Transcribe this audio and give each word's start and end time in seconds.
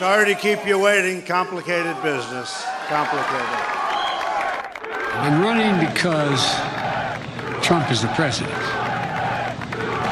Sorry 0.00 0.34
to 0.34 0.40
keep 0.40 0.66
you 0.66 0.78
waiting. 0.78 1.20
Complicated 1.20 1.94
business. 2.02 2.64
Complicated. 2.88 3.46
I'm 5.12 5.42
running 5.42 5.78
because 5.78 6.40
Trump 7.62 7.90
is 7.90 8.00
the 8.00 8.08
president. 8.14 8.50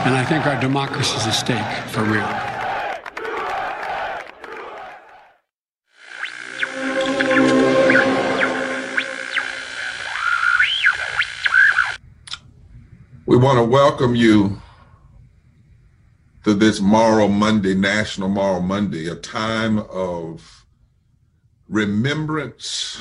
And 0.04 0.14
I 0.14 0.26
think 0.28 0.46
our 0.46 0.60
democracy 0.60 1.16
is 1.16 1.26
at 1.26 1.30
stake 1.30 1.88
for 1.88 2.02
real. 2.04 2.28
We 13.24 13.38
want 13.38 13.56
to 13.56 13.64
welcome 13.64 14.14
you 14.14 14.60
to 16.44 16.54
this 16.54 16.80
Moral 16.80 17.28
Monday, 17.28 17.74
National 17.74 18.28
Moral 18.28 18.62
Monday, 18.62 19.08
a 19.08 19.14
time 19.14 19.78
of 19.90 20.64
remembrance 21.68 22.98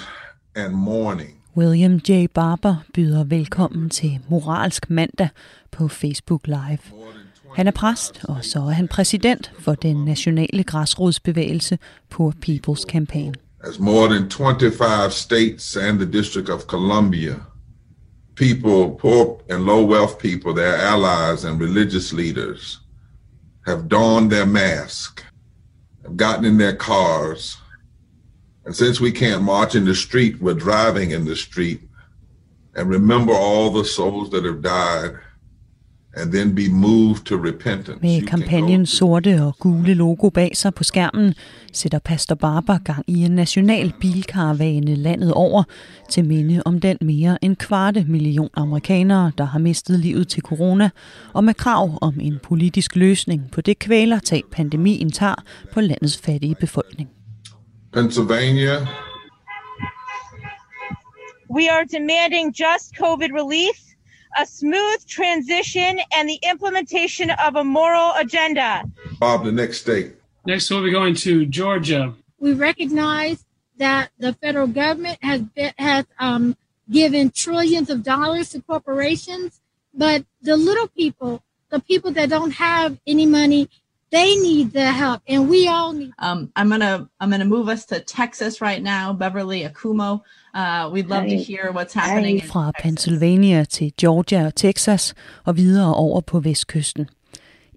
and 0.55 0.73
mourning. 0.73 1.33
William 1.55 1.99
J. 1.99 2.27
Barber 2.27 2.75
byder 2.93 3.23
velkommen 3.23 3.89
til 3.89 4.19
Moralsk 4.29 4.89
Mandag 4.89 5.29
på 5.71 5.87
Facebook 5.87 6.47
Live. 6.47 6.77
Han 7.55 7.67
er 7.67 7.71
præst, 7.71 8.19
og 8.23 8.45
så 8.45 8.59
er 8.59 8.69
han 8.69 8.87
præsident 8.87 9.51
for 9.59 9.75
den 9.75 10.05
nationale 10.05 10.63
græsrodsbevægelse 10.63 11.79
Poor 12.09 12.33
People's 12.45 12.83
Campaign. 12.89 13.35
As 13.63 13.79
more 13.79 14.07
than 14.07 14.29
25 14.29 15.11
states 15.11 15.75
and 15.75 15.99
the 15.99 16.11
District 16.11 16.49
of 16.49 16.61
Columbia, 16.61 17.35
people, 18.35 18.97
poor 18.99 19.41
and 19.49 19.63
low 19.63 19.85
wealth 19.85 20.17
people, 20.19 20.53
their 20.53 20.73
allies 20.73 21.45
and 21.45 21.61
religious 21.61 22.13
leaders 22.13 22.86
have 23.67 23.89
donned 23.89 24.31
their 24.31 24.45
mask, 24.45 25.23
have 26.03 26.15
gotten 26.15 26.45
in 26.45 26.57
their 26.57 26.75
cars, 26.75 27.57
and 28.63 28.73
since 28.73 29.01
we 29.01 29.11
can't 29.11 29.43
march 29.43 29.75
in 29.75 29.83
the 29.83 29.93
street, 29.93 30.41
we're 30.41 30.53
driving 30.53 31.11
in 31.11 31.25
the 31.25 31.35
street. 31.35 31.81
And 32.75 32.89
remember 32.89 33.33
all 33.33 33.69
the 33.69 33.83
souls 33.83 34.29
that 34.31 34.45
have 34.45 34.61
died 34.61 35.17
and 36.19 36.31
then 36.31 36.55
be 36.55 36.69
moved 36.69 37.25
to 37.25 37.35
repentance. 37.35 37.99
Med 38.01 38.21
kampagnens 38.27 38.89
sorte 38.89 39.43
og 39.43 39.55
gule 39.59 39.93
logo 39.93 40.29
bag 40.29 40.57
sig 40.57 40.73
på 40.73 40.83
skærmen, 40.83 41.33
sætter 41.73 41.99
Pastor 41.99 42.35
Barber 42.35 42.77
gang 42.77 43.03
i 43.07 43.25
en 43.25 43.31
national 43.31 43.93
bilkaravane 44.01 44.95
landet 44.95 45.33
over 45.33 45.63
til 46.09 46.25
minde 46.25 46.61
om 46.65 46.79
den 46.79 46.97
mere 47.01 47.37
end 47.41 47.55
kvarte 47.55 48.05
million 48.07 48.49
amerikanere, 48.53 49.31
der 49.37 49.43
har 49.43 49.59
mistet 49.59 49.99
livet 49.99 50.27
til 50.27 50.43
corona, 50.43 50.89
og 51.33 51.43
med 51.43 51.53
krav 51.53 51.97
om 52.01 52.19
en 52.21 52.39
politisk 52.43 52.95
løsning 52.95 53.51
på 53.51 53.61
det 53.61 53.79
kvælertag, 53.79 54.43
pandemien 54.51 55.11
tager 55.11 55.43
på 55.73 55.81
landets 55.81 56.17
fattige 56.17 56.55
befolkning. 56.55 57.09
Pennsylvania, 57.93 58.87
We 61.49 61.69
are 61.69 61.85
demanding 61.85 62.51
just 62.51 62.95
COVID 62.97 63.31
relief, 63.31 63.86
a 64.37 64.45
smooth 64.45 65.05
transition, 65.07 65.99
and 66.13 66.27
the 66.27 66.39
implementation 66.43 67.29
of 67.29 67.55
a 67.55 67.63
moral 67.63 68.13
agenda. 68.17 68.83
Bob, 69.19 69.45
the 69.45 69.51
next 69.51 69.81
state. 69.81 70.15
Next, 70.45 70.69
we'll 70.69 70.83
be 70.83 70.91
going 70.91 71.15
to 71.15 71.45
Georgia. 71.45 72.13
we 72.39 72.53
recognize 72.53 73.45
that 73.77 74.09
the 74.17 74.33
federal 74.33 74.67
government 74.67 75.17
has 75.21 75.41
been, 75.41 75.73
has 75.77 76.05
um, 76.19 76.55
given 76.89 77.29
trillions 77.29 77.89
of 77.89 78.03
dollars 78.03 78.49
to 78.49 78.61
corporations, 78.61 79.61
but 79.93 80.25
the 80.41 80.57
little 80.57 80.87
people, 80.87 81.43
the 81.69 81.79
people 81.79 82.11
that 82.11 82.29
don't 82.29 82.51
have 82.51 82.97
any 83.05 83.25
money, 83.25 83.69
they 84.11 84.35
need 84.35 84.71
the 84.71 84.91
help, 84.91 85.21
and 85.27 85.49
we 85.49 85.67
all 85.67 85.93
need. 85.93 86.13
Um, 86.19 86.51
I'm 86.55 86.69
gonna 86.69 87.07
I'm 87.19 87.29
gonna 87.29 87.45
move 87.45 87.67
us 87.67 87.85
to 87.85 87.99
Texas 87.99 88.61
right 88.61 88.83
now, 88.83 89.13
Beverly 89.13 89.63
Akumo. 89.63 90.21
Uh, 90.53 90.89
we'd 90.93 91.07
love 91.07 91.27
to 91.29 91.37
hear 91.37 91.71
what's 91.71 91.93
happening. 91.93 92.41
in 92.41 92.47
Fra. 92.47 92.71
Pennsylvania 92.83 93.63
til 93.63 93.93
Georgia 93.99 94.45
og 94.45 94.55
Texas 94.55 95.13
og 95.45 95.57
videre 95.57 95.95
over 95.95 96.21
på 96.21 96.39
vestkysten. 96.39 97.09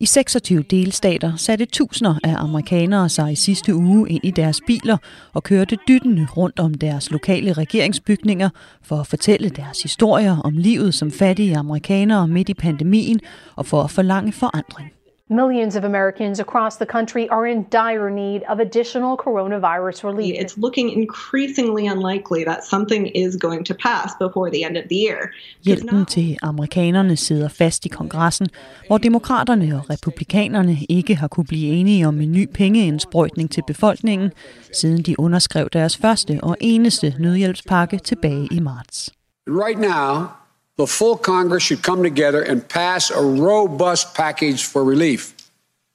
I 0.02 0.06
26 0.06 0.62
delstater 0.62 1.36
satte 1.36 1.64
tusinder 1.64 2.14
af 2.24 2.34
amerikanere 2.38 3.08
sig 3.08 3.32
i 3.32 3.34
sidste 3.34 3.74
uge 3.74 4.10
ind 4.10 4.24
i 4.24 4.30
deres 4.30 4.60
biler 4.66 4.96
og 5.32 5.42
kørte 5.42 5.78
dyttende 5.88 6.26
rundt 6.36 6.60
om 6.60 6.74
deres 6.74 7.10
lokale 7.10 7.52
regeringsbygninger 7.52 8.50
for 8.82 8.96
at 8.96 9.06
fortælle 9.06 9.48
deres 9.48 9.82
historier 9.82 10.36
om 10.36 10.56
livet 10.56 10.94
som 10.94 11.10
fattige 11.10 11.56
amerikanere 11.56 12.28
midt 12.28 12.48
i 12.48 12.54
pandemien 12.54 13.20
og 13.56 13.66
for 13.66 13.82
at 13.82 13.90
forlange 13.90 14.32
forandring. 14.32 14.99
Millions 15.32 15.76
of 15.76 15.84
Americans 15.84 16.40
across 16.40 16.76
the 16.76 16.86
country 16.86 17.28
are 17.28 17.46
in 17.46 17.66
dire 17.70 18.10
need 18.10 18.40
of 18.48 18.58
additional 18.58 19.16
coronavirus 19.16 20.04
relief. 20.04 20.34
It's 20.42 20.58
looking 20.58 20.90
increasingly 20.90 21.86
unlikely 21.86 22.42
that 22.44 22.64
something 22.64 23.06
is 23.06 23.36
going 23.36 23.64
to 23.64 23.74
pass 23.74 24.08
before 24.18 24.50
the 24.50 24.64
end 24.64 24.76
of 24.76 24.84
the 24.88 24.96
year. 24.96 25.30
Hjælpen 25.64 26.06
til 26.06 26.38
amerikanerne 26.42 27.16
sidder 27.16 27.48
fast 27.48 27.86
i 27.86 27.88
kongressen, 27.88 28.48
hvor 28.86 28.98
demokraterne 28.98 29.76
og 29.76 29.90
republikanerne 29.90 30.76
ikke 30.88 31.14
har 31.14 31.28
kunne 31.28 31.46
blive 31.46 31.74
enige 31.74 32.08
om 32.08 32.20
en 32.20 32.32
ny 32.32 32.48
pengeindsprøjtning 32.54 33.50
til 33.50 33.62
befolkningen, 33.66 34.32
siden 34.72 35.02
de 35.02 35.20
underskrev 35.20 35.68
deres 35.72 35.96
første 35.96 36.38
og 36.42 36.56
eneste 36.60 37.14
nødhjælpspakke 37.18 37.98
tilbage 37.98 38.48
i 38.50 38.60
marts. 38.60 39.10
Right 39.48 39.78
now, 39.78 40.39
the 40.80 40.86
full 40.86 41.16
Congress 41.16 41.62
should 41.66 41.82
come 41.82 42.02
together 42.10 42.42
and 42.50 42.58
pass 42.68 43.10
a 43.10 43.24
robust 43.48 44.14
package 44.14 44.60
for 44.72 44.84
relief 44.84 45.22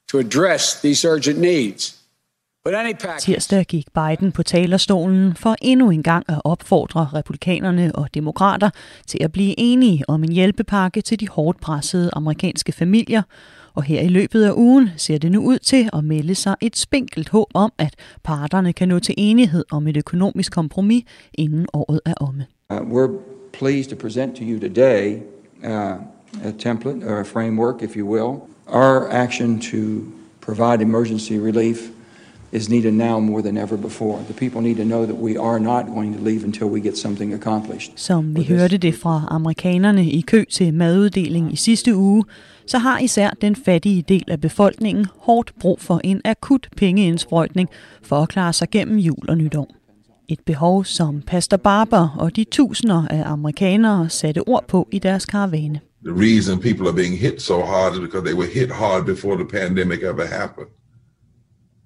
to 0.07 0.19
address 0.19 0.81
these 0.81 1.07
urgent 1.07 1.39
needs. 1.39 2.01
But 2.63 2.73
any 2.73 2.93
package. 2.93 3.21
Tirsdag 3.21 3.67
gik 3.67 3.87
Biden 3.93 4.31
på 4.31 4.43
talerstolen 4.43 5.35
for 5.35 5.55
endnu 5.61 5.89
en 5.89 6.03
gang 6.03 6.25
at 6.27 6.41
opfordre 6.43 7.09
republikanerne 7.13 7.95
og 7.95 8.13
demokrater 8.13 8.69
til 9.07 9.23
at 9.23 9.31
blive 9.31 9.55
enige 9.57 10.03
om 10.07 10.23
en 10.23 10.31
hjælpepakke 10.31 11.01
til 11.01 11.19
de 11.19 11.27
hårdt 11.27 11.61
pressede 11.61 12.09
amerikanske 12.13 12.71
familier, 12.71 13.21
og 13.73 13.83
her 13.83 14.01
i 14.01 14.07
løbet 14.07 14.43
af 14.43 14.51
ugen 14.55 14.89
ser 14.97 15.17
det 15.17 15.31
nu 15.31 15.41
ud 15.41 15.59
til 15.59 15.89
at 15.93 16.03
melde 16.03 16.35
sig 16.35 16.55
et 16.61 16.77
spinkelt 16.77 17.29
håb 17.29 17.47
om, 17.53 17.73
at 17.77 17.95
parterne 18.23 18.73
kan 18.73 18.87
nå 18.87 18.99
til 18.99 19.15
enighed 19.17 19.63
om 19.71 19.87
et 19.87 19.97
økonomisk 19.97 20.51
kompromis, 20.51 21.03
inden 21.33 21.67
året 21.73 21.99
er 22.05 22.13
omme. 22.13 22.45
Uh, 22.69 22.77
we're 22.77 23.34
pleased 23.59 23.89
to 23.89 23.95
present 23.95 24.35
to 24.37 24.43
you 24.43 24.59
today 24.59 25.23
uh, 25.63 25.97
a 26.43 26.51
template 26.51 27.03
or 27.03 27.19
a 27.19 27.25
framework, 27.25 27.81
if 27.81 27.95
you 27.95 28.05
will. 28.05 28.47
Our 28.67 29.11
action 29.11 29.59
to 29.71 30.11
provide 30.41 30.81
emergency 30.81 31.37
relief 31.39 31.91
is 32.51 32.69
needed 32.69 32.93
now 32.93 33.19
more 33.19 33.41
than 33.41 33.57
ever 33.57 33.77
before. 33.77 34.19
The 34.27 34.33
people 34.33 34.61
need 34.61 34.77
to 34.77 34.83
know 34.83 35.05
that 35.05 35.15
we 35.15 35.37
are 35.37 35.59
not 35.59 35.85
going 35.85 36.13
to 36.17 36.21
leave 36.21 36.43
until 36.45 36.67
we 36.67 36.79
get 36.81 36.97
something 36.97 37.33
accomplished. 37.33 37.91
Som 37.95 38.35
vi 38.35 38.43
hørte 38.43 38.77
det 38.77 38.95
fra 38.95 39.27
amerikanerne 39.27 40.05
i 40.05 40.21
kø 40.21 40.43
til 40.49 40.73
maduddeling 40.73 41.53
i 41.53 41.55
sidste 41.55 41.95
uge, 41.95 42.23
så 42.67 42.77
har 42.77 42.99
især 42.99 43.29
den 43.41 43.55
fattige 43.55 44.01
del 44.01 44.23
af 44.27 44.41
befolkningen 44.41 45.05
hårdt 45.19 45.53
brug 45.59 45.79
for 45.81 46.01
en 46.03 46.21
akut 46.25 46.69
pengeindsprøjtning 46.77 47.69
for 48.01 48.15
at 48.15 48.29
klare 48.29 48.53
sig 48.53 48.69
gennem 48.69 48.97
jul 48.97 49.29
og 49.29 49.37
nytår. 49.37 49.84
Et 50.29 50.39
behov, 50.45 50.85
som 50.85 51.21
Pastor 51.21 51.57
Barber 51.57 52.15
og 52.19 52.35
de 52.35 52.43
tusinder 52.43 53.07
af 53.07 53.23
amerikanere 53.25 54.09
satte 54.09 54.47
ord 54.47 54.65
på 54.67 54.87
i 54.91 54.99
deres 54.99 55.25
karavane. 55.25 55.79
The 56.05 56.13
reason 56.13 56.59
people 56.59 56.87
are 56.87 56.95
being 56.95 57.17
hit 57.17 57.41
so 57.41 57.61
hard 57.61 57.93
is 57.93 57.99
because 57.99 58.23
they 58.23 58.33
were 58.33 58.51
hit 58.53 58.71
hard 58.71 59.05
before 59.05 59.35
the 59.35 59.45
pandemic 59.45 60.03
ever 60.03 60.25
happened. 60.25 60.69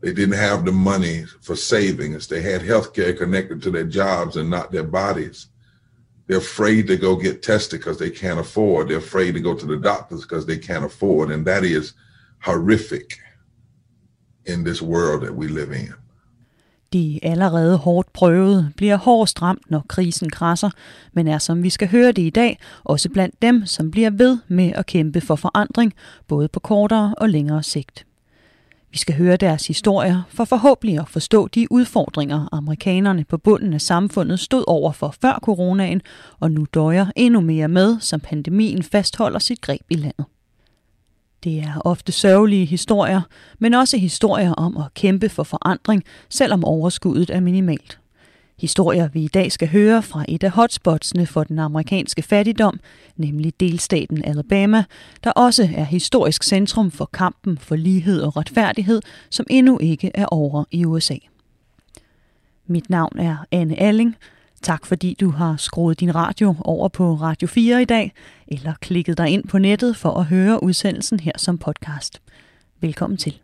They 0.02 0.14
didn't 0.14 0.38
have 0.38 0.66
the 0.66 0.72
money 0.72 1.26
for 1.42 1.56
savings. 1.56 2.28
They 2.28 2.42
had 2.42 2.62
health 2.62 2.94
care 2.94 3.14
connected 3.14 3.62
to 3.64 3.72
their 3.72 3.90
jobs 3.90 4.38
and 4.38 4.50
not 4.50 4.72
their 4.72 4.88
bodies. 4.88 5.48
They're 6.28 6.38
afraid 6.38 6.88
to 6.88 6.98
go 6.98 7.16
get 7.16 7.42
tested 7.42 7.80
because 7.80 7.98
they 7.98 8.12
can't 8.12 8.40
afford. 8.40 8.88
They're 8.88 8.98
afraid 8.98 9.34
to 9.34 9.42
go 9.42 9.56
to 9.56 9.66
the 9.66 9.78
doctors 9.78 10.22
because 10.22 10.46
they 10.46 10.58
can't 10.58 10.86
afford. 10.86 11.32
And 11.32 11.46
that 11.46 11.64
is 11.64 11.94
horrific 12.40 13.18
in 14.46 14.64
this 14.64 14.82
world 14.82 15.24
that 15.24 15.36
we 15.36 15.48
live 15.48 15.72
in. 15.72 15.94
De 16.94 17.20
allerede 17.24 17.78
hårdt 17.78 18.14
prøvede 18.14 18.72
bliver 18.78 18.96
hårdest 18.96 19.42
ramt, 19.42 19.72
når 19.72 19.86
krisen 19.90 20.30
krasser, 20.30 20.70
men 21.14 21.28
er, 21.28 21.38
som 21.38 21.64
vi 21.64 21.70
skal 21.70 21.88
høre 21.88 22.12
det 22.12 22.22
i 22.22 22.30
dag, 22.30 22.60
også 22.84 23.10
blandt 23.10 23.42
dem, 23.42 23.66
som 23.66 23.92
bliver 23.92 24.10
ved 24.10 24.38
med 24.48 24.72
at 24.76 24.86
kæmpe 24.86 25.22
for 25.22 25.36
forandring, 25.36 25.94
både 26.28 26.48
på 26.48 26.60
kortere 26.60 27.14
og 27.18 27.30
længere 27.30 27.64
sigt. 27.64 28.06
Vi 28.92 28.98
skal 28.98 29.16
høre 29.16 29.38
deres 29.38 29.68
historier 29.68 30.22
for 30.30 30.46
forhåbentlig 30.46 31.00
at 31.00 31.10
forstå 31.10 31.48
de 31.48 31.72
udfordringer, 31.72 32.50
amerikanerne 32.52 33.24
på 33.24 33.38
bunden 33.38 33.74
af 33.74 33.82
samfundet 33.82 34.40
stod 34.40 34.64
over 34.68 34.92
for 34.92 35.16
før 35.22 35.40
coronaen, 35.44 36.02
og 36.40 36.52
nu 36.52 36.66
døjer 36.74 37.06
endnu 37.16 37.42
mere 37.42 37.68
med, 37.68 38.00
som 38.00 38.20
pandemien 38.20 38.84
fastholder 38.84 39.40
sit 39.40 39.62
greb 39.62 39.82
i 39.90 39.96
landet. 39.96 40.26
Det 41.44 41.60
er 41.60 41.82
ofte 41.86 42.12
sørgelige 42.12 42.66
historier, 42.66 43.22
men 43.60 43.74
også 43.74 43.98
historier 43.98 44.54
om 44.54 44.78
at 44.78 44.94
kæmpe 44.94 45.30
for 45.30 45.44
forandring, 45.44 46.04
selvom 46.30 46.66
overskuddet 46.66 47.30
er 47.30 47.40
minimalt. 47.40 48.00
Historier, 48.60 49.08
vi 49.08 49.24
i 49.24 49.28
dag 49.28 49.52
skal 49.52 49.68
høre 49.68 50.04
fra 50.04 50.26
et 50.28 50.44
af 50.44 50.52
hotspotsene 50.52 51.26
for 51.26 51.44
den 51.44 51.60
amerikanske 51.60 52.22
fattigdom, 52.22 52.80
nemlig 53.18 53.54
delstaten 53.60 54.26
Alabama, 54.26 54.84
der 55.24 55.32
også 55.32 55.70
er 55.76 55.84
historisk 55.84 56.44
centrum 56.44 56.92
for 56.92 57.10
kampen 57.14 57.58
for 57.58 57.76
lighed 57.76 58.22
og 58.22 58.38
retfærdighed, 58.38 59.02
som 59.30 59.46
endnu 59.50 59.78
ikke 59.82 60.12
er 60.14 60.26
over 60.26 60.64
i 60.72 60.86
USA. 60.86 61.16
Mit 62.68 62.90
navn 62.90 63.20
er 63.20 63.38
Anne 63.52 63.80
Alling. 63.80 64.16
Tak 64.62 64.86
fordi 64.86 65.16
du 65.20 65.32
har 65.32 65.56
skruet 65.58 66.00
din 66.00 66.16
radio 66.16 66.56
over 66.62 66.88
på 66.88 67.14
Radio 67.14 67.48
4 67.48 67.82
i 67.82 67.86
dag, 67.86 68.14
eller 68.48 68.74
klikket 68.82 69.18
dig 69.18 69.30
ind 69.30 69.48
på 69.48 69.58
nettet 69.58 69.96
for 69.96 70.10
at 70.20 70.26
høre 70.26 70.64
udsendelsen 70.64 71.20
her 71.20 71.32
som 71.38 71.58
podcast. 71.58 72.22
Velkommen 72.82 73.18
til. 73.18 73.40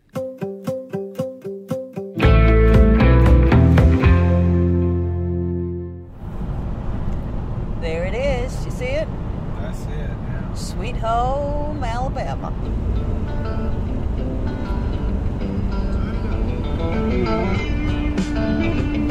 There 7.81 8.07
it 8.07 8.15
is. 8.15 8.65
You 8.65 8.71
see 8.71 8.95
it? 9.01 9.07
I 9.59 9.73
see 9.73 9.93
it 9.93 10.09
now. 10.09 10.55
Sweet 10.55 10.97
Home, 10.97 11.87
Alabama. 11.87 12.51
Sweet 18.17 19.04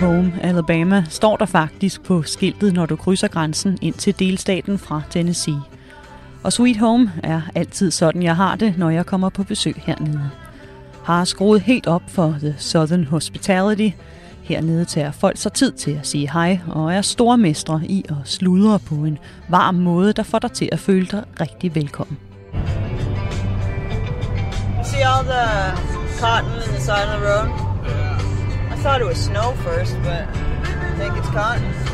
Home 0.00 0.32
Alabama 0.42 1.04
står 1.08 1.36
der 1.36 1.46
faktisk 1.46 2.02
på 2.02 2.22
skiltet, 2.22 2.74
når 2.74 2.86
du 2.86 2.96
krydser 2.96 3.28
grænsen 3.28 3.78
ind 3.82 3.94
til 3.94 4.18
delstaten 4.18 4.78
fra 4.78 5.02
Tennessee. 5.10 5.60
Og 6.42 6.52
Sweet 6.52 6.76
Home 6.76 7.12
er 7.22 7.40
altid 7.54 7.90
sådan, 7.90 8.22
jeg 8.22 8.36
har 8.36 8.56
det, 8.56 8.78
når 8.78 8.90
jeg 8.90 9.06
kommer 9.06 9.28
på 9.28 9.42
besøg 9.42 9.74
hernede. 9.86 10.30
Har 11.04 11.24
skruet 11.24 11.60
helt 11.60 11.86
op 11.86 12.02
for 12.08 12.36
The 12.40 12.54
Southern 12.58 13.04
Hospitality. 13.04 13.96
Hernede 14.42 14.84
tager 14.84 15.10
folk 15.10 15.36
sig 15.36 15.52
tid 15.52 15.72
til 15.72 15.90
at 15.90 16.06
sige 16.06 16.30
hej, 16.32 16.58
og 16.68 16.94
er 16.94 17.02
stormestre 17.02 17.80
i 17.84 18.04
at 18.08 18.16
sludre 18.24 18.78
på 18.78 18.94
en 18.94 19.18
varm 19.48 19.74
måde, 19.74 20.12
der 20.12 20.22
får 20.22 20.38
dig 20.38 20.52
til 20.52 20.68
at 20.72 20.78
føle 20.78 21.06
dig 21.06 21.24
rigtig 21.40 21.74
velkommen. 21.74 22.18
See 24.84 25.02
all 25.04 25.24
the 25.24 25.46
cotton 26.20 26.52
in 26.52 26.70
the 26.74 26.80
side 26.80 27.08
of 27.14 27.20
the 27.20 27.28
road? 27.30 27.48
I 28.74 28.76
thought 28.82 29.00
it 29.00 29.06
was 29.06 29.18
snow 29.18 29.48
first, 29.66 29.96
but 29.96 30.22
I 30.88 30.92
think 30.98 31.12
it's 31.16 31.32
cotton. 31.32 31.90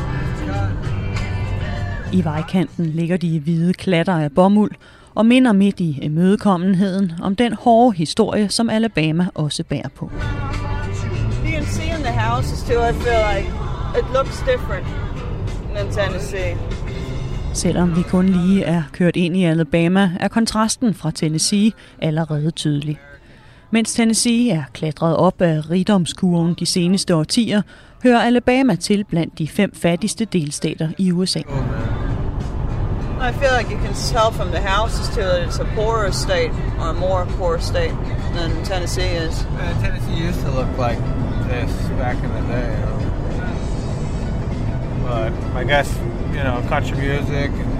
I 2.13 2.23
vejkanten 2.23 2.85
ligger 2.85 3.17
de 3.17 3.39
hvide 3.39 3.73
klatter 3.73 4.17
af 4.17 4.31
bomuld 4.31 4.71
og 5.17 5.25
minder 5.25 5.53
midt 5.53 5.79
i 5.79 5.99
imødekommenheden 6.01 7.11
om 7.21 7.35
den 7.35 7.53
hårde 7.53 7.97
historie, 7.97 8.49
som 8.49 8.69
Alabama 8.69 9.27
også 9.35 9.63
bærer 9.63 9.89
på. 9.95 10.11
You 11.45 11.51
can 11.51 11.65
see 11.65 11.97
in 11.97 12.03
the 12.03 12.19
houses 12.19 12.63
too, 12.63 12.89
I 12.89 12.93
feel 12.93 13.21
like 13.35 13.49
it 13.99 14.05
looks 14.13 14.39
different 14.39 14.87
than 15.75 15.85
Tennessee. 15.91 16.57
Selvom 17.53 17.95
vi 17.95 18.01
kun 18.01 18.25
lige 18.25 18.63
er 18.63 18.83
kørt 18.91 19.15
ind 19.15 19.37
i 19.37 19.43
Alabama, 19.43 20.11
er 20.19 20.27
kontrasten 20.27 20.93
fra 20.93 21.11
Tennessee 21.11 21.71
allerede 22.01 22.51
tydelig. 22.51 22.99
Mens 23.71 23.93
Tennessee 23.93 24.51
er 24.51 24.63
klatret 24.73 25.15
op 25.15 25.41
af 25.41 25.69
rigdomskurven 25.69 26.55
de 26.59 26.65
seneste 26.65 27.15
årtier, 27.15 27.61
hører 28.03 28.19
Alabama 28.19 28.75
til 28.75 29.03
blandt 29.03 29.39
de 29.39 29.47
fem 29.47 29.75
fattigste 29.75 30.25
delstater 30.25 30.89
i 30.97 31.11
USA. 31.11 31.41
I 33.19 33.31
feel 33.31 33.51
like 33.51 33.69
you 33.69 33.77
can 33.77 33.93
tell 33.93 34.31
from 34.31 34.51
the 34.51 34.61
houses 34.61 35.09
too 35.09 35.23
that 35.23 35.41
it's 35.41 35.57
a 35.59 35.65
poorer 35.65 36.11
state 36.11 36.51
or 36.79 36.89
a 36.89 36.93
more 36.93 37.25
poor 37.25 37.59
state 37.59 37.95
than 38.33 38.63
Tennessee 38.63 39.01
is. 39.01 39.43
Uh, 39.43 39.81
Tennessee 39.81 40.13
used 40.23 40.39
to 40.41 40.51
look 40.51 40.77
like 40.77 40.99
this 41.47 41.71
back 41.97 42.15
in 42.23 42.31
the 42.31 42.41
day. 42.41 42.71
You 42.73 42.85
know? 42.85 42.93
But 45.03 45.33
I 45.55 45.63
guess, 45.63 45.91
you 46.29 46.43
know, 46.43 46.63
country 46.69 46.97
music, 46.97 47.49
and 47.49 47.71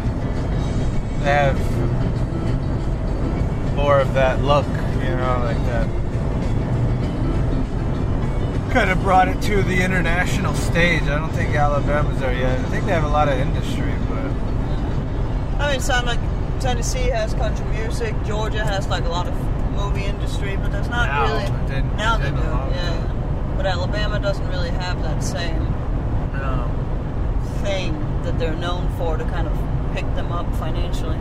they 1.21 1.31
have 1.33 1.57
more 3.75 3.99
of 3.99 4.13
that 4.15 4.41
look, 4.41 4.65
you 4.65 5.15
know, 5.15 5.41
like 5.43 5.63
that. 5.67 5.87
Kind 8.71 8.89
of 8.89 9.01
brought 9.01 9.27
it 9.27 9.39
to 9.43 9.61
the 9.61 9.83
international 9.83 10.55
stage. 10.55 11.03
I 11.03 11.19
don't 11.19 11.31
think 11.31 11.55
Alabama's 11.55 12.19
there 12.19 12.33
yet. 12.33 12.59
I 12.59 12.63
think 12.63 12.85
they 12.85 12.91
have 12.91 13.03
a 13.03 13.09
lot 13.09 13.29
of 13.29 13.37
industry, 13.37 13.93
but 14.09 14.31
I 15.67 15.71
mean, 15.71 15.81
sound 15.81 16.05
like 16.07 16.19
Tennessee 16.59 17.09
has 17.19 17.33
country 17.33 17.65
music, 17.79 18.13
Georgia 18.25 18.63
has 18.73 18.87
like 18.95 19.05
a 19.05 19.09
lot 19.17 19.27
of 19.27 19.35
movie 19.81 20.05
industry, 20.13 20.53
but 20.61 20.69
there's 20.71 20.89
not 20.97 21.05
Now, 21.07 21.23
really. 21.25 21.45
didn't- 21.67 21.97
now 21.97 22.13
they 22.17 22.29
didn't 22.29 22.41
do, 22.43 22.49
allow 22.49 22.69
yeah. 22.81 23.57
But 23.57 23.65
Alabama 23.65 24.15
doesn't 24.27 24.47
really 24.55 24.69
have 24.85 24.97
that 25.03 25.23
same 25.23 25.61
thing 27.65 27.95
that 28.23 28.39
they're 28.39 28.59
known 28.61 28.83
for 28.97 29.17
to 29.17 29.23
kind 29.35 29.47
of 29.47 29.53
pick 29.95 30.05
them 30.15 30.31
up 30.31 30.45
financially. 30.55 31.17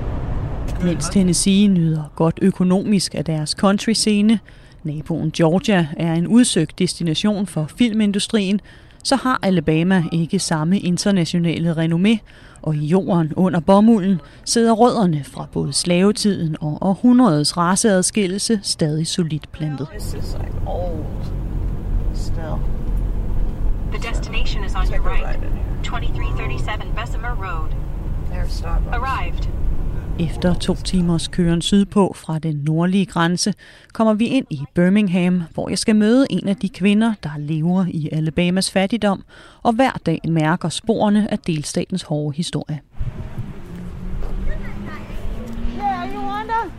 Mens 0.82 1.08
Tennessee 1.08 1.66
nyder 1.66 2.02
godt 2.16 2.38
økonomisk 2.42 3.14
af 3.14 3.24
deres 3.24 3.50
country-scene, 3.50 4.38
naboen 4.84 5.30
Georgia 5.30 5.86
er 5.96 6.12
en 6.14 6.26
udsøgt 6.26 6.78
destination 6.78 7.46
for 7.46 7.66
filmindustrien, 7.78 8.60
så 9.04 9.16
har 9.16 9.38
Alabama 9.42 10.04
ikke 10.12 10.38
samme 10.38 10.78
internationale 10.78 11.72
renommé, 11.76 12.18
og 12.66 12.76
i 12.76 12.86
jorden 12.86 13.32
under 13.36 13.60
bomulden 13.60 14.20
sidder 14.44 14.72
rødderne 14.72 15.24
fra 15.24 15.46
både 15.52 15.72
slavetiden 15.72 16.56
og 16.60 16.78
århundredets 16.80 17.56
raceadskillelse 17.56 18.60
stadig 18.62 19.06
solidt 19.06 19.52
plantet. 19.52 19.88
The 23.92 24.10
destination 24.10 24.64
is 24.64 24.74
on 24.74 24.86
your 24.86 25.00
right. 25.00 25.26
ride 25.26 25.36
in 25.36 25.52
here. 25.52 25.66
2337 25.84 26.92
Bessemer 26.96 27.34
Road. 27.46 27.70
Arrived. 28.92 29.48
Efter 30.20 30.54
to 30.54 30.74
timers 30.74 31.28
køren 31.28 31.62
sydpå 31.62 32.12
fra 32.16 32.38
den 32.38 32.56
nordlige 32.56 33.06
grænse, 33.06 33.54
kommer 33.92 34.14
vi 34.14 34.24
ind 34.26 34.46
i 34.50 34.64
Birmingham, 34.74 35.42
hvor 35.54 35.68
jeg 35.68 35.78
skal 35.78 35.96
møde 35.96 36.26
en 36.30 36.48
af 36.48 36.56
de 36.56 36.68
kvinder, 36.68 37.14
der 37.22 37.30
lever 37.38 37.86
i 37.88 38.08
Alabamas 38.12 38.70
fattigdom, 38.70 39.24
og 39.62 39.72
hver 39.72 39.90
dag 40.06 40.20
mærker 40.28 40.68
sporene 40.68 41.30
af 41.30 41.38
delstatens 41.38 42.02
hårde 42.02 42.36
historie. 42.36 42.80
Yeah, 45.78 46.00
are 46.00 46.08
you 46.14 46.20
Wanda? 46.20 46.70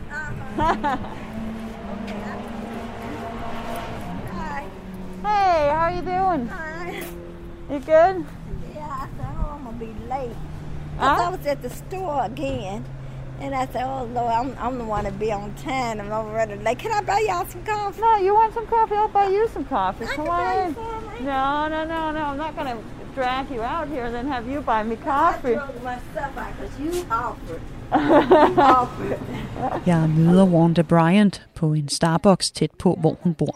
Hey, 5.25 5.70
how 5.72 5.89
you 5.96 6.01
doing? 6.01 6.51
You 7.72 7.79
good? 7.79 8.25
Yeah, 8.75 8.86
I 8.86 9.08
oh, 9.20 9.56
I'm 9.56 9.63
gonna 9.63 9.79
be 9.79 9.91
late. 10.10 10.36
Huh? 11.00 11.27
I 11.27 11.29
was 11.29 11.46
at 11.46 11.62
the 11.62 11.70
store 11.70 12.25
again, 12.25 12.86
and 13.39 13.53
I 13.56 13.65
said, 13.67 13.84
oh 13.84 14.06
Lord, 14.06 14.32
I'm, 14.32 14.56
I'm 14.60 14.77
the 14.77 14.84
one 14.84 15.06
to 15.06 15.12
be 15.12 15.32
on 15.32 15.53
time. 15.56 16.00
I'm 16.00 16.12
already 16.12 16.56
late. 16.56 16.79
Can 16.79 16.91
I 16.91 17.01
buy 17.01 17.20
y'all 17.27 17.46
some 17.46 17.63
coffee? 17.63 18.01
No, 18.01 18.17
you 18.17 18.34
want 18.34 18.53
some 18.53 18.67
coffee? 18.67 18.96
I'll 18.96 19.08
buy 19.08 19.27
you 19.27 19.48
some 19.53 19.65
coffee. 19.65 20.06
I 20.06 20.08
Come 20.08 20.25
can 20.25 20.25
buy 20.25 20.56
on 20.56 20.74
you 20.74 21.20
in. 21.20 21.25
No, 21.25 21.67
no, 21.67 21.86
no, 21.86 22.12
no. 22.12 22.20
I'm 22.20 22.38
not 22.38 22.56
going 22.56 22.67
to 22.75 22.84
drag 23.15 23.50
you 23.51 23.62
out 23.62 23.88
here 23.88 24.06
and 24.06 24.13
then 24.15 24.27
have 24.27 24.48
you 24.48 24.62
buy 24.62 24.84
me 24.84 24.96
coffee. 24.96 25.56
I 25.56 25.65
drove 25.65 25.84
myself 25.84 26.38
out 26.38 26.53
because 26.60 26.79
you 26.79 27.06
offered. 27.12 27.62
You 27.91 28.62
offered. 28.62 29.20
Jeg 29.86 30.10
møder 30.10 30.46
Wanda 30.46 30.82
Bryant 30.82 31.48
på 31.56 31.74
en 31.74 31.89
Starbucks 31.89 32.51
tæt 32.51 32.72
på, 32.79 32.98
hvor 33.00 33.17
hun 33.22 33.34
bor. 33.34 33.56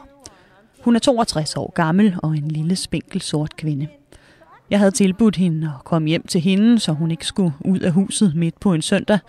Hun 0.84 0.96
er 0.96 1.00
62 1.00 1.58
år 1.58 1.72
gammel 1.76 2.16
og 2.24 2.30
en 2.30 2.48
lille 2.48 2.76
spinkel 2.76 3.22
sort 3.22 3.56
kvinde. 3.56 3.88
Jeg 4.72 4.80
havde 4.80 4.92
tilbudt 4.92 5.36
hende 5.36 5.72
at 5.80 5.84
komme 5.84 6.08
hjem 6.08 6.28
til 6.28 6.42
hende, 6.42 6.80
så 6.80 6.92
hun 6.92 7.12
ikke 7.12 7.26
skulle 7.26 7.54
ud 7.66 7.80
af 7.80 7.92
huset 7.92 8.36
midt 8.36 8.60
på 8.60 8.74
en 8.74 8.82
søndag. 8.82 9.20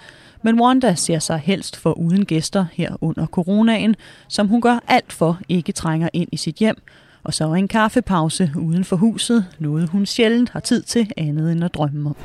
Men 0.42 0.60
Wanda 0.60 0.94
ser 0.94 1.18
sig 1.18 1.38
helst 1.38 1.76
for 1.76 1.92
uden 1.92 2.24
gæster 2.24 2.66
her 2.72 2.96
under 3.00 3.26
coronaen, 3.26 3.96
som 4.28 4.48
hun 4.48 4.60
gør 4.60 4.78
alt 4.88 5.12
for 5.12 5.38
ikke 5.48 5.72
trænger 5.72 6.08
ind 6.12 6.28
i 6.32 6.36
sit 6.36 6.56
hjem. 6.56 6.76
Og 7.24 7.34
så 7.34 7.52
en 7.52 7.68
kaffepause 7.68 8.50
uden 8.56 8.84
for 8.84 8.96
huset, 8.96 9.46
noget 9.58 9.88
hun 9.88 10.06
sjældent 10.06 10.50
har 10.50 10.60
tid 10.60 10.82
til 10.82 11.12
andet 11.16 11.52
end 11.52 11.64
at 11.64 11.74
drømme 11.74 12.08
om. 12.08 12.16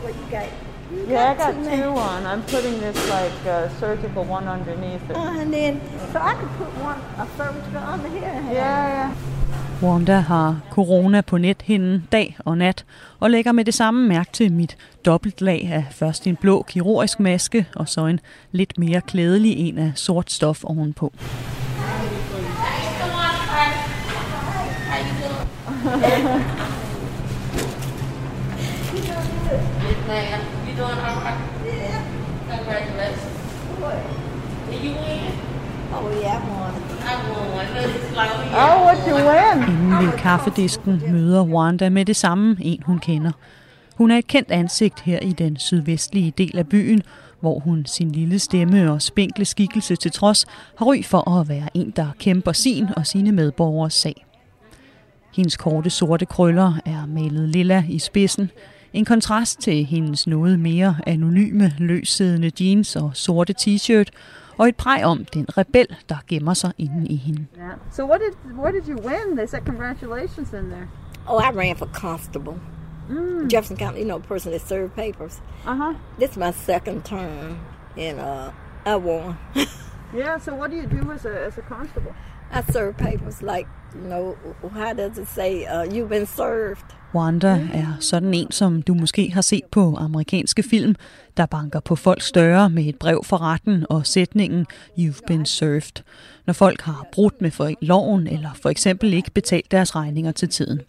Yeah, 1.10 1.32
I 1.32 1.36
got 1.36 1.54
two 1.54 1.92
on. 1.92 2.26
I'm 2.26 2.42
putting 2.52 2.76
this 2.82 2.98
like 3.16 3.40
uh, 3.46 3.80
surgical 3.80 4.24
one 4.30 4.46
underneath 4.48 5.10
it. 5.10 5.16
Uh, 5.16 5.42
and 5.42 5.54
then, 5.54 5.80
so 6.12 6.20
I 6.20 6.34
could 6.40 6.52
put 6.58 6.72
one, 6.84 7.00
a 7.18 7.26
surgical 7.38 7.82
under 7.94 8.10
here. 8.10 8.42
Yeah, 8.52 9.10
yeah. 9.10 9.37
Wanda 9.84 10.20
har 10.20 10.60
corona 10.72 11.22
på 11.22 11.38
nethinden 11.38 12.08
dag 12.12 12.38
og 12.40 12.58
nat, 12.58 12.86
og 13.20 13.32
lægger 13.32 13.52
med 13.52 13.66
det 13.66 13.74
samme 13.74 14.08
mærke 14.08 14.30
til 14.34 14.54
mit 14.54 14.78
dobbeltlag 15.06 15.70
af 15.74 15.86
først 15.92 16.28
en 16.28 16.36
blå 16.36 16.64
kirurgisk 16.68 17.20
maske, 17.20 17.66
og 17.76 17.90
så 17.90 18.06
en 18.06 18.20
lidt 18.52 18.78
mere 18.78 19.02
klædelig 19.02 19.58
en 19.58 19.78
af 19.78 19.92
sort 19.96 20.32
stof 20.32 20.64
ovenpå. 20.64 21.14
Oh, 35.94 36.12
yeah, 36.24 36.42
I 36.84 36.87
Oh, 38.60 38.84
what 38.86 38.98
you 39.08 39.16
win? 39.16 39.70
Inden 39.70 40.06
ved 40.06 40.18
kaffedisken 40.18 41.02
møder 41.12 41.44
Wanda 41.44 41.90
med 41.90 42.06
det 42.06 42.16
samme 42.16 42.58
en, 42.62 42.84
hun 42.86 43.00
kender. 43.00 43.32
Hun 43.98 44.12
er 44.12 44.18
et 44.18 44.28
kendt 44.28 44.52
ansigt 44.52 45.00
her 45.00 45.20
i 45.20 45.32
den 45.32 45.58
sydvestlige 45.58 46.34
del 46.38 46.58
af 46.58 46.68
byen, 46.68 47.02
hvor 47.40 47.60
hun 47.60 47.86
sin 47.86 48.12
lille 48.12 48.40
stemme 48.40 48.92
og 48.92 49.02
spinkle 49.02 49.46
skikkelse 49.46 49.96
til 49.96 50.12
trods 50.12 50.46
har 50.78 50.86
ry 50.86 51.04
for 51.04 51.40
at 51.40 51.50
være 51.50 51.68
en, 51.74 51.94
der 51.96 52.08
kæmper 52.20 52.52
sin 52.52 52.86
og 52.96 53.08
sine 53.08 53.32
medborgers 53.32 53.94
sag. 53.94 54.26
Hendes 55.36 55.58
korte 55.58 55.90
sorte 55.90 56.26
krøller 56.26 56.74
er 56.86 57.06
malet 57.06 57.50
lilla 57.50 57.84
i 57.90 58.00
spidsen, 58.00 58.52
en 58.94 59.06
kontrast 59.06 59.60
til 59.60 59.86
hendes 59.86 60.28
noget 60.28 60.60
mere 60.60 60.96
anonyme, 61.06 61.74
løssiddende 61.78 62.52
jeans 62.60 62.96
og 62.96 63.12
sorte 63.14 63.54
t-shirt, 63.62 64.08
og 64.58 64.68
et 64.68 64.76
præg 64.76 65.04
om 65.06 65.26
den 65.26 65.58
rebel, 65.58 65.88
der 66.10 66.16
gemmer 66.28 66.54
sig 66.54 66.74
inde 66.78 67.08
i 67.08 67.16
hende. 67.16 67.46
Yeah. 67.58 67.78
So 67.92 68.06
what 68.06 68.22
did 68.22 68.58
what 68.58 68.74
did 68.74 68.88
you 68.88 68.98
win? 69.08 69.38
They 69.38 69.48
said 69.48 69.66
congratulations 69.66 70.54
in 70.54 70.70
there. 70.70 70.88
Oh, 71.28 71.40
I 71.40 71.52
ran 71.52 71.76
for 71.76 71.86
constable. 71.86 72.56
Mm. 73.10 73.48
Jefferson 73.50 73.78
County, 73.78 74.00
you 74.00 74.08
know, 74.08 74.20
person 74.20 74.52
that 74.52 74.62
served 74.68 74.96
papers. 74.96 75.42
Uh 75.66 75.76
huh. 75.76 75.94
This 76.20 76.32
is 76.32 76.38
my 76.38 76.52
second 76.52 77.04
term, 77.06 77.60
and 77.98 78.20
uh, 78.20 78.52
I 78.86 78.96
won. 78.96 79.38
Yeah. 80.14 80.38
So 80.40 80.56
what 80.56 80.72
do 80.72 80.78
you 80.78 80.88
do 80.88 81.12
as 81.12 81.26
a 81.26 81.46
as 81.48 81.58
a 81.58 81.62
constable? 81.62 82.14
I 82.52 82.72
serve 82.72 82.94
papers 82.98 83.42
like, 83.42 83.68
you 83.96 84.08
know, 84.08 84.36
how 84.72 84.94
does 84.94 85.18
it 85.18 85.28
say, 85.28 85.66
uh, 85.66 85.84
you've 85.84 86.10
been 86.10 86.26
served? 86.26 86.86
Wanda 87.14 87.68
er 87.74 87.98
sådan 88.00 88.34
en, 88.34 88.52
som 88.52 88.82
du 88.82 88.94
måske 88.94 89.32
har 89.32 89.42
set 89.42 89.66
på 89.72 89.96
amerikanske 89.96 90.64
film, 90.64 90.96
der 91.38 91.46
banker 91.46 91.80
på 91.80 91.96
folks 91.96 92.32
døre 92.32 92.70
med 92.70 92.86
et 92.86 92.96
brev 92.96 93.24
for 93.24 93.42
retten 93.42 93.86
og 93.90 94.06
sætningen 94.06 94.66
You've 95.00 95.20
been 95.28 95.46
served, 95.46 96.04
når 96.46 96.54
folk 96.54 96.82
har 96.82 97.06
brudt 97.12 97.42
med 97.42 97.52
for 97.52 97.72
loven 97.82 98.28
eller 98.28 98.50
for 98.62 98.70
eksempel 98.70 99.14
ikke 99.14 99.32
betalt 99.32 99.72
deres 99.72 99.96
regninger 99.96 100.32
til 100.32 100.50
tiden. 100.50 100.82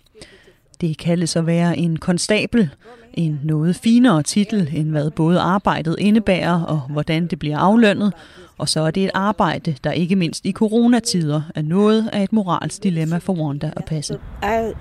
Det 0.81 0.99
kaldes 0.99 1.37
at 1.37 1.47
være 1.47 1.79
en 1.79 1.97
konstabel, 1.97 2.71
en 3.15 3.41
noget 3.45 3.77
finere 3.77 4.23
titel 4.23 4.71
end 4.75 4.91
hvad 4.91 5.11
både 5.11 5.41
arbejdet 5.41 5.97
indebærer 5.99 6.63
og 6.63 6.81
hvordan 6.81 7.27
det 7.27 7.39
bliver 7.39 7.59
aflønnet, 7.59 8.13
og 8.59 8.69
så 8.69 8.81
er 8.81 8.91
det 8.91 9.05
et 9.05 9.11
arbejde, 9.15 9.77
der 9.85 9.93
ikke 9.93 10.17
mindst 10.17 10.45
i 10.47 10.53
coronatider 10.53 11.43
er 11.55 11.63
noget 11.63 12.09
af 12.13 12.23
et 12.23 12.33
moralsk 12.33 12.83
dilemma 12.83 13.19
for 13.19 13.33
Wanda 13.33 13.71
at 13.77 13.85
passe. 13.85 14.19
I, 14.43 14.73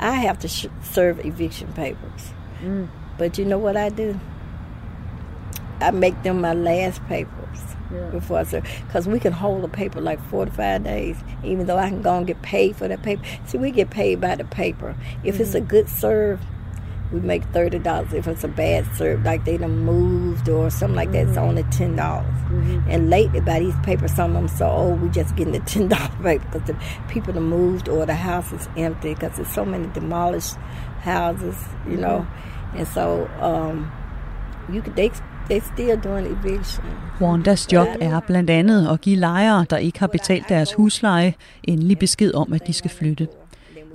I 0.00 0.14
have 0.26 0.36
to 0.40 0.48
sh- 0.48 0.66
serve 0.82 1.26
eviction 1.26 1.68
papers. 1.74 2.34
Mm. 2.64 2.86
But 3.18 3.36
you 3.36 3.44
know 3.44 3.60
what 3.64 3.92
I 3.92 4.02
do? 4.02 4.14
I 5.80 5.90
make 5.90 6.16
them 6.24 6.36
my 6.36 6.52
last 6.54 7.02
papers 7.08 7.76
Yeah. 7.92 8.10
before 8.10 8.40
I 8.40 8.44
serve. 8.44 8.64
Because 8.86 9.08
we 9.10 9.18
can 9.20 9.32
hold 9.32 9.64
a 9.64 9.68
paper 9.68 10.00
like 10.00 10.18
four 10.30 10.44
to 10.44 10.50
five 10.50 10.82
days, 10.84 11.16
even 11.44 11.66
though 11.66 11.78
I 11.86 11.88
can 11.88 12.02
go 12.02 12.16
and 12.18 12.26
get 12.26 12.42
paid 12.42 12.74
for 12.76 12.88
that 12.88 13.02
paper. 13.02 13.22
See, 13.46 13.58
we 13.58 13.70
get 13.70 13.90
paid 13.90 14.20
by 14.20 14.34
the 14.34 14.44
paper. 14.44 14.96
If 15.24 15.38
it's 15.40 15.54
a 15.54 15.60
good 15.60 15.88
serve, 15.88 16.40
we 17.12 17.20
make 17.20 17.44
thirty 17.44 17.78
dollars. 17.78 18.12
If 18.12 18.26
it's 18.26 18.44
a 18.44 18.48
bad 18.48 18.86
serve, 18.96 19.24
like 19.24 19.44
they 19.44 19.56
done 19.56 19.78
moved 19.78 20.48
or 20.48 20.70
something 20.70 20.96
like 20.96 21.12
that, 21.12 21.28
it's 21.28 21.36
only 21.36 21.62
ten 21.64 21.96
dollars. 21.96 22.34
And 22.88 23.10
lately, 23.10 23.40
by 23.40 23.60
these 23.60 23.76
papers, 23.82 24.12
some 24.12 24.36
of 24.36 24.42
them 24.42 24.48
so 24.48 24.68
old, 24.68 25.00
we 25.00 25.08
just 25.08 25.36
getting 25.36 25.52
the 25.52 25.60
ten 25.74 25.88
dollar 25.88 26.10
paper 26.22 26.44
because 26.52 26.66
the 26.66 26.76
people 27.08 27.32
have 27.34 27.42
moved 27.42 27.88
or 27.88 28.06
the 28.06 28.14
house 28.14 28.52
is 28.52 28.68
empty 28.76 29.14
because 29.14 29.36
there's 29.36 29.52
so 29.52 29.64
many 29.64 29.86
demolished 29.88 30.56
houses, 31.00 31.56
you 31.88 31.96
know. 31.96 32.26
And 32.74 32.86
so 32.88 33.28
um, 33.40 33.90
you 34.72 34.82
could 34.82 34.96
they 34.96 35.10
they 35.48 35.60
still 35.60 35.96
doing 35.96 36.26
eviction. 36.26 36.84
Wandas 37.20 37.66
job 37.66 37.86
er 38.00 38.20
blandt 38.20 38.50
andet 38.50 38.88
at 38.92 39.00
give 39.00 39.16
lejere, 39.16 39.66
der 39.70 39.76
ikke 39.76 40.00
har 40.00 40.06
betalt 40.06 40.48
deres 40.48 40.72
husleje, 40.72 41.34
endelig 41.64 41.98
besked 41.98 42.34
om, 42.34 42.52
at 42.52 42.66
de 42.66 42.72
skal 42.72 42.90
flytte. 42.90 43.28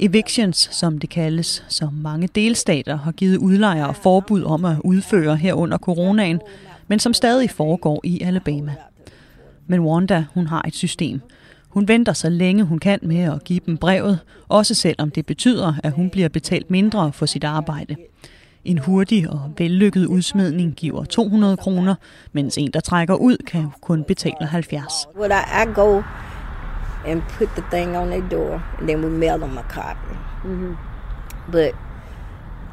Evictions, 0.04 0.70
som 0.72 0.98
det 0.98 1.10
kaldes, 1.10 1.64
som 1.68 1.94
mange 1.94 2.28
delstater 2.36 2.98
har 2.98 3.12
givet 3.12 3.38
udlejere 3.38 3.94
forbud 3.94 4.44
om 4.44 4.66
at 4.66 4.78
udføre 4.84 5.36
her 5.36 5.54
under 5.54 5.78
coronaen, 5.78 6.42
men 6.88 7.00
som 7.00 7.14
stadig 7.14 7.50
foregår 7.50 8.02
i 8.04 8.22
Alabama. 8.22 8.76
Men 9.68 9.80
Wanda, 9.80 10.26
hun 10.34 10.48
har 10.48 10.62
et 10.68 10.76
system. 10.76 11.22
Hun 11.70 11.88
venter 11.88 12.14
så 12.14 12.30
længe 12.30 12.64
hun 12.64 12.80
kan 12.80 13.00
med 13.02 13.20
at 13.20 13.44
give 13.44 13.60
dem 13.66 13.78
brevet, 13.78 14.20
også 14.50 14.74
selvom 14.74 15.12
det 15.12 15.26
betyder, 15.26 15.74
at 15.84 15.92
hun 15.92 16.10
bliver 16.10 16.30
betalt 16.30 16.72
mindre 16.72 17.14
for 17.14 17.26
sit 17.26 17.44
arbejde. 17.44 17.96
En 18.66 18.78
hurtig 18.78 19.30
og 19.30 19.52
vellykket 19.58 20.06
udsmidning 20.06 20.74
giver 20.74 21.04
200 21.04 21.58
kroner, 21.58 21.96
mens 22.32 22.58
en, 22.58 22.72
der 22.72 22.80
trækker 22.80 23.16
ud, 23.16 23.38
kan 23.48 23.68
kun 23.82 24.04
betale 24.04 24.46
70. 24.46 24.94
Well, 25.20 25.32
I, 25.32 25.64
I 25.64 25.74
go 25.74 26.02
and 27.06 27.28
put 27.30 27.56
the 27.56 27.62
thing 27.64 27.96
on 27.96 28.10
their 28.10 28.22
door, 28.22 28.64
and 28.78 28.88
then 28.88 29.02
we 29.02 29.10
mail 29.10 29.38
them 29.38 29.58
a 29.58 29.64
copy. 29.64 30.16
Mm-hmm. 30.44 30.74
But 31.50 31.76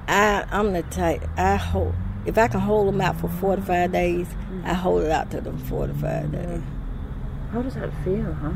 I, 0.07 0.45
I'm 0.51 0.73
the 0.73 0.83
type 0.83 1.23
I 1.37 1.57
hold. 1.57 1.95
If 2.27 2.37
I 2.37 2.49
can 2.49 2.61
hold 2.61 2.89
them 2.89 3.01
out 3.01 3.19
for 3.21 3.29
45 3.29 3.93
days, 3.93 4.27
I 4.65 4.75
hold 4.75 5.05
it 5.05 5.11
out 5.11 5.31
to 5.31 5.41
them 5.41 5.59
45 5.59 6.33
days. 6.33 6.63
How 7.53 7.63
does 7.63 7.75
that 7.75 7.91
feel, 8.05 8.33
huh? 8.35 8.53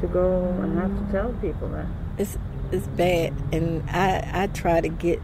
To 0.00 0.06
go 0.06 0.44
and 0.62 0.78
have 0.78 1.06
to 1.06 1.12
tell 1.12 1.32
people 1.34 1.68
that. 1.70 1.86
It's 2.18 2.38
it's 2.70 2.86
bad, 2.88 3.34
and 3.52 3.88
I 3.90 4.28
I 4.32 4.46
try 4.48 4.80
to 4.80 4.88
get, 4.88 5.20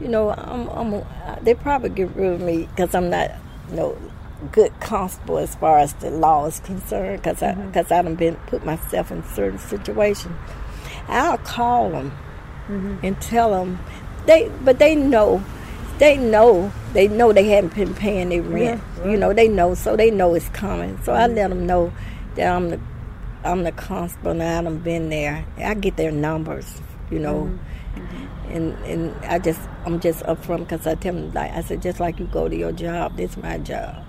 you 0.00 0.08
know, 0.08 0.30
I'm 0.30 0.68
I'm 0.68 1.04
they 1.42 1.54
probably 1.54 1.90
get 1.90 2.14
rid 2.16 2.32
of 2.32 2.40
me 2.40 2.66
because 2.66 2.94
I'm 2.94 3.10
not, 3.10 3.30
you 3.70 3.76
know, 3.76 3.98
good 4.52 4.72
constable 4.80 5.38
as 5.38 5.54
far 5.54 5.78
as 5.78 5.94
the 5.94 6.10
law 6.10 6.46
is 6.46 6.60
concerned 6.60 7.22
because 7.22 7.42
I 7.42 7.52
mm-hmm. 7.52 7.68
because 7.68 7.90
I 7.90 8.02
done 8.02 8.14
been 8.14 8.36
put 8.46 8.64
myself 8.64 9.10
in 9.10 9.24
certain 9.24 9.58
situations. 9.58 10.34
I'll 11.08 11.38
call 11.38 11.90
them 11.90 12.10
mm-hmm. 12.68 12.96
and 13.04 13.20
tell 13.20 13.50
them 13.50 13.78
they, 14.26 14.50
but 14.62 14.78
they 14.78 14.94
know, 14.94 15.42
they 15.98 16.16
know, 16.16 16.72
they 16.92 17.08
know 17.08 17.32
they 17.32 17.48
haven't 17.48 17.74
been 17.74 17.94
paying 17.94 18.28
their 18.28 18.42
rent. 18.42 18.82
You 19.04 19.16
know, 19.16 19.32
they 19.32 19.48
know, 19.48 19.74
so 19.74 19.96
they 19.96 20.10
know 20.10 20.34
it's 20.34 20.48
coming. 20.50 21.00
So 21.02 21.12
I 21.12 21.26
let 21.26 21.50
mm-hmm. 21.50 21.58
them 21.58 21.66
know 21.66 21.92
that 22.36 22.54
I'm 22.54 22.70
the, 22.70 22.80
I'm 23.44 23.64
the 23.64 23.72
constable 23.72 24.32
and 24.32 24.42
I 24.42 24.62
done 24.62 24.78
been 24.78 25.08
there. 25.08 25.44
I 25.58 25.74
get 25.74 25.96
their 25.96 26.12
numbers, 26.12 26.80
you 27.10 27.18
know, 27.18 27.58
and 28.48 28.74
and 28.84 29.14
I 29.24 29.38
just 29.38 29.60
I'm 29.86 30.00
just 30.00 30.22
upfront 30.24 30.60
because 30.60 30.86
I 30.86 30.94
tell 30.94 31.14
them 31.14 31.32
like 31.32 31.52
I 31.52 31.62
said, 31.62 31.82
just 31.82 32.00
like 32.00 32.18
you 32.18 32.26
go 32.26 32.48
to 32.48 32.56
your 32.56 32.72
job, 32.72 33.16
this 33.16 33.32
is 33.32 33.36
my 33.38 33.58
job. 33.58 34.04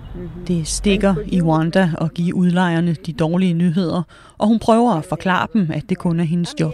Det 0.48 0.66
stikker 0.66 1.14
i 1.26 1.42
Wanda 1.42 1.90
at 2.00 2.14
give 2.14 2.34
udlejerne 2.34 2.96
de 3.06 3.12
dårlige 3.12 3.54
nyheder, 3.54 4.02
og 4.38 4.48
hun 4.48 4.58
prøver 4.58 4.92
at 4.92 5.04
forklare 5.04 5.46
dem, 5.52 5.70
at 5.74 5.88
det 5.88 5.98
kun 5.98 6.20
er 6.20 6.24
hendes 6.24 6.54
job. 6.60 6.72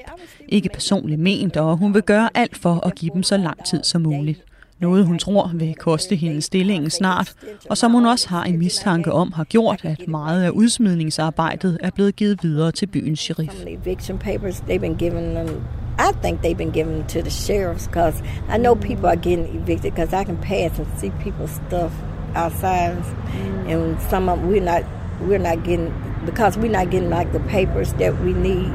Ikke 0.49 0.68
personligt 0.75 1.21
ment, 1.21 1.57
og 1.57 1.76
hun 1.76 1.95
vil 1.95 2.02
gøre 2.02 2.28
alt 2.35 2.57
for 2.57 2.87
at 2.87 2.95
give 2.95 3.11
dem 3.14 3.23
så 3.23 3.37
lang 3.37 3.64
tid 3.64 3.85
som 3.85 4.02
muligt. 4.02 4.45
Noget 4.80 5.07
hun 5.07 5.18
tror 5.18 5.50
vil 5.54 5.75
koste 5.75 6.16
hende 6.16 6.42
stillingen 6.42 6.90
snart, 6.90 7.35
og 7.71 7.76
som 7.78 7.92
hun 7.92 8.07
også 8.07 8.28
har 8.28 8.45
en 8.45 8.59
mistanke 8.59 9.12
om 9.12 9.33
har 9.33 9.45
gjort, 9.45 9.80
at 9.85 10.09
meget 10.09 10.42
af 10.42 10.50
udsmidningsarbejdet 10.50 11.78
er 11.80 11.90
blevet 11.90 12.16
givet 12.16 12.42
videre 12.42 12.73
til 12.73 12.87
byens 12.87 13.21
sheriff. 13.21 13.64
I 16.00 16.12
think 16.23 16.42
they've 16.42 16.57
been 16.57 16.73
them 16.73 17.04
to 17.09 17.21
the 17.21 17.30
sheriffs 17.30 17.88
because 17.88 18.23
I 18.49 18.57
know 18.57 18.75
people 18.75 19.09
are 19.09 19.16
getting 19.16 19.49
evicted 19.57 19.92
because 19.92 20.12
I 20.12 20.25
can 20.25 20.37
pass 20.37 20.78
and 20.78 20.87
see 21.00 21.11
people's 21.11 21.61
stuff 21.66 21.92
outside, 22.35 22.97
and 23.66 24.00
some 24.02 24.28
of 24.28 24.42
we're 24.42 24.62
not 24.62 24.85
we're 25.20 25.38
not 25.38 25.64
getting 25.64 25.92
because 26.25 26.56
we're 26.56 26.70
not 26.70 26.90
getting 26.90 27.11
like 27.11 27.32
the 27.32 27.40
papers 27.40 27.92
that 27.94 28.18
we 28.20 28.32
need 28.32 28.73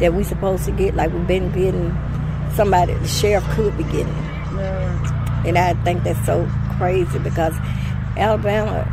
that 0.00 0.14
we 0.14 0.24
supposed 0.24 0.64
to 0.64 0.72
get 0.72 0.94
like 0.94 1.12
we've 1.12 1.26
been 1.26 1.50
getting. 1.52 1.96
Somebody 2.54 2.94
the 2.94 3.08
sheriff 3.08 3.44
could 3.50 3.76
be 3.76 3.84
getting, 3.84 4.08
and 5.44 5.58
I 5.58 5.74
think 5.84 6.04
that's 6.04 6.24
so 6.24 6.48
crazy 6.78 7.18
because 7.18 7.54
Alabama, 8.16 8.90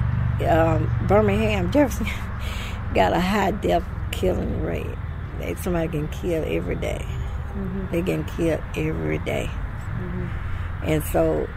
um, 0.49 1.07
Birmingham, 1.07 1.71
Jefferson 1.71 2.07
got 2.93 3.13
a 3.13 3.21
high 3.21 3.51
death 3.51 3.85
killing 4.11 4.61
rate. 4.61 4.85
They, 5.39 5.55
somebody 5.55 5.87
getting 5.87 6.07
killed 6.09 6.45
every 6.45 6.75
day. 6.75 7.05
They 7.91 8.01
getting 8.01 8.25
killed 8.25 8.61
every 8.75 9.19
day. 9.19 9.49
And 10.83 11.03
so 11.05 11.47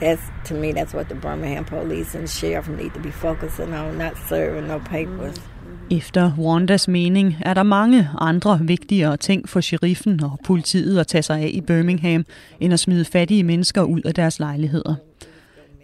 that's 0.00 0.22
to 0.48 0.54
me 0.54 0.72
that's 0.72 0.94
what 0.94 1.06
the 1.08 1.14
Birmingham 1.14 1.64
police 1.64 2.18
and 2.18 2.28
sheriff 2.28 2.68
need 2.68 2.90
to 2.94 3.00
be 3.00 3.10
focusing 3.10 3.74
on, 3.74 3.98
not 3.98 4.12
serving 4.28 4.66
no 4.66 4.78
papers. 4.78 5.38
Mm-hmm. 5.38 5.96
Efter 5.96 6.32
Wandas 6.38 6.88
mening 6.88 7.36
er 7.40 7.54
der 7.54 7.62
mange 7.62 8.08
andre 8.18 8.58
vigtigere 8.62 9.16
ting 9.16 9.48
for 9.48 9.60
sheriffen 9.60 10.24
og 10.24 10.38
politiet 10.44 10.98
at 10.98 11.06
tage 11.06 11.22
sig 11.22 11.40
af 11.40 11.50
i 11.52 11.60
Birmingham, 11.60 12.24
end 12.60 12.72
at 12.72 12.80
smide 12.80 13.04
fattige 13.04 13.44
mennesker 13.44 13.82
ud 13.82 14.00
af 14.00 14.14
deres 14.14 14.38
lejligheder. 14.38 14.94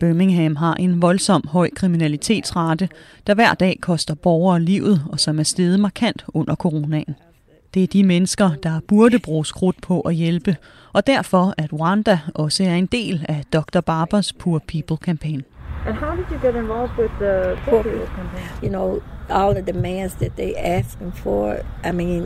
Birmingham 0.00 0.56
har 0.56 0.74
en 0.74 1.02
voldsom 1.02 1.44
høj 1.48 1.70
kriminalitetsrate, 1.76 2.88
der 3.26 3.34
hver 3.34 3.54
dag 3.54 3.78
koster 3.80 4.14
borgere 4.14 4.60
livet, 4.60 5.02
og 5.12 5.20
som 5.20 5.38
er 5.38 5.42
steget 5.42 5.80
markant 5.80 6.24
under 6.28 6.54
coronaen. 6.54 7.14
Det 7.76 7.82
er 7.82 7.86
de 7.86 8.04
mennesker, 8.04 8.50
der 8.62 8.80
burde 8.88 9.18
bruge 9.18 9.46
skrudt 9.46 9.76
på 9.82 10.00
at 10.00 10.14
hjælpe, 10.14 10.56
og 10.92 11.06
derfor 11.06 11.54
at 11.58 11.72
Wanda 11.72 12.18
også 12.34 12.64
er 12.64 12.74
en 12.74 12.86
del 12.86 13.26
af 13.28 13.42
Dr. 13.52 13.80
Barbers 13.80 14.32
Poor 14.32 14.58
People 14.68 14.96
Campaign. 14.96 15.42
And 15.86 15.94
how 15.96 16.16
did 16.16 16.24
you 16.30 16.38
get 16.46 16.54
involved 16.62 16.98
with 16.98 17.12
the 17.20 17.56
Poor 17.64 17.82
People 17.82 18.06
campaign? 18.06 18.46
You 18.62 18.68
know, 18.68 19.00
all 19.30 19.54
the 19.62 19.72
demands 19.72 20.14
that 20.14 20.32
they 20.36 20.52
asking 20.56 21.12
for. 21.14 21.54
I 21.84 21.92
mean, 21.92 22.22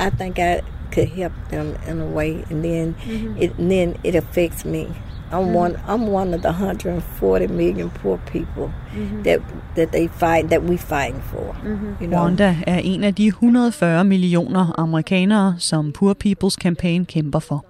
I 0.00 0.10
think 0.18 0.38
I 0.38 0.60
could 0.94 1.08
help 1.08 1.32
them 1.50 1.66
in 1.90 2.00
a 2.00 2.14
way, 2.14 2.30
and 2.50 2.62
then 2.64 2.94
Mhm. 3.06 3.42
it 3.42 3.50
and 3.58 3.70
then 3.70 3.94
it 4.04 4.14
affects 4.14 4.64
me. 4.64 4.84
I'm 5.32 5.42
Mhm. 5.44 5.56
one. 5.56 5.74
I'm 5.88 6.08
one 6.08 6.34
of 6.34 6.40
the 6.42 6.50
140 6.52 7.46
million 7.46 7.90
poor 7.90 8.16
people 8.26 8.70
Mhm. 8.94 9.24
that 9.24 9.40
that 9.76 9.88
they 9.88 10.08
fight 10.08 10.50
that 10.50 10.62
we 10.62 10.76
fighting 10.78 11.22
for. 11.22 11.56
Mhm. 11.64 11.70
You 12.02 12.06
know. 12.08 12.22
Wanda 12.22 12.56
er 12.66 12.78
en 12.78 13.04
af 13.04 13.14
de 13.14 13.26
140 13.28 14.04
millioner 14.04 14.74
amerikanere, 14.80 15.54
som 15.58 15.92
Poor 15.92 16.14
People's 16.24 16.54
Campaign 16.60 17.04
kæmper 17.04 17.38
for. 17.38 17.64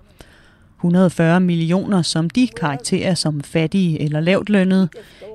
140 0.80 1.40
millioner, 1.40 2.02
som 2.02 2.30
de 2.30 2.48
karakterer 2.60 3.14
som 3.14 3.40
fattige 3.40 4.02
eller 4.02 4.20
lavt 4.20 4.48
lønnede. 4.48 4.88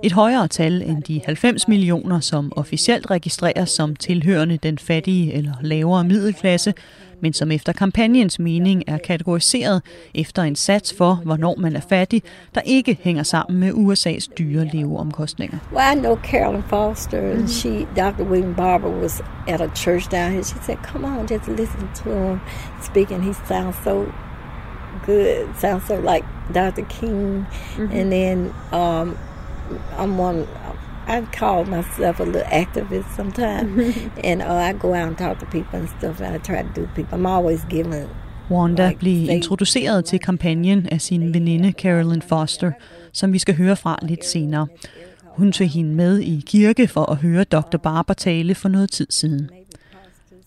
Et 0.04 0.12
højere 0.12 0.48
tal 0.48 0.82
end 0.86 1.04
de 1.04 1.22
90 1.26 1.68
millioner, 1.68 2.20
som 2.20 2.52
officielt 2.56 3.12
registreres 3.12 3.70
som 3.70 3.96
tilhørende 3.96 4.58
den 4.64 4.78
fattige 4.78 5.34
eller 5.34 5.54
lavere 5.62 6.04
middelklasse, 6.04 6.74
men 7.26 7.34
som 7.34 7.52
efter 7.52 7.74
kampagnens 7.74 8.40
mening 8.40 8.84
er 8.88 8.98
kategoriseret 8.98 9.82
efter 10.16 10.44
en 10.44 10.56
sats 10.56 10.94
for, 10.98 11.14
hvornår 11.14 11.56
man 11.58 11.76
er 11.76 11.82
fattig, 11.90 12.24
der 12.56 12.62
ikke 12.62 12.98
hænger 13.02 13.24
sammen 13.24 13.60
med 13.60 13.72
USA's 13.74 14.36
dyre 14.38 14.66
leveomkostninger. 14.74 15.58
Well, 15.74 15.98
I 15.98 16.00
know 16.00 16.16
Carolyn 16.24 16.64
Foster, 16.64 17.32
and 17.32 17.50
she, 17.50 17.88
Dr. 17.96 18.24
William 18.24 18.56
Barber, 18.56 18.90
was 19.02 19.22
at 19.48 19.62
a 19.62 19.68
church 19.76 20.12
down 20.12 20.32
here. 20.32 20.44
She 20.44 20.56
said, 20.62 20.78
"Come 20.84 21.06
on, 21.06 21.28
just 21.28 21.48
listen 21.48 21.90
to 22.04 22.10
him 22.10 22.40
speaking. 22.82 23.24
He 23.24 23.34
sounds 23.34 23.76
so 23.84 24.06
good. 25.06 25.48
Sounds 25.58 25.84
so 25.88 25.96
like 26.12 26.24
Dr. 26.54 26.86
King." 27.00 27.46
And 27.78 28.12
then 28.12 28.54
um, 28.72 29.18
I'm 29.98 30.18
one. 30.20 30.48
I 31.08 31.22
call 31.40 31.66
myself 31.66 32.20
a 32.20 32.24
little 32.24 32.42
activist 32.42 33.16
sometimes, 33.16 33.98
and 34.24 34.42
uh, 34.42 34.70
I 34.70 34.74
go 34.74 34.94
out 34.94 35.08
and 35.08 35.18
talk 35.18 35.40
to 35.40 35.46
people 35.46 35.80
and 35.80 35.90
stuff. 35.90 36.22
And 36.22 36.36
I 36.36 36.40
try 36.40 36.64
to 36.64 36.82
do 36.82 36.88
people. 36.96 37.18
I'm 37.18 37.26
always 37.26 37.66
giving 37.70 38.10
Wanda 38.52 38.92
blev 39.00 39.30
introduceret 39.30 40.06
til 40.06 40.20
kampagnen 40.20 40.90
af 40.92 41.02
sin 41.02 41.34
veninde 41.34 41.72
Carolyn 41.72 42.22
Foster, 42.22 42.72
som 43.14 43.34
vi 43.34 43.40
skal 43.40 43.56
høre 43.56 43.76
fra 43.76 44.00
lidt 44.02 44.26
senere. 44.26 44.68
Hun 45.38 45.52
tog 45.52 45.68
hende 45.68 45.96
med 45.96 46.20
i 46.20 46.44
kirke 46.46 46.88
for 46.88 47.12
at 47.12 47.18
høre 47.18 47.44
Dr. 47.44 47.78
Barber 47.78 48.14
tale 48.14 48.56
for 48.56 48.70
noget 48.70 48.92
tid 48.92 49.08
siden. 49.10 49.50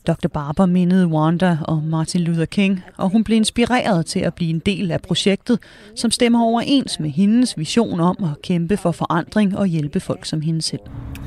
Dr. 0.06 0.28
Barber 0.28 0.66
mindede 0.66 1.06
Wanda 1.06 1.58
om 1.68 1.82
Martin 1.82 2.20
Luther 2.20 2.44
King, 2.44 2.82
og 2.96 3.10
hun 3.10 3.24
blev 3.24 3.36
inspireret 3.36 4.06
til 4.06 4.20
at 4.20 4.34
blive 4.34 4.50
en 4.50 4.58
del 4.58 4.90
af 4.90 5.00
projektet, 5.02 5.58
som 5.96 6.10
stemmer 6.10 6.42
overens 6.44 7.00
med 7.00 7.10
hendes 7.10 7.58
vision 7.58 8.00
om 8.00 8.16
at 8.22 8.42
kæmpe 8.42 8.76
for 8.76 8.92
forandring 8.92 9.58
og 9.58 9.66
hjælpe 9.66 10.00
folk 10.00 10.24
som 10.24 10.40
hende 10.40 10.62
selv. 10.62 10.80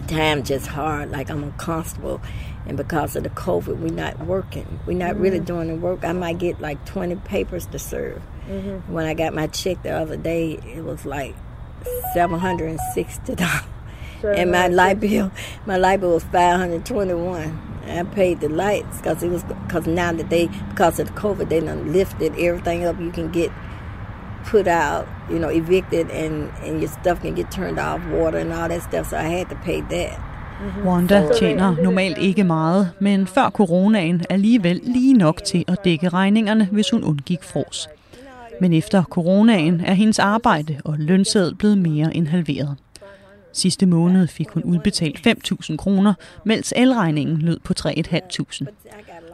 time 0.08 0.44
just 0.50 0.68
hard 0.68 1.08
like 1.18 1.34
i'm 1.34 1.44
a 1.44 1.52
constable 1.58 2.18
and 2.68 2.78
because 2.78 3.18
of 3.20 3.24
the 3.24 3.34
covid 3.36 3.74
we're 3.76 3.96
not 3.96 4.14
working 4.28 4.66
we're 4.88 4.98
not 5.08 5.16
really 5.22 5.38
Mhm. 5.40 5.46
doing 5.46 5.70
the 5.70 5.80
work 5.88 6.04
i 6.04 6.14
might 6.14 6.40
get 6.40 6.56
like 6.70 6.78
20 6.86 7.16
papers 7.26 7.66
to 7.66 7.78
serve 7.78 8.22
Mhm. 8.50 8.96
when 8.96 9.06
i 9.06 9.24
got 9.24 9.34
my 9.34 9.48
check 9.48 9.78
the 9.84 10.02
other 10.02 10.18
day 10.24 10.52
it 10.78 10.84
was 10.86 11.06
like 11.06 11.34
760 12.14 13.36
dollars 13.36 14.38
and 14.40 14.52
my 14.52 14.68
light 14.76 15.00
bill 15.00 15.30
my 15.68 15.78
light 15.78 16.00
bill 16.00 16.10
was 16.14 16.24
521 16.24 17.52
i 17.88 18.04
paid 18.04 18.40
the 18.40 18.50
lights 18.50 18.98
because 18.98 19.24
it 19.24 19.32
was 19.32 19.44
because 19.44 19.88
now 19.88 20.12
that 20.12 20.30
they 20.30 20.48
because 20.70 21.00
of 21.00 21.08
the 21.08 21.14
covid 21.14 21.50
they 21.50 21.60
done 21.60 21.94
lifted 21.94 22.32
everything 22.38 22.86
up 22.86 23.00
you 23.00 23.12
can 23.12 23.32
get 23.32 23.52
put 24.46 24.68
out, 24.68 25.08
you 25.30 25.40
know, 25.40 25.50
evicted, 25.50 26.10
and, 26.12 26.50
and 26.66 26.82
your 26.82 26.90
stuff 27.02 27.22
can 27.22 27.36
get 27.36 27.52
turned 27.52 27.80
off, 27.80 28.02
water 28.08 28.38
and 28.38 28.54
all 28.54 28.70
that 28.70 28.84
stuff. 28.84 29.10
So 29.10 29.18
I 29.18 29.24
had 29.38 29.50
to 29.50 29.56
pay 29.56 29.82
that. 29.82 30.20
Wanda 30.86 31.28
tjener 31.40 31.76
normalt 31.84 32.18
ikke 32.18 32.44
meget, 32.44 32.90
men 33.00 33.28
før 33.28 33.50
coronaen 33.50 34.22
alligevel 34.30 34.82
lige 34.84 35.14
nok 35.14 35.44
til 35.44 35.66
at 35.68 35.78
dække 35.86 36.10
regningerne, 36.10 36.68
hvis 36.72 36.90
hun 36.90 37.04
undgik 37.04 37.44
fros. 37.44 37.90
Men 38.62 38.74
efter 38.74 39.04
coronaen 39.04 39.82
er 39.86 39.94
hendes 39.94 40.20
arbejde 40.20 40.78
og 40.86 40.96
lønseddel 41.00 41.56
blevet 41.56 41.78
mere 41.78 42.16
end 42.16 42.28
halveret. 42.28 42.76
Sidste 43.54 43.86
måned 43.86 44.28
fik 44.28 44.50
hun 44.50 44.64
udbetalt 44.64 45.28
5.000 45.28 45.76
kroner, 45.76 46.14
mens 46.46 46.74
elregningen 46.76 47.38
lød 47.38 47.60
på 47.64 47.74
3.500. 47.80 48.66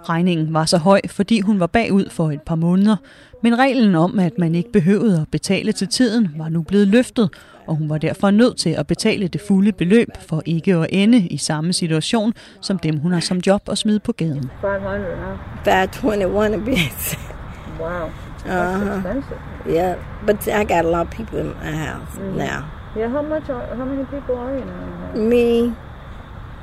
Regningen 0.09 0.53
var 0.53 0.65
så 0.65 0.77
høj, 0.77 1.01
fordi 1.07 1.39
hun 1.39 1.59
var 1.59 1.67
bagud 1.67 2.09
for 2.09 2.31
et 2.31 2.41
par 2.41 2.55
måneder, 2.55 2.95
men 3.43 3.59
reglen 3.59 3.95
om, 3.95 4.19
at 4.19 4.37
man 4.37 4.55
ikke 4.55 4.71
behøvede 4.71 5.21
at 5.21 5.27
betale 5.31 5.71
til 5.71 5.87
tiden, 5.87 6.29
var 6.37 6.49
nu 6.49 6.61
blevet 6.61 6.87
løftet, 6.87 7.29
og 7.67 7.75
hun 7.75 7.89
var 7.89 7.97
derfor 7.97 8.31
nødt 8.31 8.57
til 8.57 8.69
at 8.69 8.87
betale 8.87 9.27
det 9.27 9.41
fulde 9.47 9.71
beløb 9.71 10.07
for 10.27 10.41
ikke 10.45 10.75
at 10.75 10.87
ende 10.89 11.17
i 11.27 11.37
samme 11.37 11.73
situation 11.73 12.33
som 12.61 12.77
dem, 12.79 12.97
hun 12.99 13.11
har 13.11 13.19
som 13.19 13.37
job 13.47 13.61
at 13.71 13.77
smide 13.77 13.99
på 13.99 14.11
gaden. 14.11 14.49
500 14.61 14.99
now. 14.99 15.37
521 15.63 16.53
a 16.53 16.57
bit. 16.57 17.19
Wow. 17.79 17.89
That's 18.45 18.49
Uh-huh. 18.49 18.97
expensive. 18.97 19.39
Yeah, 19.69 19.95
but 20.25 20.47
I 20.47 20.63
got 20.63 20.85
a 20.85 20.91
lot 20.91 21.07
of 21.07 21.09
people 21.09 21.39
in 21.39 21.47
my 21.47 21.71
house 21.71 22.19
Mhm. 22.19 22.37
now. 22.37 22.61
Yeah, 22.97 23.09
how 23.09 23.21
much 23.21 23.49
are, 23.49 23.75
how 23.75 23.85
many 23.85 24.03
people 24.05 24.35
are 24.37 24.57
you 24.57 24.65
now? 24.65 25.21
Me, 25.31 25.73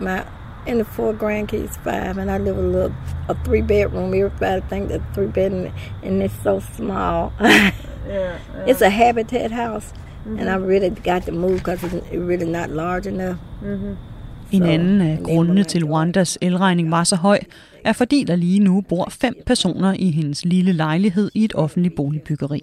my, 0.00 0.24
and 0.66 0.80
the 0.80 0.84
four 0.84 1.12
grandkids, 1.14 1.76
five, 1.84 2.18
and 2.18 2.30
I 2.30 2.38
live 2.38 2.58
a 2.58 2.68
little, 2.76 2.92
a 3.28 3.34
three 3.44 3.62
bedroom. 3.62 4.14
Everybody 4.14 4.60
think 4.70 4.88
that 4.88 5.00
three 5.14 5.26
bedroom, 5.28 5.72
and 6.02 6.22
it's 6.22 6.34
so 6.42 6.60
small. 6.76 7.32
Yeah, 8.08 8.32
It's 8.68 8.82
a 8.82 8.90
habitat 8.90 9.50
house, 9.50 9.94
and 10.26 10.48
I 10.50 10.56
Mhm. 10.58 10.66
really 10.68 10.90
got 10.90 11.22
to 11.22 11.32
move 11.32 11.56
because 11.58 11.82
it's 11.84 12.12
really 12.12 12.50
not 12.58 12.68
large 12.70 13.06
enough. 13.08 13.36
Mhm. 13.62 13.96
En 14.52 14.62
anden 14.62 15.00
af 15.00 15.18
grundene 15.24 15.64
til 15.64 15.84
Wandas 15.84 16.38
elregning 16.42 16.90
var 16.90 17.04
så 17.04 17.16
høj, 17.16 17.38
er 17.84 17.92
fordi 17.92 18.24
der 18.24 18.36
lige 18.36 18.58
nu 18.60 18.80
bor 18.88 19.08
fem 19.10 19.34
personer 19.46 19.92
i 19.98 20.10
hendes 20.10 20.44
lille 20.44 20.72
lejlighed 20.72 21.30
i 21.34 21.44
et 21.44 21.52
offentligt 21.54 21.94
boligbyggeri. 21.96 22.60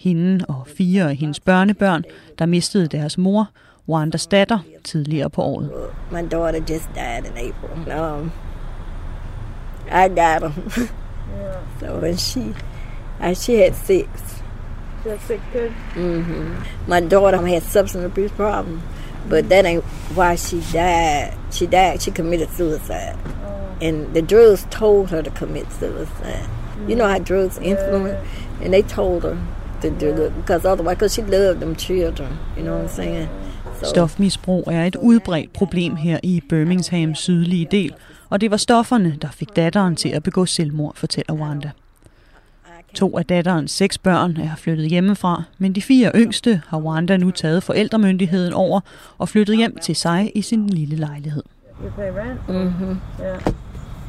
Hende 0.00 0.44
og 0.48 0.66
fire 0.76 1.10
af 1.10 1.16
hendes 1.16 1.40
børnebørn, 1.40 2.04
der 2.38 2.46
mistede 2.46 2.86
deres 2.86 3.18
mor, 3.18 3.48
Wandas 3.88 4.26
datter, 4.26 4.58
tidligere 4.84 5.30
på 5.30 5.42
året. 5.42 5.70
My 6.12 6.28
daughter 6.30 6.60
just 6.70 6.88
died 6.94 7.24
in 7.24 7.32
April. 7.50 8.00
Um, 8.00 8.30
I 9.90 10.08
got 10.08 10.40
them. 10.40 10.52
so 11.80 11.86
and 12.06 12.18
she, 12.18 12.40
uh, 13.20 13.34
she 13.34 13.54
had 13.58 13.74
six. 13.74 14.08
She 15.02 15.10
had 15.10 15.20
six 15.26 15.40
kids. 15.52 15.74
hmm 15.94 16.54
My 16.88 17.00
daughter 17.00 17.46
had 17.46 17.62
substance 17.62 18.06
abuse 18.06 18.32
problem, 18.32 18.80
but 19.28 19.48
that 19.48 19.66
ain't 19.66 19.84
why 20.14 20.36
she 20.36 20.60
died. 20.72 21.34
She 21.50 21.66
died. 21.66 22.00
She 22.02 22.10
committed 22.10 22.48
suicide, 22.56 23.16
and 23.82 24.14
the 24.14 24.22
drugs 24.22 24.66
told 24.70 25.10
her 25.10 25.22
to 25.22 25.30
commit 25.30 25.66
suicide. 25.72 26.48
You 26.88 26.96
know 26.96 27.08
how 27.08 27.18
drugs 27.18 27.58
influence, 27.58 28.18
and 28.62 28.72
they 28.72 28.82
told 28.82 29.22
her 29.22 29.36
to 29.82 29.88
do 30.00 30.26
it 30.26 30.32
because 30.34 30.68
otherwise, 30.68 30.96
because 30.96 31.14
she 31.14 31.22
loved 31.22 31.60
them 31.60 31.74
children. 31.76 32.28
You 32.56 32.62
know 32.64 32.74
what 32.76 32.84
I'm 32.84 32.94
saying? 32.96 33.28
So 33.82 33.86
Stofmisbrug 33.86 34.64
er 34.66 34.84
et 34.84 34.96
udbredt 34.96 35.52
problem 35.52 35.96
her 35.96 36.18
i 36.22 36.42
Birminghams 36.48 37.18
sydlige 37.18 37.68
del, 37.70 37.94
og 38.30 38.40
det 38.40 38.50
var 38.50 38.56
stofferne, 38.56 39.16
der 39.22 39.28
fik 39.30 39.56
datteren 39.56 39.96
til 39.96 40.08
at 40.08 40.22
begå 40.22 40.46
selvmord, 40.46 40.96
fortæller 40.96 41.34
Wanda. 41.34 41.70
To 42.94 43.18
af 43.18 43.24
datterens 43.26 43.70
seks 43.70 43.98
børn 43.98 44.36
er 44.36 44.56
flyttet 44.56 44.88
hjemmefra, 44.90 45.42
men 45.58 45.72
de 45.72 45.82
fire 45.82 46.10
yngste 46.14 46.62
har 46.68 46.78
Wanda 46.78 47.16
nu 47.16 47.30
taget 47.30 47.62
forældremyndigheden 47.62 48.52
over 48.52 48.80
og 49.18 49.28
flyttet 49.28 49.56
hjem 49.56 49.76
til 49.82 49.96
sig 49.96 50.32
i 50.34 50.42
sin 50.42 50.66
lille 50.66 50.96
lejlighed. 50.96 51.42
You 51.84 51.90
pay 51.96 52.10
rent? 52.10 52.48
Mhm. 52.48 52.98
Yeah. 53.20 53.40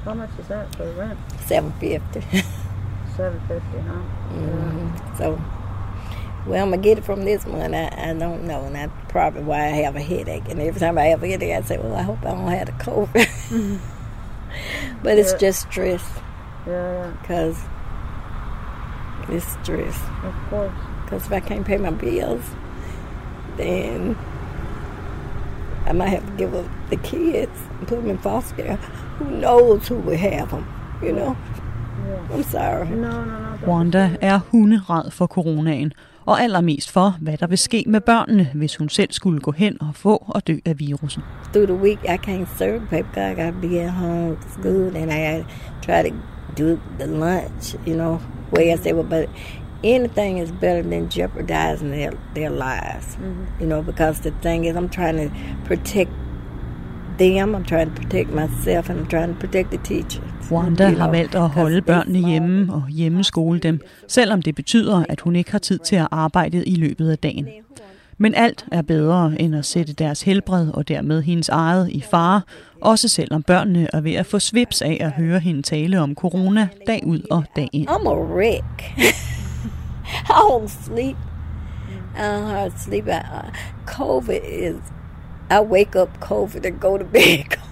How 0.05 0.13
much 0.13 0.29
is 0.39 0.45
that 0.45 0.75
for 0.77 0.83
rent? 0.83 1.19
seven 1.47 1.73
fifty. 1.79 2.37
750 3.17 3.81
huh? 3.87 4.41
Mhm. 4.41 4.87
So, 5.17 5.37
well, 6.47 6.63
I'm 6.63 6.69
gonna 6.71 6.81
get 6.81 6.97
it 6.97 7.03
from 7.05 7.23
this 7.23 7.45
one. 7.45 7.73
I, 7.73 8.09
I 8.11 8.13
don't 8.13 8.45
know, 8.45 8.63
and 8.65 8.75
that's 8.75 8.91
probably 9.09 9.43
why 9.43 9.65
I 9.65 9.69
have 9.83 9.95
a 9.95 10.01
headache. 10.01 10.43
And 10.49 10.59
every 10.59 10.79
time 10.79 10.97
I 10.97 11.05
have 11.05 11.23
a 11.23 11.27
headache, 11.27 11.53
I 11.55 11.61
say, 11.61 11.77
"Well, 11.77 11.95
I 11.95 12.01
hope 12.01 12.19
I 12.25 12.31
don't 12.31 12.47
have 12.47 12.67
the 12.67 12.83
COVID." 12.83 13.79
but 15.03 15.17
it's 15.17 15.31
Yeah. 15.33 15.37
just 15.37 15.61
stress, 15.71 16.03
Yeah, 16.67 16.71
yeah. 17.05 17.13
cause 17.27 17.57
it's 19.29 19.45
stress. 19.63 19.97
Of 20.23 20.35
course. 20.49 20.71
Cause 21.07 21.25
if 21.25 21.31
I 21.31 21.39
can't 21.41 21.65
pay 21.65 21.77
my 21.77 21.91
bills, 21.91 22.43
then 23.57 24.15
I 25.85 25.93
might 25.93 26.09
have 26.09 26.25
to 26.25 26.31
give 26.33 26.53
up 26.55 26.65
the 26.89 26.97
kids 26.97 27.51
and 27.79 27.87
put 27.87 27.97
them 27.97 28.09
in 28.09 28.17
foster 28.17 28.55
care. 28.55 28.75
Who 29.19 29.25
knows 29.31 29.87
who 29.87 29.95
will 29.95 30.17
have 30.17 30.51
them, 30.51 30.65
you 31.01 31.11
know? 31.11 31.35
I'm 32.31 32.43
sorry. 32.43 32.87
No, 32.89 33.25
no, 33.25 33.39
no. 33.55 33.57
Wanda 33.67 34.17
er 34.23 34.41
hunderad 34.51 35.11
for 35.11 35.27
coronaen, 35.27 35.91
og 36.25 36.41
allermest 36.41 36.91
for, 36.91 37.17
hvad 37.21 37.37
der 37.37 37.47
vil 37.47 37.57
ske 37.57 37.83
med 37.87 38.01
børnene, 38.01 38.49
hvis 38.53 38.75
hun 38.75 38.89
selv 38.89 39.11
skulle 39.11 39.39
gå 39.39 39.51
hen 39.51 39.81
og 39.81 39.95
få 39.95 40.25
og 40.27 40.47
dø 40.47 40.57
af 40.65 40.79
virusen. 40.79 41.23
Through 41.53 41.67
the 41.67 41.77
week, 41.83 41.99
I 42.03 42.17
can't 42.29 42.57
serve 42.57 42.81
paper. 42.89 43.31
I 43.31 43.33
got 43.35 43.53
to 43.53 43.67
be 43.67 43.79
at 43.79 43.91
home, 43.91 44.37
school, 44.59 44.97
and 44.97 45.11
I 45.11 45.43
try 45.81 46.09
to 46.09 46.15
do 46.57 46.79
the 46.99 47.07
lunch, 47.07 47.75
you 47.87 47.95
know, 47.95 48.19
way 48.51 48.73
I 48.73 48.77
say, 48.77 48.93
well, 48.93 49.09
but 49.09 49.29
anything 49.83 50.39
is 50.39 50.51
better 50.51 50.81
than 50.81 51.09
jeopardizing 51.09 51.91
their, 51.91 52.13
their 52.33 52.49
lives, 52.49 53.17
you 53.59 53.67
know, 53.67 53.81
because 53.81 54.21
the 54.21 54.31
thing 54.41 54.65
is, 54.65 54.75
I'm 54.75 54.89
trying 54.89 55.17
to 55.17 55.35
protect 55.65 56.11
them, 57.17 57.55
I'm 57.55 57.63
trying 57.63 57.95
to 57.95 58.01
protect 58.01 58.29
myself, 58.29 58.89
and 58.89 58.99
I'm 58.99 59.07
trying 59.09 59.33
to 59.33 59.39
protect 59.39 59.69
the 59.69 59.79
teachers. 59.83 60.51
Wanda 60.51 60.89
har 60.89 61.11
valgt 61.11 61.35
at 61.35 61.49
holde 61.49 61.81
børnene 61.81 62.29
hjemme 62.29 62.73
og 62.73 62.87
hjemmeskole 62.89 63.59
dem, 63.59 63.79
selvom 64.07 64.41
det 64.41 64.55
betyder, 64.55 65.05
at 65.09 65.21
hun 65.21 65.35
ikke 65.35 65.51
har 65.51 65.59
tid 65.59 65.79
til 65.79 65.95
at 65.95 66.07
arbejde 66.11 66.65
i 66.65 66.75
løbet 66.75 67.11
af 67.11 67.17
dagen. 67.17 67.47
Men 68.17 68.35
alt 68.35 68.65
er 68.71 68.81
bedre 68.81 69.41
end 69.41 69.55
at 69.55 69.65
sætte 69.65 69.93
deres 69.93 70.21
helbred 70.21 70.71
og 70.73 70.87
dermed 70.87 71.21
hendes 71.21 71.49
eget 71.49 71.89
i 71.89 72.01
fare, 72.01 72.41
også 72.81 73.07
selvom 73.07 73.43
børnene 73.43 73.87
er 73.93 74.01
ved 74.01 74.13
at 74.13 74.25
få 74.25 74.39
svips 74.39 74.81
af 74.81 74.97
at 74.99 75.11
høre 75.11 75.39
hende 75.39 75.61
tale 75.61 75.99
om 75.99 76.15
corona 76.15 76.67
dag 76.87 77.03
ud 77.05 77.21
og 77.31 77.43
dag 77.55 77.69
ind. 77.73 77.89
I'm 77.89 78.07
a 78.07 78.15
wreck. 78.15 78.93
I 80.29 80.41
don't 80.49 80.85
sleep. 80.85 81.17
I 82.15 82.19
don't 82.19 82.83
sleep. 82.85 83.07
Uh, 83.07 83.49
COVID 83.85 84.39
is, 84.43 84.75
I 85.51 85.59
wake 85.59 85.95
up 85.95 86.19
COVID 86.19 86.65
and 86.65 86.79
go 86.79 86.97
to 86.97 87.03
bed 87.03 87.49
COVID. 87.49 87.57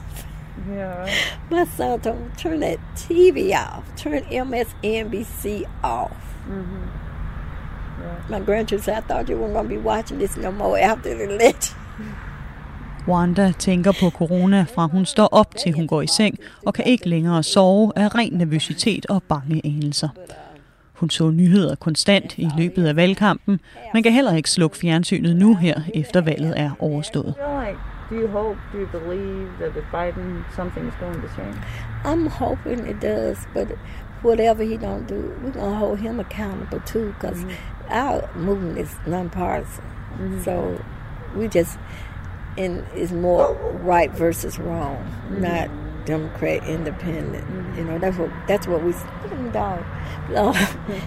Yeah. 0.69 1.09
My 1.49 1.63
son 1.63 1.99
told 2.01 2.19
me, 2.19 2.27
turn 2.37 2.59
that 2.59 2.79
TV 2.95 3.55
off. 3.55 3.83
Turn 3.95 4.23
MSNBC 4.23 5.65
off. 5.83 6.11
Mm-hmm. 6.47 8.31
My 8.31 8.39
grandchildren 8.39 8.83
said, 8.83 8.97
I 8.97 9.01
thought 9.07 9.29
you 9.29 9.37
weren't 9.37 9.53
going 9.53 9.69
to 9.69 9.75
be 9.75 9.77
watching 9.77 10.19
this 10.19 10.37
no 10.37 10.51
more 10.51 10.77
after 10.77 11.15
the 11.15 11.23
election. 11.23 11.75
Wanda 13.07 13.51
tænker 13.59 13.91
på 13.91 14.09
corona 14.09 14.65
fra 14.75 14.85
hun 14.87 15.05
står 15.05 15.27
op 15.31 15.55
til 15.55 15.73
hun 15.73 15.87
går 15.87 16.01
i 16.01 16.07
seng 16.07 16.37
og 16.65 16.73
kan 16.73 16.85
ikke 16.85 17.09
længere 17.09 17.43
sove 17.43 17.91
af 17.95 18.15
ren 18.15 18.33
nervøsitet 18.33 19.05
og 19.05 19.23
bange 19.23 19.61
anelser. 19.65 20.09
Hun 20.99 21.09
så 21.09 21.31
nyheder 21.31 21.75
konstant 21.75 22.37
i 22.37 22.49
løbet 22.57 22.87
af 22.87 22.95
valgkampen, 22.95 23.59
men 23.93 24.03
kan 24.03 24.11
heller 24.11 24.35
ikke 24.35 24.49
slukke 24.49 24.77
fjernsynet 24.77 25.35
nu 25.35 25.55
her, 25.55 25.81
efter 25.95 26.21
valget 26.21 26.53
er 26.59 26.71
overstået. 26.79 27.33
Do 28.09 28.15
you 28.15 28.27
hope, 28.27 28.57
do 28.73 28.79
you 28.79 28.87
believe 28.87 29.47
that 29.59 29.75
with 29.75 29.87
Biden 29.91 30.43
something's 30.57 30.97
going 30.99 31.21
to 31.21 31.29
change? 31.35 31.57
I'm 32.05 32.27
hoping 32.27 32.89
it 32.89 33.01
does, 33.01 33.37
but 33.53 33.67
whatever 34.23 34.63
he 34.63 34.77
don't 34.77 35.07
do, 35.09 35.21
we're 35.43 35.59
gonna 35.59 35.75
hold 35.75 35.99
him 35.99 36.19
accountable 36.19 36.81
too, 36.85 37.13
because 37.13 37.45
our 37.89 38.29
movement 38.35 38.77
is 38.79 38.89
nonpartisan. 39.07 39.83
So 40.43 40.53
we 41.37 41.47
just, 41.47 41.79
and 42.57 42.83
it's 42.95 43.11
more 43.11 43.55
right 43.83 44.11
versus 44.17 44.59
wrong, 44.59 44.97
not 45.39 45.69
Democrat 46.09 46.67
independent. 46.67 47.45
Mm-hmm. 47.45 47.77
You 47.77 47.83
know, 47.83 47.99
that's 47.99 48.17
what 48.17 48.31
that's 48.47 48.67
what 48.67 48.81
we 48.81 48.93
look 48.93 49.31
at 49.31 49.39
me, 49.39 49.51
dog. 49.51 49.79
Um, 49.79 50.33
no, 50.33 50.53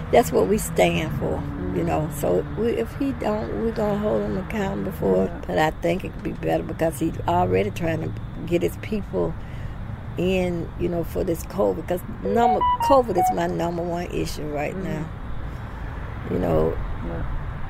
that's 0.13 0.31
what 0.31 0.47
we 0.47 0.57
stand 0.57 1.19
for. 1.19 1.43
You 1.75 1.83
know, 1.83 2.09
so 2.15 2.45
we, 2.57 2.69
if 2.69 2.95
he 2.95 3.11
don't, 3.13 3.61
we're 3.61 3.73
gonna 3.73 3.97
hold 3.97 4.21
him 4.21 4.37
accountable 4.37 4.93
for 4.93 5.25
it. 5.25 5.31
But 5.45 5.57
I 5.57 5.71
think 5.71 6.05
it 6.05 6.13
could 6.13 6.23
be 6.23 6.31
better 6.31 6.63
because 6.63 6.99
he's 6.99 7.19
already 7.27 7.69
trying 7.71 8.01
to 8.01 8.21
get 8.45 8.61
his 8.61 8.77
people 8.77 9.33
in, 10.17 10.71
you 10.79 10.87
know, 10.87 11.03
for 11.03 11.25
this 11.25 11.43
COVID. 11.47 11.75
Because 11.75 12.01
number 12.23 12.61
COVID 12.83 13.17
is 13.17 13.29
my 13.35 13.47
number 13.47 13.83
one 13.83 14.05
issue 14.05 14.47
right 14.47 14.73
mm-hmm. 14.73 14.83
now. 14.83 15.09
You 16.31 16.39
know, 16.39 16.77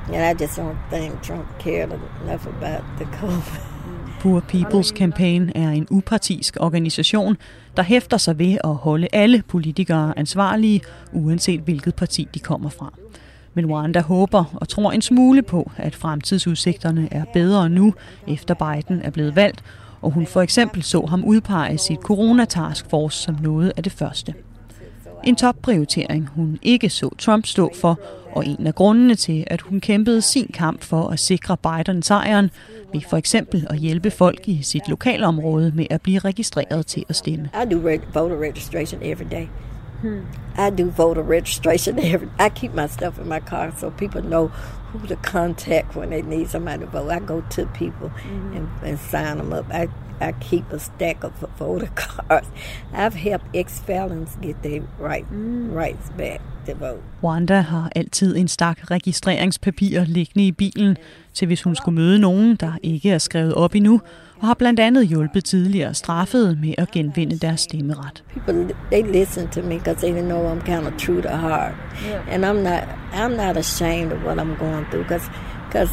and 0.06 0.24
I 0.24 0.34
just 0.34 0.54
don't 0.54 0.78
think 0.88 1.20
Trump 1.20 1.58
cared 1.58 1.90
enough 2.22 2.46
about 2.46 2.84
the 2.98 3.06
COVID. 3.06 3.73
Poor 4.24 4.40
People's 4.40 4.88
Campaign 4.96 5.52
er 5.54 5.70
en 5.70 5.86
upartisk 5.90 6.56
organisation, 6.60 7.36
der 7.76 7.82
hæfter 7.82 8.16
sig 8.16 8.38
ved 8.38 8.58
at 8.64 8.74
holde 8.74 9.08
alle 9.12 9.42
politikere 9.48 10.18
ansvarlige, 10.18 10.80
uanset 11.12 11.60
hvilket 11.60 11.94
parti 11.94 12.28
de 12.34 12.38
kommer 12.38 12.70
fra. 12.70 12.92
Men 13.54 13.66
Rwanda 13.66 14.00
håber 14.00 14.44
og 14.54 14.68
tror 14.68 14.92
en 14.92 15.02
smule 15.02 15.42
på, 15.42 15.70
at 15.76 15.94
fremtidsudsigterne 15.94 17.08
er 17.10 17.24
bedre 17.32 17.70
nu, 17.70 17.94
efter 18.28 18.54
Biden 18.54 19.02
er 19.02 19.10
blevet 19.10 19.36
valgt, 19.36 19.64
og 20.02 20.10
hun 20.10 20.26
for 20.26 20.40
eksempel 20.40 20.82
så 20.82 21.06
ham 21.06 21.24
udpege 21.24 21.78
sit 21.78 22.00
coronataskforce 22.00 23.22
som 23.22 23.36
noget 23.42 23.72
af 23.76 23.82
det 23.82 23.92
første. 23.92 24.34
En 25.26 25.36
topprioritering, 25.36 26.28
hun 26.34 26.58
ikke 26.62 26.88
så 26.88 27.10
Trump 27.18 27.46
stå 27.46 27.70
for, 27.80 27.98
og 28.32 28.46
en 28.46 28.66
af 28.66 28.74
grundene 28.74 29.14
til, 29.14 29.44
at 29.46 29.60
hun 29.60 29.80
kæmpede 29.80 30.22
sin 30.22 30.50
kamp 30.54 30.82
for 30.82 31.08
at 31.08 31.20
sikre 31.20 31.56
Biden 31.56 32.02
sejren, 32.02 32.50
ved 32.92 33.00
for 33.10 33.16
eksempel 33.16 33.66
at 33.70 33.78
hjælpe 33.78 34.10
folk 34.10 34.48
i 34.48 34.62
sit 34.62 34.88
lokalområde 34.88 35.72
med 35.74 35.86
at 35.90 36.02
blive 36.02 36.18
registreret 36.18 36.86
til 36.86 37.04
at 37.08 37.16
stemme. 37.16 37.50
I 37.62 37.74
do 37.74 37.78
voter 38.14 38.40
registration 38.40 39.02
every 39.02 39.26
day. 39.30 39.46
I 40.58 40.70
do 40.78 40.90
voter 40.96 41.22
registration 41.22 41.98
every. 41.98 42.28
I 42.38 42.48
keep 42.54 42.74
my 42.74 42.86
stuff 42.88 43.18
in 43.18 43.28
my 43.28 43.40
car 43.40 43.74
so 43.78 43.90
people 43.90 44.22
know 44.22 44.50
who 44.92 45.06
to 45.06 45.14
contact 45.14 45.96
when 45.96 46.10
they 46.10 46.22
need 46.22 46.46
somebody 46.46 46.78
to 46.78 46.86
vote. 46.86 47.10
I 47.10 47.18
go 47.26 47.42
to 47.50 47.66
people 47.66 48.10
and, 48.54 48.68
and 48.82 48.98
sign 48.98 49.38
them 49.38 49.52
up. 49.52 49.64
I 49.70 49.88
I 50.20 50.32
keep 50.40 50.72
a 50.72 50.78
stack 50.78 51.24
of 51.24 51.32
voter 51.58 51.88
cards. 51.94 52.48
I've 52.92 53.14
helped 53.14 53.46
ex-felons 53.54 54.38
get 54.42 54.56
their 54.62 54.82
right 55.00 55.26
rights 55.74 56.10
back 56.18 56.40
to 56.66 56.74
vote. 56.74 57.02
Wanda 57.22 57.60
har 57.60 57.90
altid 57.96 58.36
en 58.36 58.48
stak 58.48 58.90
registreringspapirer 58.90 60.04
liggende 60.04 60.46
i 60.46 60.52
bilen, 60.52 60.96
til 61.34 61.46
hvis 61.46 61.62
hun 61.62 61.74
skulle 61.76 61.94
møde 61.94 62.18
nogen, 62.18 62.56
der 62.56 62.72
ikke 62.82 63.10
er 63.10 63.18
skrevet 63.18 63.54
op 63.54 63.74
endnu, 63.74 64.00
og 64.40 64.46
har 64.46 64.54
blandt 64.54 64.80
andet 64.80 65.06
hjulpet 65.06 65.44
tidligere 65.44 65.94
straffede 65.94 66.56
med 66.60 66.74
at 66.78 66.90
genvinde 66.90 67.38
deres 67.38 67.60
stemmeret. 67.60 68.24
People 68.32 68.74
they 68.90 69.02
listen 69.12 69.48
to 69.48 69.62
me 69.62 69.78
because 69.78 70.00
they 70.00 70.20
know 70.22 70.52
I'm 70.52 70.60
kind 70.66 70.86
of 70.86 70.92
true 70.98 71.22
to 71.22 71.28
heart, 71.28 71.74
and 72.30 72.44
I'm 72.44 72.62
not 72.62 72.82
I'm 73.12 73.36
not 73.46 73.56
ashamed 73.56 74.12
of 74.12 74.18
what 74.24 74.38
I'm 74.38 74.56
going 74.58 74.86
through 74.90 75.02
because 75.02 75.30
because 75.68 75.90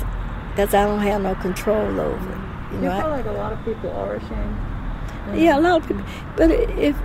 because 0.56 0.74
I 0.74 0.84
don't 0.84 1.00
have 1.00 1.22
no 1.22 1.34
control 1.34 2.00
over 2.00 2.32
it. 2.36 2.51
You 2.72 2.78
know, 2.80 2.92
I, 2.92 3.02
feel 3.02 3.10
like 3.10 3.26
a 3.26 3.32
lot 3.32 3.54
of 3.54 3.64
people 3.66 3.92
are 3.92 4.16
ashamed. 4.16 5.38
Yeah, 5.40 5.60
a 5.60 5.62
lot 5.62 5.82
of 5.82 5.88
people. 5.88 6.04
But 6.36 6.52
if 6.52 6.96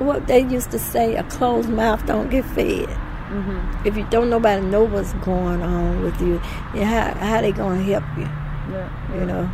what 0.00 0.26
they 0.26 0.40
used 0.40 0.70
to 0.70 0.78
say, 0.78 1.16
a 1.16 1.24
closed 1.24 1.68
mouth 1.68 2.04
don't 2.06 2.30
get 2.30 2.44
fed. 2.44 2.88
Mm-hmm. 2.88 3.86
If 3.86 3.96
you 3.96 4.06
don't 4.08 4.30
nobody 4.30 4.64
know 4.64 4.84
what's 4.84 5.12
going 5.14 5.62
on 5.62 6.02
with 6.02 6.20
you, 6.20 6.40
yeah, 6.74 7.12
how 7.12 7.26
how 7.26 7.40
they 7.40 7.52
gonna 7.52 7.82
help 7.82 8.04
you? 8.16 8.28
Yeah, 8.72 9.14
You 9.14 9.26
know. 9.26 9.50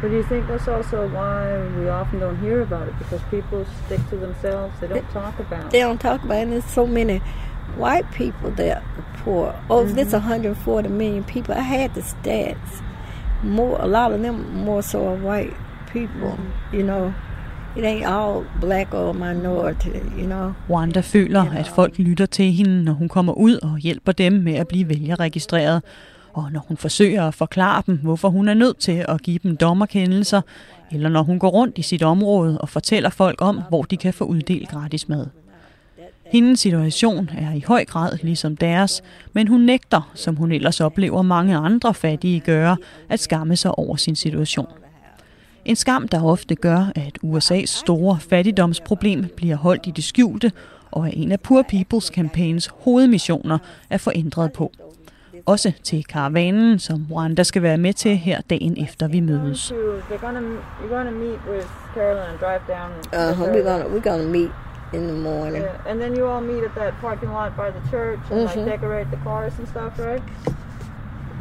But 0.00 0.08
do 0.08 0.16
you 0.16 0.22
think 0.24 0.46
that's 0.46 0.68
also 0.68 1.08
why 1.08 1.66
we 1.78 1.88
often 1.88 2.20
don't 2.20 2.38
hear 2.38 2.60
about 2.60 2.86
it? 2.86 2.98
Because 2.98 3.22
people 3.30 3.64
stick 3.86 4.06
to 4.10 4.16
themselves. 4.16 4.78
They 4.80 4.88
don't 4.88 5.10
talk 5.10 5.38
about 5.38 5.66
it. 5.66 5.70
They 5.70 5.80
don't 5.80 6.00
talk 6.00 6.22
about 6.22 6.36
it. 6.36 6.42
And 6.42 6.52
there's 6.52 6.66
so 6.66 6.86
many 6.86 7.18
white 7.76 8.10
people 8.12 8.50
that 8.52 8.82
are 8.82 9.06
poor. 9.18 9.58
Oh, 9.70 9.86
if 9.86 9.94
there's 9.94 10.12
140 10.12 10.88
million 10.90 11.24
people. 11.24 11.54
I 11.54 11.60
had 11.60 11.94
the 11.94 12.02
stats. 12.02 12.82
More, 13.44 13.80
a 13.80 13.86
lot 13.86 14.12
of 14.12 14.20
them 14.20 14.34
more 14.64 14.82
so 14.82 15.08
are 15.08 15.16
white 15.16 15.56
people. 15.92 16.38
You 16.72 16.82
know, 16.82 17.12
it 17.76 17.84
ain't 17.84 18.06
all 18.06 18.44
black 18.60 18.94
or 18.94 19.12
minority. 19.12 19.90
You 20.18 20.26
know. 20.26 20.52
Wanda 20.70 21.00
føler, 21.00 21.44
at 21.52 21.68
folk 21.68 21.98
lytter 21.98 22.26
til 22.26 22.52
hende, 22.52 22.84
når 22.84 22.92
hun 22.92 23.08
kommer 23.08 23.32
ud 23.32 23.58
og 23.62 23.78
hjælper 23.78 24.12
dem 24.12 24.32
med 24.32 24.54
at 24.54 24.68
blive 24.68 24.88
vælgerregistreret. 24.88 25.82
Og 26.32 26.52
når 26.52 26.64
hun 26.68 26.76
forsøger 26.76 27.28
at 27.28 27.34
forklare 27.34 27.82
dem, 27.86 27.98
hvorfor 28.02 28.28
hun 28.28 28.48
er 28.48 28.54
nødt 28.54 28.78
til 28.78 29.04
at 29.08 29.22
give 29.22 29.38
dem 29.42 29.56
dommerkendelser, 29.56 30.40
eller 30.92 31.08
når 31.08 31.22
hun 31.22 31.38
går 31.38 31.48
rundt 31.48 31.78
i 31.78 31.82
sit 31.82 32.02
område 32.02 32.60
og 32.60 32.68
fortæller 32.68 33.10
folk 33.10 33.42
om, 33.42 33.62
hvor 33.68 33.82
de 33.82 33.96
kan 33.96 34.12
få 34.14 34.24
uddelt 34.24 34.68
gratis 34.68 35.08
mad. 35.08 35.26
Hendes 36.30 36.60
situation 36.60 37.30
er 37.38 37.52
i 37.54 37.64
høj 37.66 37.84
grad 37.84 38.18
ligesom 38.22 38.56
deres, 38.56 39.02
men 39.32 39.48
hun 39.48 39.60
nægter, 39.60 40.10
som 40.14 40.36
hun 40.36 40.52
ellers 40.52 40.80
oplever 40.80 41.22
mange 41.22 41.56
andre 41.56 41.94
fattige 41.94 42.40
gøre, 42.40 42.76
at 43.08 43.20
skamme 43.20 43.56
sig 43.56 43.78
over 43.78 43.96
sin 43.96 44.16
situation. 44.16 44.68
En 45.64 45.76
skam, 45.76 46.08
der 46.08 46.24
ofte 46.24 46.54
gør, 46.54 46.92
at 46.94 47.18
USA's 47.24 47.66
store 47.66 48.18
fattigdomsproblem 48.20 49.24
bliver 49.36 49.56
holdt 49.56 49.86
i 49.86 49.90
det 49.90 50.04
skjulte, 50.04 50.52
og 50.90 51.06
er 51.06 51.10
en 51.12 51.32
af 51.32 51.40
Poor 51.40 51.62
People's 51.62 52.10
Campaigns 52.14 52.70
hovedmissioner 52.80 53.58
at 53.90 54.00
få 54.00 54.10
ændret 54.14 54.52
på. 54.52 54.72
Også 55.46 55.72
til 55.82 56.04
karavanen, 56.04 56.78
som 56.78 57.06
Wanda 57.10 57.42
skal 57.42 57.62
være 57.62 57.78
med 57.78 57.92
til 57.92 58.16
her 58.16 58.40
dagen 58.50 58.84
efter 58.84 59.08
vi 59.08 59.20
mødes. 59.20 59.72
Uh. 59.72 59.78
We're 59.78 60.26
gonna 60.26 60.40
we're 60.82 60.94
gonna 64.00 64.28
meet 64.28 64.50
in 64.92 65.06
the 65.06 65.12
morning. 65.12 65.62
Yeah, 65.62 65.90
and 65.90 66.00
then 66.00 66.16
you 66.16 66.26
all 66.26 66.40
meet 66.40 66.64
at 66.64 66.74
that 66.74 66.92
parking 67.00 67.32
lot 67.32 67.56
by 67.56 67.70
the 67.70 67.80
church 67.90 68.20
and 68.30 68.48
Mhm. 68.48 68.56
like 68.56 68.64
decorate 68.64 69.10
the 69.10 69.16
cars 69.24 69.52
and 69.58 69.68
stuff, 69.68 69.98
right? 69.98 70.22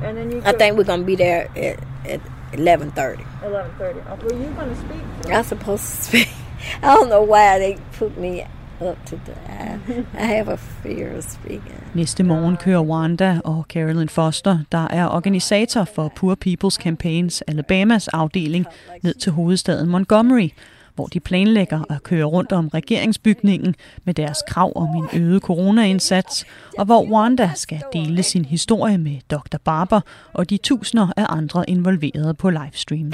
And 0.03 0.17
then 0.17 0.31
you. 0.31 0.41
I 0.45 0.51
go- 0.51 0.57
think 0.57 0.77
we're 0.77 0.83
gonna 0.83 1.03
be 1.03 1.15
there 1.15 1.47
at 1.55 1.79
at 2.13 2.19
11:30. 2.53 3.23
11:30. 3.45 3.99
Uh, 3.99 4.15
Were 4.23 4.33
you 4.43 4.49
going 4.57 4.69
to 4.69 4.75
speak? 4.75 5.33
I'm 5.35 5.43
supposed 5.43 5.83
to 5.83 6.03
speak. 6.03 6.27
I 6.83 6.87
don't 6.95 7.09
know 7.09 7.23
why 7.33 7.59
they 7.59 7.77
put 7.99 8.17
me 8.17 8.41
up 8.81 8.97
to 9.05 9.15
that. 9.25 9.79
I 10.19 10.25
have 10.25 10.47
a 10.53 10.57
fear 10.57 11.17
of 11.17 11.23
speaking. 11.23 11.81
Næste 11.93 12.23
morgen 12.23 12.57
kører 12.57 12.81
Wanda 12.81 13.39
og 13.43 13.65
Carolyn 13.69 14.09
Foster, 14.09 14.57
der 14.71 14.87
er 14.89 15.07
organisator 15.07 15.85
for 15.95 16.11
Poor 16.15 16.35
People's 16.47 16.77
Campaigns 16.83 17.43
Alabamas 17.47 18.07
afdeling, 18.07 18.65
ned 19.03 19.13
til 19.13 19.31
hovedstaden 19.31 19.89
Montgomery, 19.89 20.49
hvor 20.95 21.05
de 21.05 21.19
planlægger 21.19 21.91
at 21.91 22.03
køre 22.03 22.25
rundt 22.25 22.51
om 22.51 22.67
regeringsbygningen 22.67 23.75
med 24.03 24.13
deres 24.13 24.37
krav 24.47 24.71
om 24.75 24.87
en 24.87 25.21
øget 25.21 25.41
coronaindsats, 25.41 26.45
og 26.77 26.85
hvor 26.85 27.03
Wanda 27.03 27.51
skal 27.55 27.81
dele 27.93 28.23
sin 28.23 28.45
historie 28.45 28.97
med 28.97 29.17
Dr. 29.31 29.57
Barber 29.63 30.01
og 30.33 30.49
de 30.49 30.57
tusinder 30.57 31.07
af 31.17 31.25
andre 31.29 31.69
involverede 31.69 32.33
på 32.33 32.49
livestream. 32.49 33.13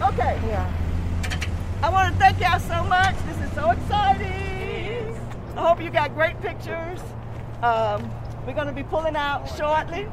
Okay. 0.00 0.34
Yeah. 0.48 0.66
I 1.82 1.90
want 1.90 2.12
to 2.12 2.18
thank 2.18 2.38
y'all 2.40 2.60
so 2.60 2.82
much. 2.84 3.16
This 3.26 3.38
is 3.46 3.54
so 3.54 3.70
exciting. 3.70 4.37
I 5.58 5.62
hope 5.62 5.82
you 5.82 5.90
got 5.90 6.14
great 6.14 6.40
pictures. 6.40 7.00
Um, 7.64 8.08
we're 8.46 8.54
going 8.54 8.68
to 8.68 8.72
be 8.72 8.84
pulling 8.84 9.16
out 9.16 9.44
shortly. 9.56 10.06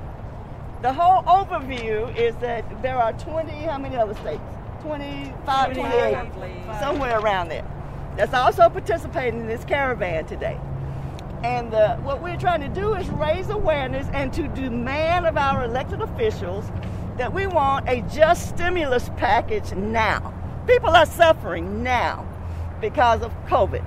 The 0.82 0.92
whole 0.92 1.22
overview 1.22 2.18
is 2.18 2.36
that 2.38 2.82
there 2.82 2.98
are 2.98 3.14
20, 3.14 3.52
how 3.52 3.78
many 3.78 3.96
other 3.96 4.16
states? 4.16 4.42
25, 4.82 5.76
28, 5.76 6.80
somewhere 6.80 7.20
around 7.20 7.50
there. 7.50 7.64
That's 8.18 8.34
also 8.34 8.68
participating 8.70 9.42
in 9.42 9.46
this 9.46 9.64
caravan 9.64 10.26
today. 10.26 10.60
And 11.44 11.72
uh, 11.76 11.98
what 11.98 12.24
we're 12.24 12.38
trying 12.38 12.62
to 12.62 12.70
do 12.70 12.96
is 12.96 13.08
raise 13.10 13.50
awareness 13.50 14.08
and 14.14 14.34
to 14.34 14.48
demand 14.48 15.28
of 15.28 15.38
our 15.38 15.64
elected 15.64 16.02
officials 16.02 16.66
that 17.20 17.32
we 17.32 17.46
want 17.46 17.88
a 17.88 18.02
just 18.12 18.50
stimulus 18.50 19.12
package 19.16 19.74
now. 19.74 20.34
People 20.66 20.90
are 20.90 21.06
suffering 21.06 21.84
now 21.84 22.28
because 22.82 23.22
of 23.22 23.32
COVID. 23.46 23.86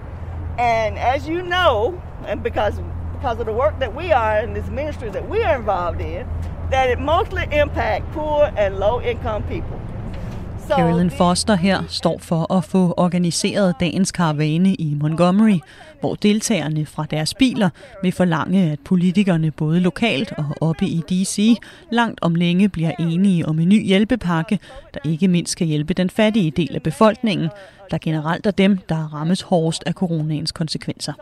And 0.58 0.98
as 0.98 1.28
you 1.28 1.42
know, 1.42 2.02
and 2.26 2.42
because 2.42 2.80
because 3.12 3.38
of 3.40 3.46
the 3.46 3.52
work 3.52 3.78
that 3.78 3.94
we 3.94 4.12
are 4.12 4.40
in 4.40 4.54
this 4.54 4.68
ministry 4.68 5.08
that 5.10 5.28
we 5.28 5.42
are 5.42 5.56
involved 5.56 6.00
in, 6.00 6.28
that 6.70 6.88
it 6.88 7.00
mostly 7.00 7.44
impacts 7.52 8.06
poor 8.12 8.50
and 8.56 8.78
low 8.78 9.00
income 9.00 9.42
people. 9.44 9.77
Carolyn 10.76 11.10
Foster 11.10 11.54
her 11.54 11.82
står 11.88 12.18
for 12.18 12.52
at 12.52 12.64
få 12.64 12.94
organiseret 12.96 13.74
dagens 13.80 14.12
karavane 14.12 14.74
i 14.74 14.96
Montgomery, 15.00 15.58
hvor 16.00 16.14
deltagerne 16.14 16.86
fra 16.86 17.06
deres 17.10 17.34
biler 17.34 17.70
vil 18.02 18.12
forlange, 18.12 18.70
at 18.72 18.80
politikerne 18.84 19.50
både 19.50 19.80
lokalt 19.80 20.32
og 20.32 20.44
oppe 20.60 20.86
i 20.86 21.02
DC 21.08 21.56
langt 21.90 22.18
om 22.22 22.34
længe 22.34 22.68
bliver 22.68 22.92
enige 22.98 23.46
om 23.46 23.58
en 23.58 23.68
ny 23.68 23.86
hjælpepakke, 23.86 24.58
der 24.94 25.00
ikke 25.04 25.28
mindst 25.28 25.52
skal 25.52 25.66
hjælpe 25.66 25.94
den 25.94 26.10
fattige 26.10 26.50
del 26.50 26.74
af 26.74 26.82
befolkningen, 26.82 27.48
der 27.90 27.98
generelt 27.98 28.46
er 28.46 28.50
dem, 28.50 28.78
der 28.88 29.14
rammes 29.14 29.42
hårdest 29.42 29.84
af 29.86 29.92
coronaens 29.92 30.52
konsekvenser. 30.52 31.12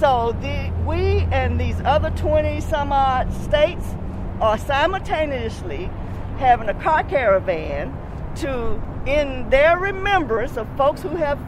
So 0.00 0.32
the, 0.42 0.72
we 0.86 1.28
and 1.32 1.58
these 1.58 1.78
other 1.96 2.10
20 2.16 2.60
some 2.60 2.94
odd 2.94 3.26
states 3.42 3.96
are 4.40 4.58
simultaneously 4.58 5.88
having 6.38 6.68
a 6.68 6.82
car 6.82 7.02
caravan 7.10 8.07
to, 8.38 8.82
in 9.06 9.50
their 9.50 9.78
remembrance 9.78 10.56
of 10.56 10.66
folks 10.76 11.02
who 11.02 11.16
have 11.16 11.38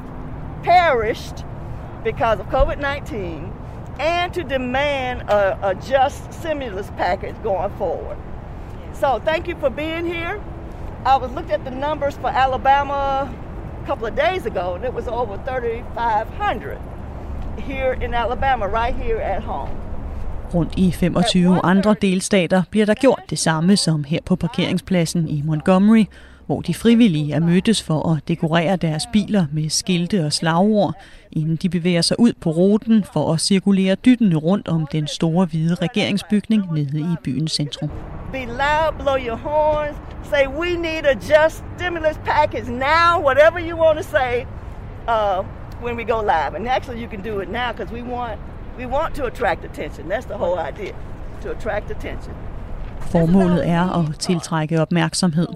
perished 0.63 1.45
because 2.05 2.41
of 2.41 2.47
COVID 2.47 2.79
19, 2.79 3.53
and 3.99 4.33
to 4.35 4.43
demand 4.43 5.23
a, 5.23 5.59
a 5.71 5.75
just 5.75 6.33
stimulus 6.33 6.91
package 6.97 7.37
going 7.43 7.71
forward. 7.77 8.17
So 8.93 9.21
thank 9.25 9.49
you 9.49 9.57
for 9.57 9.71
being 9.71 10.07
here. 10.07 10.41
I 11.05 11.17
was 11.17 11.31
looked 11.33 11.51
at 11.51 11.65
the 11.65 11.71
numbers 11.71 12.17
for 12.17 12.29
Alabama 12.29 13.33
a 13.83 13.87
couple 13.87 14.07
of 14.07 14.15
days 14.17 14.47
ago, 14.47 14.75
and 14.75 14.85
it 14.85 14.93
was 14.95 15.09
over 15.09 15.37
3,500 15.37 16.79
here 17.59 17.93
in 17.93 18.15
Alabama, 18.15 18.69
right 18.69 18.95
here 18.95 19.19
at 19.19 19.43
home. 19.43 19.71
Rundt 20.55 20.75
i 20.77 20.91
25 20.91 21.61
andre 21.65 21.95
delstater 21.95 22.63
bliver 22.71 22.87
der 22.87 22.95
gjort 22.95 23.21
det 23.31 23.39
samme 23.39 23.77
som 23.77 24.05
her 24.05 24.19
på 24.25 24.37
parkeringspladsen 24.37 25.29
i 25.29 25.43
Montgomery, 25.45 26.05
hvor 26.51 26.61
de 26.61 26.75
frivillige 26.75 27.35
er 27.35 27.41
mødtes 27.41 27.83
for 27.83 28.13
at 28.13 28.29
dekorere 28.29 28.77
deres 28.77 29.07
biler 29.13 29.47
med 29.53 29.69
skilte 29.69 30.27
og 30.27 30.33
slagord, 30.33 30.95
inden 31.33 31.57
de 31.57 31.69
bevæger 31.69 32.03
sig 32.03 32.21
ud 32.21 32.33
på 32.41 32.51
ruten 32.51 33.05
for 33.13 33.33
at 33.33 33.41
cirkulere 33.41 33.95
dyttende 33.95 34.37
rundt 34.37 34.69
om 34.69 34.87
den 34.87 35.07
store 35.07 35.47
hvide 35.47 35.75
regeringsbygning 35.75 36.73
nede 36.73 37.01
i 37.01 37.17
byens 37.25 37.53
centrum. 37.53 37.91
Be 38.33 38.45
loud, 38.45 38.93
blow 38.99 39.17
your 39.29 39.37
horns, 39.37 39.97
say 40.31 40.47
we 40.61 40.69
need 40.87 41.05
a 41.05 41.15
just 41.15 41.65
stimulus 41.77 42.19
package 42.25 42.69
now, 42.71 43.11
whatever 43.29 43.59
you 43.69 43.79
want 43.85 43.99
to 43.99 44.05
say 44.19 44.33
uh, 45.09 45.45
when 45.85 45.97
we 45.97 46.05
go 46.15 46.21
live. 46.21 46.53
And 46.57 46.69
actually, 46.69 47.01
you 47.03 47.11
can 47.15 47.23
do 47.31 47.41
it 47.43 47.49
now 47.49 47.69
because 47.73 47.91
we 47.99 48.03
want 48.15 48.39
we 48.79 48.87
want 48.97 49.15
to 49.15 49.23
attract 49.25 49.61
attention. 49.71 50.03
That's 50.13 50.27
the 50.33 50.39
whole 50.43 50.59
idea, 50.71 50.95
to 51.43 51.51
attract 51.51 51.91
attention. 51.91 52.35
Formålet 53.01 53.69
er 53.69 53.99
at 53.99 54.19
tiltrække 54.19 54.83
opmærksomhed, 54.83 55.49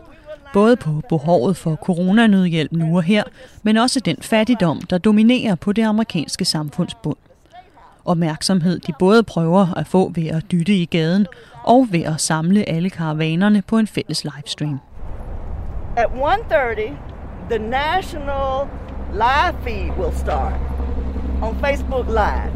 både 0.54 0.76
på 0.76 1.02
behovet 1.08 1.56
for 1.56 1.76
coronanødhjælp 1.76 2.72
nu 2.72 2.96
og 2.96 3.02
her, 3.02 3.22
men 3.62 3.76
også 3.76 4.00
den 4.00 4.16
fattigdom, 4.20 4.80
der 4.80 4.98
dominerer 4.98 5.54
på 5.54 5.72
det 5.72 5.82
amerikanske 5.82 6.44
samfundsbund. 6.44 7.16
Opmærksomhed 8.04 8.78
de 8.80 8.92
både 8.98 9.22
prøver 9.22 9.74
at 9.76 9.86
få 9.86 10.12
ved 10.14 10.26
at 10.26 10.42
dytte 10.52 10.76
i 10.76 10.84
gaden 10.84 11.26
og 11.64 11.88
ved 11.90 12.02
at 12.02 12.20
samle 12.20 12.68
alle 12.68 12.90
karavanerne 12.90 13.62
på 13.62 13.78
en 13.78 13.86
fælles 13.86 14.24
livestream. 14.24 14.80
At 15.96 16.06
1.30, 16.06 16.92
the 17.50 17.58
national 17.58 18.68
live 19.12 19.54
feed 19.64 19.90
will 19.98 20.16
start 20.16 20.54
on 21.42 21.56
Facebook 21.64 22.06
Live. 22.06 22.52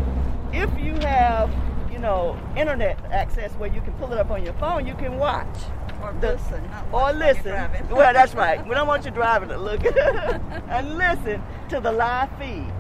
If 0.52 0.70
you 0.86 0.94
have, 1.08 1.50
you 1.92 1.98
know, 1.98 2.36
internet 2.60 2.96
access 3.12 3.54
where 3.60 3.70
you 3.74 3.80
can 3.84 3.92
pull 4.00 4.12
it 4.12 4.20
up 4.20 4.30
on 4.30 4.40
your 4.46 4.54
phone, 4.58 4.86
you 4.88 4.96
can 4.98 5.18
watch. 5.18 5.77
Or 6.02 6.12
the- 6.20 6.32
listen, 6.32 6.62
not 6.70 6.84
Or 6.92 6.92
watch 6.92 6.92
while 6.92 7.14
listen. 7.14 7.42
driving. 7.52 7.88
Well, 7.96 8.12
that's 8.12 8.34
right. 8.34 8.66
We 8.68 8.74
don't 8.74 8.86
want 8.88 9.04
you 9.04 9.10
driving 9.10 9.48
to 9.50 9.56
look 9.58 9.84
and 10.68 10.98
listen 10.98 11.42
to 11.68 11.80
the 11.80 11.92
live 11.92 12.28
feed. 12.38 12.72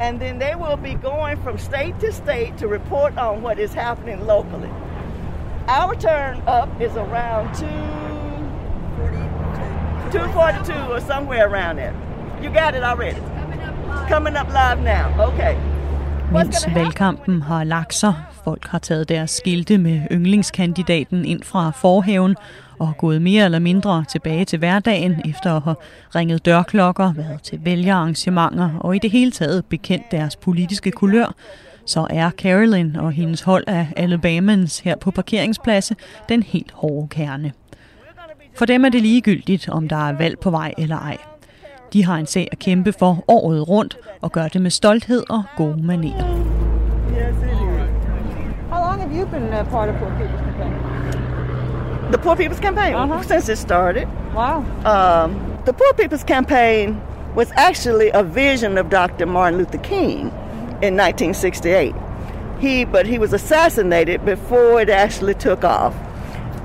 And 0.00 0.20
then 0.20 0.38
they 0.38 0.54
will 0.54 0.76
be 0.76 0.94
going 0.94 1.36
from 1.42 1.58
state 1.58 1.98
to 2.00 2.12
state 2.12 2.56
to 2.58 2.68
report 2.68 3.16
on 3.18 3.42
what 3.42 3.58
is 3.58 3.74
happening 3.74 4.26
locally. 4.26 4.70
Our 5.68 5.94
turn 5.96 6.40
up 6.46 6.68
is 6.80 6.96
around 6.96 7.54
2 7.54 7.66
242 10.12 10.72
or 10.92 11.00
somewhere 11.00 11.48
around 11.48 11.76
there. 11.76 11.94
You 12.42 12.50
got 12.50 12.74
it 12.74 12.82
already. 12.82 13.20
Coming 14.08 14.36
up 14.36 14.48
live 14.52 14.80
now. 14.80 15.12
Okay. 15.28 15.56
Mens 16.32 16.66
valgkampen 16.66 17.42
har 17.42 17.64
lagt 17.64 17.94
sig, 17.94 18.14
folk 18.48 18.66
har 18.66 18.78
taget 18.78 19.08
deres 19.08 19.30
skilte 19.30 19.78
med 19.78 20.00
yndlingskandidaten 20.12 21.24
ind 21.24 21.42
fra 21.42 21.70
forhaven 21.70 22.36
og 22.78 22.92
gået 22.98 23.22
mere 23.22 23.44
eller 23.44 23.58
mindre 23.58 24.04
tilbage 24.08 24.44
til 24.44 24.58
hverdagen 24.58 25.22
efter 25.30 25.56
at 25.56 25.62
have 25.62 25.76
ringet 26.14 26.44
dørklokker, 26.44 27.12
været 27.12 27.42
til 27.42 27.60
vælgerarrangementer 27.64 28.70
og 28.80 28.96
i 28.96 28.98
det 28.98 29.10
hele 29.10 29.30
taget 29.30 29.64
bekendt 29.64 30.10
deres 30.10 30.36
politiske 30.36 30.90
kulør, 30.90 31.34
så 31.86 32.06
er 32.10 32.30
Carolyn 32.30 32.96
og 32.96 33.12
hendes 33.12 33.40
hold 33.40 33.64
af 33.66 33.86
Alabamans 33.96 34.78
her 34.78 34.96
på 34.96 35.10
parkeringspladsen 35.10 35.96
den 36.28 36.42
helt 36.42 36.72
hårde 36.72 37.08
kerne. 37.08 37.52
For 38.54 38.64
dem 38.64 38.84
er 38.84 38.88
det 38.88 39.02
ligegyldigt, 39.02 39.68
om 39.68 39.88
der 39.88 40.08
er 40.08 40.12
valg 40.12 40.38
på 40.38 40.50
vej 40.50 40.74
eller 40.78 40.96
ej. 40.96 41.16
De 41.92 42.04
har 42.04 42.16
en 42.16 42.26
sag 42.26 42.48
at 42.52 42.58
kæmpe 42.58 42.92
for 42.98 43.24
året 43.28 43.68
rundt 43.68 43.96
og 44.20 44.32
gør 44.32 44.48
det 44.48 44.62
med 44.62 44.70
stolthed 44.70 45.22
og 45.30 45.42
gode 45.56 45.82
manerer. 45.82 46.57
You 49.18 49.26
been 49.26 49.52
uh, 49.52 49.64
part 49.64 49.88
of 49.88 49.96
Poor 49.96 50.10
People's 50.10 50.40
Campaign? 50.40 52.10
The 52.12 52.18
Poor 52.18 52.36
People's 52.36 52.60
Campaign 52.60 52.94
Uh-huh. 52.94 53.22
since 53.22 53.48
it 53.48 53.56
started. 53.56 54.08
Wow. 54.32 54.64
Um, 54.84 55.58
the 55.64 55.72
Poor 55.72 55.92
People's 55.94 56.24
Campaign 56.24 57.00
was 57.34 57.50
actually 57.56 58.10
a 58.10 58.22
vision 58.22 58.78
of 58.78 58.88
Dr. 58.90 59.26
Martin 59.26 59.58
Luther 59.58 59.78
King 59.78 60.28
in 60.82 60.96
1968. 60.96 61.94
He, 62.60 62.84
but 62.84 63.06
he 63.06 63.18
was 63.18 63.32
assassinated 63.32 64.24
before 64.24 64.80
it 64.80 64.88
actually 64.88 65.34
took 65.34 65.62
off, 65.64 65.94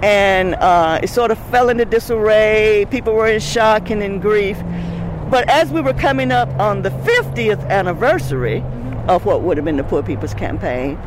and 0.02 0.56
uh, 0.56 1.00
it 1.04 1.10
sort 1.10 1.32
of 1.32 1.38
fell 1.50 1.70
into 1.70 1.86
disarray. 1.86 2.86
People 2.89 3.13
were 3.13 3.28
in 3.28 3.39
shock 3.39 3.89
and 3.89 4.02
in 4.02 4.20
grief. 4.20 4.58
But 5.30 5.50
as 5.50 5.72
we 5.72 5.82
were 5.82 5.94
coming 5.94 6.32
up 6.32 6.50
on 6.60 6.82
the 6.84 6.89
50th 6.89 7.68
anniversary 7.70 8.63
of 9.08 9.26
what 9.26 9.42
would 9.42 9.58
have 9.58 9.66
been 9.66 9.78
the 9.78 9.84
Poor 9.84 10.02
People's 10.04 10.34
Campaign, 10.34 10.98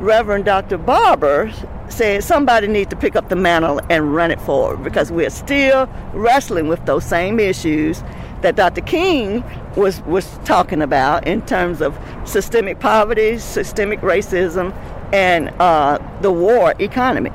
Reverend 0.00 0.44
Dr. 0.44 0.76
Barber 0.76 1.52
said 1.88 2.22
somebody 2.22 2.66
needs 2.66 2.90
to 2.90 2.96
pick 2.96 3.16
up 3.16 3.28
the 3.28 3.36
mantle 3.36 3.80
and 3.88 4.14
run 4.14 4.30
it 4.30 4.40
forward 4.40 4.84
because 4.84 5.10
we're 5.10 5.30
still 5.30 5.88
wrestling 6.12 6.68
with 6.68 6.84
those 6.84 7.04
same 7.04 7.40
issues 7.40 8.02
that 8.42 8.56
Dr. 8.56 8.82
King 8.82 9.42
was 9.76 10.02
was 10.02 10.38
talking 10.44 10.82
about 10.82 11.26
in 11.26 11.40
terms 11.46 11.80
of 11.80 11.98
systemic 12.24 12.80
poverty, 12.80 13.38
systemic 13.38 14.00
racism, 14.00 14.74
and 15.12 15.48
uh, 15.60 15.98
the 16.20 16.30
war 16.30 16.74
economy. 16.78 17.32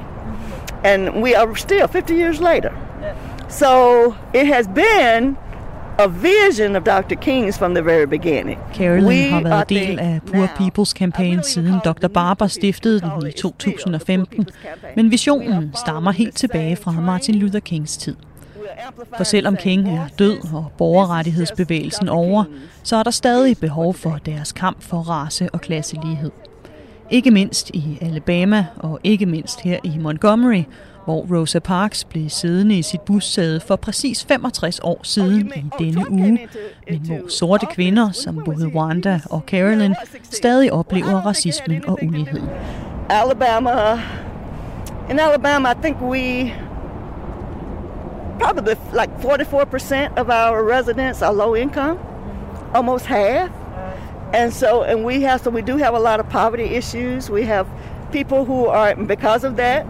And 0.84 1.22
we 1.22 1.36
are 1.36 1.56
still 1.56 1.88
50 1.88 2.16
years 2.16 2.40
later. 2.42 2.76
So 3.50 4.16
it 4.34 4.46
has 4.48 4.68
been 4.68 5.38
a 6.04 6.08
vision 6.08 6.76
of 6.76 6.84
Dr. 6.84 7.16
King's 7.16 7.58
from 7.58 7.74
the 7.76 7.84
very 7.84 8.06
beginning. 8.06 8.60
Carolyn 8.74 9.30
har 9.30 9.42
været 9.42 9.70
del 9.70 10.00
af 10.00 10.20
Poor 10.26 10.46
People's 10.46 10.94
Campaign 10.94 11.44
siden 11.44 11.76
Dr. 11.86 12.08
Barber 12.08 12.48
stiftede 12.48 13.00
den 13.00 13.28
i 13.28 13.32
2015, 13.32 14.48
men 14.96 15.12
visionen 15.12 15.72
stammer 15.76 16.12
helt 16.12 16.36
tilbage 16.36 16.76
fra 16.76 16.92
Martin 16.92 17.36
Luther 17.36 17.60
Kings 17.60 17.98
tid. 17.98 18.16
For 19.18 19.24
selvom 19.24 19.56
King 19.56 19.90
er 19.90 20.08
død 20.20 20.54
og 20.54 20.72
borgerrettighedsbevægelsen 20.78 22.10
over, 22.10 22.44
så 22.84 22.96
er 22.96 23.04
der 23.04 23.12
stadig 23.12 23.58
behov 23.58 23.94
for 23.94 24.20
deres 24.26 24.52
kamp 24.52 24.84
for 24.84 24.98
race 24.98 25.50
og 25.54 25.62
klasselighed. 25.62 26.32
Ikke 27.10 27.32
mindst 27.32 27.70
i 27.70 27.98
Alabama 28.02 28.66
og 28.78 29.00
ikke 29.04 29.26
mindst 29.26 29.62
her 29.62 29.80
i 29.84 29.98
Montgomery, 30.00 30.64
hvor 31.06 31.26
Rosa 31.32 31.60
Parks 31.60 32.04
blev 32.04 32.30
siddende 32.30 32.78
i 32.78 32.82
sit 32.82 33.02
bussæde 33.02 33.60
for 33.60 33.76
præcis 33.76 34.26
65 34.26 34.80
år 34.84 35.00
siden 35.04 35.52
i 35.56 35.64
denne 35.80 36.12
uge, 36.12 36.48
men 36.90 37.00
hvor 37.06 37.30
sorte 37.30 37.66
kvinder, 37.66 38.12
som 38.12 38.42
både 38.46 38.68
Wanda 38.68 39.20
og 39.30 39.44
Carolyn, 39.48 39.94
stadig 40.24 40.74
oplever 40.74 41.26
racismen 41.26 41.84
og 41.88 42.00
uligheden. 42.04 42.50
Alabama, 43.10 44.00
in 45.10 45.20
Alabama, 45.20 45.72
I 45.72 45.76
think 45.82 46.02
we 46.02 46.54
probably 48.40 48.76
like 48.94 49.12
44% 49.20 50.18
of 50.18 50.30
our 50.30 50.64
residents 50.78 51.22
are 51.22 51.34
low 51.34 51.56
income, 51.56 51.98
almost 52.74 53.06
half. 53.06 53.50
And 54.34 54.52
so, 54.52 54.84
and 54.84 55.06
we 55.06 55.22
have, 55.22 55.40
so 55.40 55.50
we 55.50 55.62
do 55.62 55.78
have 55.78 55.94
a 55.94 56.00
lot 56.00 56.20
of 56.20 56.30
poverty 56.30 56.78
issues. 56.78 57.30
We 57.30 57.44
have 57.44 57.66
people 58.12 58.46
who 58.46 58.68
are, 58.68 58.96
because 58.96 59.44
of 59.44 59.56
that, 59.58 59.86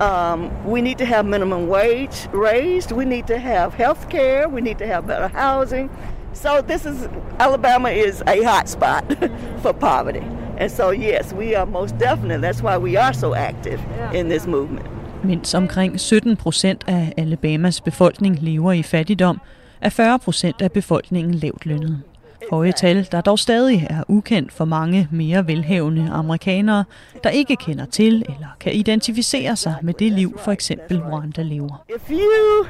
um, 0.00 0.50
we 0.64 0.80
need 0.80 0.98
to 0.98 1.04
have 1.04 1.26
minimum 1.26 1.68
wage 1.68 2.28
raised. 2.32 2.92
We 2.92 3.04
need 3.04 3.26
to 3.26 3.38
have 3.38 3.74
health 3.74 4.08
care. 4.08 4.48
We 4.48 4.60
need 4.60 4.78
to 4.78 4.86
have 4.86 5.06
better 5.06 5.28
housing. 5.28 5.90
So 6.32 6.62
this 6.62 6.86
is, 6.86 7.08
Alabama 7.38 7.90
is 7.90 8.22
a 8.26 8.42
hot 8.42 8.68
spot 8.68 9.04
for 9.62 9.72
poverty. 9.72 10.22
And 10.58 10.70
so, 10.70 10.90
yes, 10.90 11.32
we 11.32 11.54
are 11.54 11.66
most 11.66 11.98
definitely, 11.98 12.40
that's 12.40 12.62
why 12.62 12.78
we 12.78 12.96
are 12.96 13.12
so 13.12 13.34
active 13.34 13.80
in 14.12 14.28
this 14.28 14.46
movement. 14.46 14.86
Mens 15.24 15.54
omkring 15.54 16.00
17 16.00 16.36
procent 16.36 16.84
af 16.86 17.12
Alabamas 17.16 17.80
befolkning 17.80 18.38
lever 18.42 18.72
i 18.72 18.82
fattigdom, 18.82 19.40
er 19.80 19.88
40 19.88 20.18
procent 20.18 20.62
af 20.62 20.72
befolkningen 20.72 21.34
lavt 21.34 21.66
lønnet. 21.66 22.02
Høje 22.50 22.72
tal, 22.72 23.08
der 23.12 23.20
dog 23.20 23.38
stadig 23.38 23.86
er 23.90 24.02
ukendt 24.08 24.52
for 24.52 24.64
mange 24.64 25.08
mere 25.10 25.46
velhavende 25.46 26.10
amerikanere, 26.12 26.84
der 27.24 27.30
ikke 27.30 27.56
kender 27.56 27.84
til 27.84 28.14
eller 28.14 28.56
kan 28.60 28.72
identificere 28.72 29.56
sig 29.56 29.74
med 29.82 29.94
det 29.94 30.12
liv, 30.12 30.38
for 30.38 30.52
eksempel 30.52 31.02
Wanda 31.02 31.42
lever. 31.42 31.84
If 31.88 32.10
you 32.10 32.66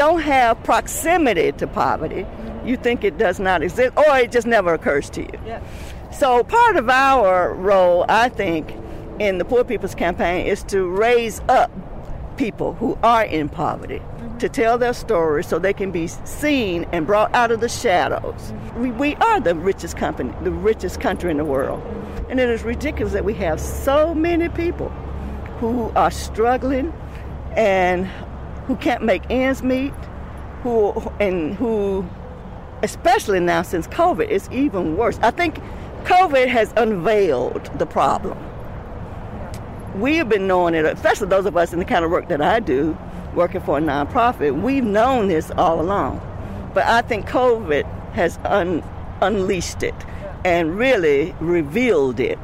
don't 0.00 0.22
have 0.22 0.54
proximity 0.64 1.50
to 1.58 1.66
poverty, 1.66 2.24
you 2.66 2.76
think 2.82 3.04
it 3.04 3.14
does 3.20 3.40
not 3.40 3.62
exist, 3.62 3.90
or 3.96 4.16
it 4.24 4.34
just 4.34 4.46
never 4.46 4.72
occurs 4.72 5.10
to 5.10 5.20
you. 5.20 5.38
So 6.12 6.42
part 6.42 6.76
of 6.76 6.88
our 6.88 7.54
role, 7.54 8.04
I 8.08 8.28
think, 8.28 8.66
in 9.20 9.38
the 9.38 9.44
Poor 9.44 9.64
People's 9.64 9.94
Campaign 9.94 10.46
is 10.46 10.64
to 10.64 10.78
raise 11.00 11.42
up 11.48 11.70
people 12.36 12.72
who 12.80 12.98
are 13.02 13.24
in 13.24 13.48
poverty, 13.48 14.00
to 14.38 14.48
tell 14.48 14.78
their 14.78 14.92
stories 14.92 15.46
so 15.46 15.58
they 15.58 15.72
can 15.72 15.90
be 15.90 16.06
seen 16.06 16.84
and 16.92 17.06
brought 17.06 17.34
out 17.34 17.50
of 17.50 17.60
the 17.60 17.68
shadows. 17.68 18.52
We, 18.76 18.90
we 18.90 19.14
are 19.16 19.40
the 19.40 19.54
richest 19.54 19.96
company, 19.96 20.32
the 20.42 20.50
richest 20.50 21.00
country 21.00 21.30
in 21.30 21.36
the 21.36 21.44
world. 21.44 21.82
And 22.28 22.40
it 22.40 22.48
is 22.48 22.62
ridiculous 22.62 23.12
that 23.12 23.24
we 23.24 23.34
have 23.34 23.60
so 23.60 24.14
many 24.14 24.48
people 24.48 24.88
who 25.58 25.90
are 25.94 26.10
struggling 26.10 26.92
and 27.56 28.06
who 28.66 28.76
can't 28.76 29.04
make 29.04 29.22
ends 29.30 29.62
meet, 29.62 29.92
who 30.62 30.92
and 31.20 31.54
who 31.54 32.04
especially 32.82 33.40
now 33.40 33.62
since 33.62 33.86
COVID 33.88 34.28
is 34.28 34.48
even 34.50 34.96
worse. 34.96 35.18
I 35.22 35.30
think 35.30 35.58
COVID 36.04 36.48
has 36.48 36.72
unveiled 36.76 37.70
the 37.78 37.86
problem. 37.86 38.38
We 39.98 40.16
have 40.16 40.28
been 40.28 40.46
knowing 40.46 40.74
it, 40.74 40.84
especially 40.84 41.28
those 41.28 41.46
of 41.46 41.56
us 41.56 41.72
in 41.72 41.78
the 41.78 41.84
kind 41.84 42.04
of 42.04 42.10
work 42.10 42.28
that 42.28 42.42
I 42.42 42.60
do, 42.60 42.96
working 43.36 43.62
for 43.62 43.76
a 43.76 43.80
nonprofit. 43.80 44.50
We've 44.50 44.84
known 44.84 45.28
this 45.28 45.50
all 45.50 45.80
along, 45.80 46.20
but 46.74 46.82
I 46.82 47.00
think 47.08 47.26
COVID 47.28 47.84
has 48.12 48.40
un- 48.44 48.82
unleashed 49.22 49.82
it 49.82 49.94
and 50.44 50.78
really 50.78 51.34
revealed 51.40 52.20
it 52.20 52.38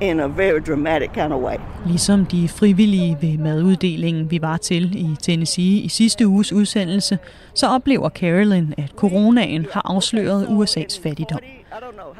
in 0.00 0.20
a 0.20 0.28
very 0.28 0.60
dramatic 0.60 1.12
kind 1.12 1.32
of 1.32 1.40
way. 1.42 1.56
Ligesom 1.86 2.26
de 2.26 2.48
frivillige 2.48 3.18
ved 3.20 3.38
maduddelingen, 3.38 4.30
vi 4.30 4.42
var 4.42 4.56
til 4.56 4.96
i 4.96 5.16
Tennessee 5.22 5.78
i 5.80 5.88
sidste 5.88 6.26
uges 6.26 6.52
udsendelse, 6.52 7.18
så 7.54 7.66
oplever 7.66 8.08
Carolyn, 8.08 8.72
at 8.78 8.92
coronaen 8.96 9.66
har 9.72 9.82
afsløret 9.94 10.46
USA's 10.46 11.02
fattigdom. 11.02 11.38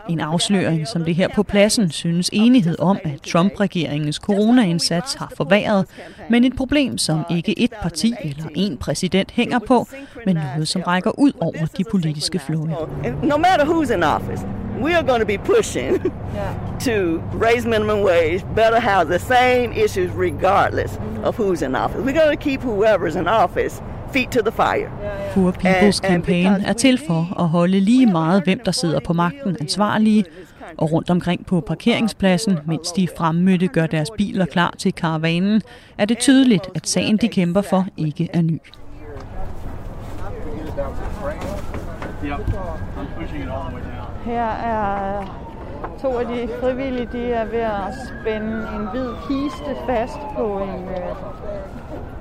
En 0.08 0.20
afsløring, 0.20 0.88
som 0.88 1.04
det 1.04 1.14
her 1.14 1.28
på 1.28 1.42
pladsen 1.42 1.90
synes 1.90 2.30
enighed 2.32 2.78
om, 2.78 2.98
at 3.04 3.20
Trump-regeringens 3.22 4.16
coronaindsats 4.16 5.14
har 5.14 5.32
forværret, 5.36 5.86
men 6.30 6.44
et 6.44 6.56
problem, 6.56 6.98
som 6.98 7.24
ikke 7.30 7.58
et 7.58 7.72
parti 7.82 8.14
eller 8.24 8.44
en 8.54 8.76
præsident 8.76 9.30
hænger 9.30 9.58
på, 9.58 9.86
men 10.26 10.36
noget, 10.36 10.68
som 10.68 10.82
rækker 10.82 11.18
ud 11.18 11.32
over 11.40 11.66
de 11.78 11.84
politiske 11.90 12.38
flåde. 12.38 12.70
No 13.22 13.36
matter 13.36 13.64
who's 13.64 13.94
in 13.94 14.02
office, 14.02 14.46
we 14.82 14.96
are 14.96 15.02
going 15.02 15.20
to 15.20 15.26
be 15.26 15.38
pushing 15.38 16.02
to 16.80 17.20
raise 17.46 17.68
minimum 17.68 18.00
wage, 18.02 18.44
better 18.56 18.80
house, 18.80 19.18
the 19.18 19.18
same 19.18 19.84
issues 19.84 20.10
regardless 20.16 21.00
of 21.24 21.40
who's 21.40 21.62
in 21.62 21.74
office. 21.74 22.00
We're 22.02 22.20
going 22.24 22.38
to 22.38 22.42
keep 22.48 22.62
whoever's 22.62 23.16
in 23.16 23.28
office 23.28 23.82
feet 24.12 24.30
to 24.30 24.40
the 24.42 24.52
fire. 24.52 24.90
Poor 25.34 25.52
People's 25.52 26.00
Campaign 26.00 26.46
er 26.46 26.72
til 26.72 26.98
for 27.06 27.40
at 27.40 27.48
holde 27.48 27.80
lige 27.80 28.06
meget, 28.06 28.44
hvem 28.44 28.60
der 28.64 28.72
sidder 28.72 29.00
på 29.00 29.12
magten 29.12 29.56
ansvarlige, 29.60 30.24
og 30.78 30.92
rundt 30.92 31.10
omkring 31.10 31.46
på 31.46 31.60
parkeringspladsen, 31.60 32.58
mens 32.66 32.92
de 32.92 33.08
fremmødte 33.16 33.68
gør 33.68 33.86
deres 33.86 34.10
biler 34.16 34.46
klar 34.46 34.74
til 34.78 34.92
karavanen, 34.92 35.62
er 35.98 36.04
det 36.04 36.18
tydeligt, 36.18 36.68
at 36.74 36.88
sagen 36.88 37.16
de 37.16 37.28
kæmper 37.28 37.62
for 37.62 37.86
ikke 37.96 38.28
er 38.32 38.42
ny. 38.42 38.60
Her 44.24 44.44
er 44.44 45.24
to 46.02 46.18
af 46.18 46.26
de 46.26 46.48
frivillige, 46.60 47.08
de 47.12 47.32
er 47.32 47.44
ved 47.44 47.60
at 47.60 47.94
spænde 48.08 48.68
en 48.76 48.88
hvid 48.92 49.08
kiste 49.28 49.76
fast 49.86 50.18
på 50.36 50.58
en, 50.58 50.84
øh, 50.88 51.79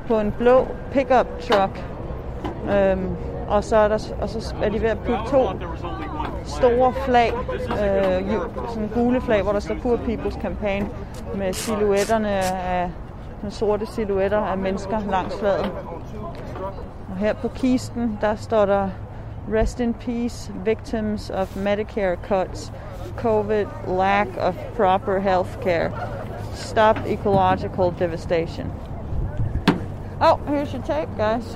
på 0.09 0.19
en 0.19 0.31
blå 0.31 0.67
pickup 0.91 1.27
truck. 1.39 1.85
Øhm, 2.71 3.15
og, 3.47 3.63
så 3.63 3.75
er 3.75 3.87
der, 3.87 4.13
og 4.21 4.29
så 4.29 4.55
er 4.63 4.69
de 4.69 4.81
ved 4.81 4.89
at 4.89 4.99
putte 4.99 5.23
to 5.27 5.49
store 6.45 6.93
flag, 6.93 7.33
øh, 7.53 8.31
sådan 8.69 8.89
gule 8.93 9.21
flag, 9.21 9.41
hvor 9.41 9.51
der 9.51 9.59
står 9.59 9.75
Poor 9.81 9.95
People's 9.95 10.41
Campaign, 10.41 10.89
med 11.35 11.53
silhuetterne 11.53 12.29
af 12.29 12.91
med 13.43 13.51
sorte 13.51 13.85
silhuetter 13.85 14.37
af 14.37 14.57
mennesker 14.57 14.99
langs 15.11 15.39
flaget. 15.39 15.71
Og 17.09 17.17
her 17.17 17.33
på 17.33 17.47
kisten, 17.47 18.17
der 18.21 18.35
står 18.35 18.65
der 18.65 18.89
Rest 19.53 19.79
in 19.79 19.93
peace, 19.93 20.53
victims 20.65 21.29
of 21.29 21.55
Medicare 21.55 22.17
cuts, 22.27 22.71
COVID, 23.17 23.65
lack 23.87 24.29
of 24.37 24.55
proper 24.77 25.19
health 25.19 25.63
care, 25.63 25.91
stop 26.53 26.97
ecological 27.07 27.93
devastation. 27.99 28.71
Oh, 30.21 30.35
here's 30.47 30.73
your 30.73 30.81
tape, 30.81 31.07
guys. 31.15 31.55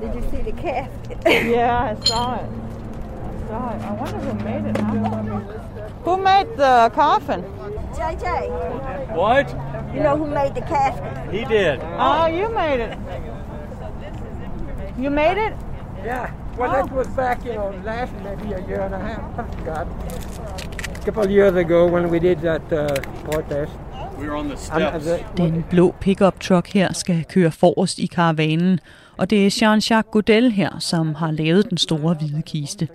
Did 0.00 0.14
you 0.16 0.30
see 0.30 0.42
the 0.42 0.52
casket? 0.52 1.18
yeah, 1.26 1.96
I 1.96 2.04
saw 2.04 2.34
it. 2.34 2.50
I 2.50 3.48
saw 3.48 3.70
it. 3.70 3.82
I 3.82 3.92
wonder 3.92 4.18
who 4.18 4.34
made 4.44 4.64
it. 4.64 4.76
Huh? 4.76 5.38
Who 6.02 6.16
made 6.16 6.56
the 6.56 6.90
coffin? 6.92 7.42
JJ. 7.92 9.14
What? 9.14 9.48
You 9.94 10.00
know 10.00 10.16
who 10.16 10.26
made 10.26 10.56
the 10.56 10.62
casket? 10.62 11.32
He 11.32 11.44
did. 11.44 11.80
Oh, 11.82 12.26
you 12.26 12.48
made 12.48 12.80
it. 12.80 12.98
You 14.98 15.10
made 15.10 15.38
it? 15.38 15.54
Yeah. 16.04 16.34
Well, 16.56 16.72
that 16.72 16.92
was 16.92 17.06
back, 17.08 17.44
you 17.44 17.54
know, 17.54 17.70
last 17.84 18.12
maybe 18.24 18.52
a 18.54 18.66
year 18.66 18.80
and 18.80 18.94
a 18.94 18.98
half. 18.98 19.38
I 19.38 19.56
forgot. 19.56 19.86
A 19.86 21.04
couple 21.04 21.22
of 21.22 21.30
years 21.30 21.54
ago 21.54 21.86
when 21.86 22.08
we 22.10 22.18
did 22.18 22.40
that 22.40 22.72
uh, 22.72 23.00
protest. 23.22 23.72
The- 24.28 25.24
Den 25.36 25.64
blå 25.70 25.94
pickup 26.00 26.40
truck 26.40 26.72
her 26.72 26.92
skal 26.92 27.24
køre 27.24 27.50
forrest 27.50 27.98
i 27.98 28.06
karavanen, 28.06 28.80
og 29.16 29.30
det 29.30 29.46
er 29.46 29.50
Jean-Jacques 29.50 30.10
Godel 30.10 30.52
her, 30.52 30.78
som 30.78 31.14
har 31.14 31.30
lavet 31.30 31.70
den 31.70 31.78
store 31.78 32.14
hvide 32.14 32.42
kiste. 32.42 32.88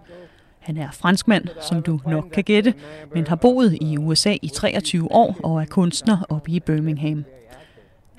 Han 0.60 0.78
er 0.78 0.88
franskmand, 0.92 1.48
som 1.62 1.82
du 1.82 2.00
nok 2.08 2.26
kan 2.34 2.44
gætte, 2.44 2.74
men 3.16 3.28
har 3.28 3.36
boet 3.36 3.78
i 3.82 3.98
USA 3.98 4.36
i 4.42 4.48
23 4.48 5.12
år 5.12 5.36
og 5.44 5.62
er 5.62 5.66
kunstner 5.66 6.18
oppe 6.30 6.52
i 6.52 6.60
Birmingham. 6.60 7.26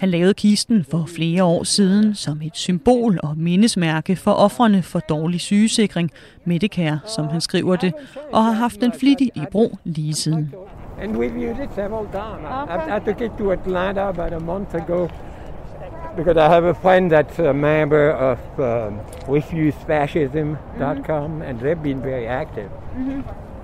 Han 0.01 0.09
lavede 0.09 0.35
kisten 0.35 0.85
for 0.91 1.05
flere 1.17 1.45
år 1.45 1.65
siden 1.65 2.15
som 2.15 2.43
et 2.43 2.57
symbol 2.57 3.21
og 3.23 3.35
mindesmærke 3.37 4.17
for 4.17 4.31
offrene 4.31 4.83
for 4.83 4.99
dårlig 4.99 5.41
sygesikring, 5.41 6.11
Medicare, 6.45 7.01
som 7.05 7.29
han 7.29 7.41
skriver 7.41 7.77
det, 7.77 7.93
og 8.33 8.45
har 8.45 8.53
haft 8.53 8.81
den 8.81 8.93
flittigt 9.01 9.37
i 9.37 9.43
brug 9.53 9.79
lige 9.85 10.15
siden. 10.15 10.55
And 11.03 11.17
we've 11.17 11.51
used 11.51 11.65
it 11.65 11.71
several 11.75 12.07
times. 12.13 12.49
I, 12.71 12.97
I 12.97 13.01
took 13.05 13.21
it 13.21 13.31
to 13.39 13.53
Atlanta 13.53 14.01
about 14.01 14.33
a 14.33 14.39
month 14.39 14.75
ago 14.75 15.09
because 16.17 16.37
I 16.37 16.49
have 16.55 16.69
a 16.69 16.75
friend 16.75 17.13
that's 17.13 17.39
a 17.39 17.53
member 17.53 18.11
of 18.11 18.39
um, 18.59 19.01
refusefascism.com 19.29 21.31
mm-hmm. 21.31 21.43
and 21.43 21.61
they've 21.61 21.83
been 21.83 22.03
very 22.03 22.27
active. 22.27 22.71
Mm-hmm. 22.71 23.21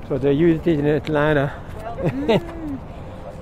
So 0.09 0.18
they 0.18 0.32
used 0.32 0.66
it 0.66 0.78
in 0.78 0.87
Atlanta. 0.87 1.53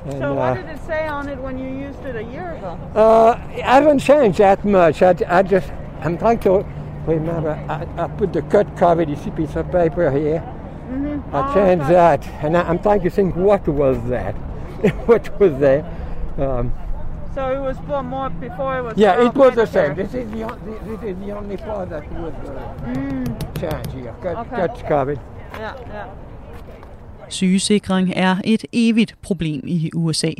And, 0.04 0.18
so 0.18 0.34
what 0.34 0.54
did 0.54 0.66
it 0.66 0.84
say 0.84 1.06
on 1.06 1.28
it 1.28 1.38
when 1.38 1.58
you 1.58 1.66
used 1.66 2.04
it 2.04 2.14
a 2.16 2.22
year 2.22 2.52
ago? 2.56 2.78
Uh, 2.94 3.40
I 3.54 3.80
haven't 3.80 4.00
changed 4.00 4.38
that 4.38 4.64
much. 4.64 5.00
I, 5.02 5.14
I 5.26 5.42
just, 5.42 5.72
I'm 6.00 6.18
trying 6.18 6.40
to 6.40 6.64
remember. 7.06 7.52
I, 7.68 7.86
I 8.02 8.08
put 8.08 8.32
the 8.32 8.42
cut 8.42 8.76
cover, 8.76 9.06
this 9.06 9.26
piece 9.34 9.56
of 9.56 9.70
paper 9.72 10.10
here. 10.10 10.40
Mm-hmm. 10.90 11.34
I 11.34 11.50
oh, 11.50 11.54
changed 11.54 11.84
okay. 11.84 11.94
that, 11.94 12.26
and 12.44 12.56
I, 12.56 12.68
I'm 12.68 12.78
trying 12.78 13.00
to 13.00 13.10
think 13.10 13.34
what 13.34 13.66
was 13.66 13.96
that, 14.08 14.34
what 15.06 15.40
was 15.40 15.58
there. 15.58 15.82
Um, 16.36 16.72
so 17.34 17.52
it 17.52 17.58
was 17.58 17.78
for 17.86 18.02
more 18.02 18.28
before 18.28 18.78
it 18.78 18.82
was. 18.82 18.98
Yeah, 18.98 19.24
it 19.24 19.34
was 19.34 19.54
the 19.54 19.66
same. 19.66 19.94
This 19.94 20.14
is 20.14 20.30
the, 20.30 20.46
this 20.84 21.02
is 21.02 21.18
the 21.18 21.32
only 21.32 21.56
part 21.56 21.88
that 21.88 22.10
was 22.12 22.34
uh, 22.34 22.74
mm. 22.84 23.60
changed 23.60 23.92
here. 23.92 24.14
Cut, 24.22 24.36
okay. 24.36 24.56
cut 24.56 24.86
covered. 24.86 25.20
Yeah, 25.54 25.76
yeah. 25.88 26.14
Sygesikring 27.34 28.12
er 28.16 28.36
et 28.44 28.64
evigt 28.72 29.14
problem 29.22 29.60
i 29.66 29.90
USA. 29.94 30.30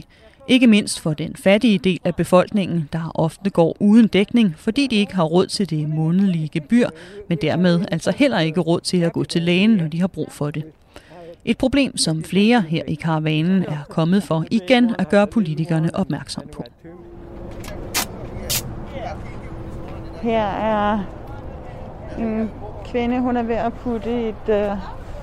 Ikke 0.49 0.66
mindst 0.66 1.01
for 1.01 1.14
den 1.14 1.36
fattige 1.36 1.78
del 1.78 2.01
af 2.05 2.14
befolkningen, 2.14 2.88
der 2.92 3.12
ofte 3.14 3.51
går 3.51 3.76
uden 3.80 4.07
dækning, 4.07 4.55
fordi 4.57 4.86
de 4.86 4.97
ikke 4.97 5.14
har 5.14 5.24
råd 5.24 5.47
til 5.47 5.70
det 5.70 5.88
månedlige 5.88 6.49
gebyr, 6.49 6.88
men 7.28 7.38
dermed 7.42 7.84
altså 7.90 8.12
heller 8.16 8.38
ikke 8.38 8.61
råd 8.61 8.80
til 8.80 8.97
at 8.97 9.12
gå 9.12 9.24
til 9.24 9.42
lægen, 9.42 9.70
når 9.70 9.88
de 9.88 10.01
har 10.01 10.07
brug 10.07 10.32
for 10.32 10.51
det. 10.51 10.64
Et 11.45 11.59
problem, 11.59 11.97
som 11.97 12.24
flere 12.24 12.61
her 12.61 12.82
i 12.88 12.95
karavanen 12.95 13.62
er 13.62 13.84
kommet 13.88 14.22
for 14.22 14.45
igen 14.51 14.95
at 14.99 15.09
gøre 15.09 15.26
politikerne 15.26 15.95
opmærksom 15.95 16.45
på. 16.53 16.64
Her 20.22 20.45
er 20.47 20.99
en 22.18 22.51
kvinde, 22.84 23.20
hun 23.20 23.36
er 23.36 23.42
ved 23.42 23.55
at 23.57 23.72
putte 23.72 24.28
et 24.28 24.49
øh, 24.49 24.70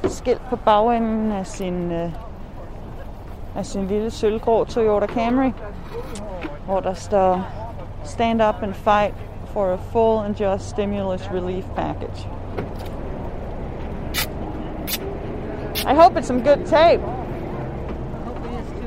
skilt 0.09 0.41
på 0.49 0.55
bagenden 0.55 1.31
af 1.31 1.47
sin, 1.47 1.91
uh, 1.91 2.11
af 3.55 3.65
sin 3.65 3.87
lille 3.87 4.11
sølvgrå 4.11 4.63
Toyota 4.63 5.07
Camry, 5.07 5.51
hvor 6.65 6.79
der 6.79 6.93
står 6.93 7.45
Stand 8.03 8.41
up 8.41 8.63
and 8.63 8.73
fight 8.73 9.13
for 9.53 9.73
a 9.73 9.77
full 9.77 10.19
and 10.19 10.35
just 10.35 10.69
stimulus 10.69 11.29
relief 11.31 11.65
package. 11.75 12.27
I 15.85 15.93
hope 15.93 16.17
it's 16.17 16.27
some 16.27 16.41
good 16.41 16.65
tape. 16.65 17.01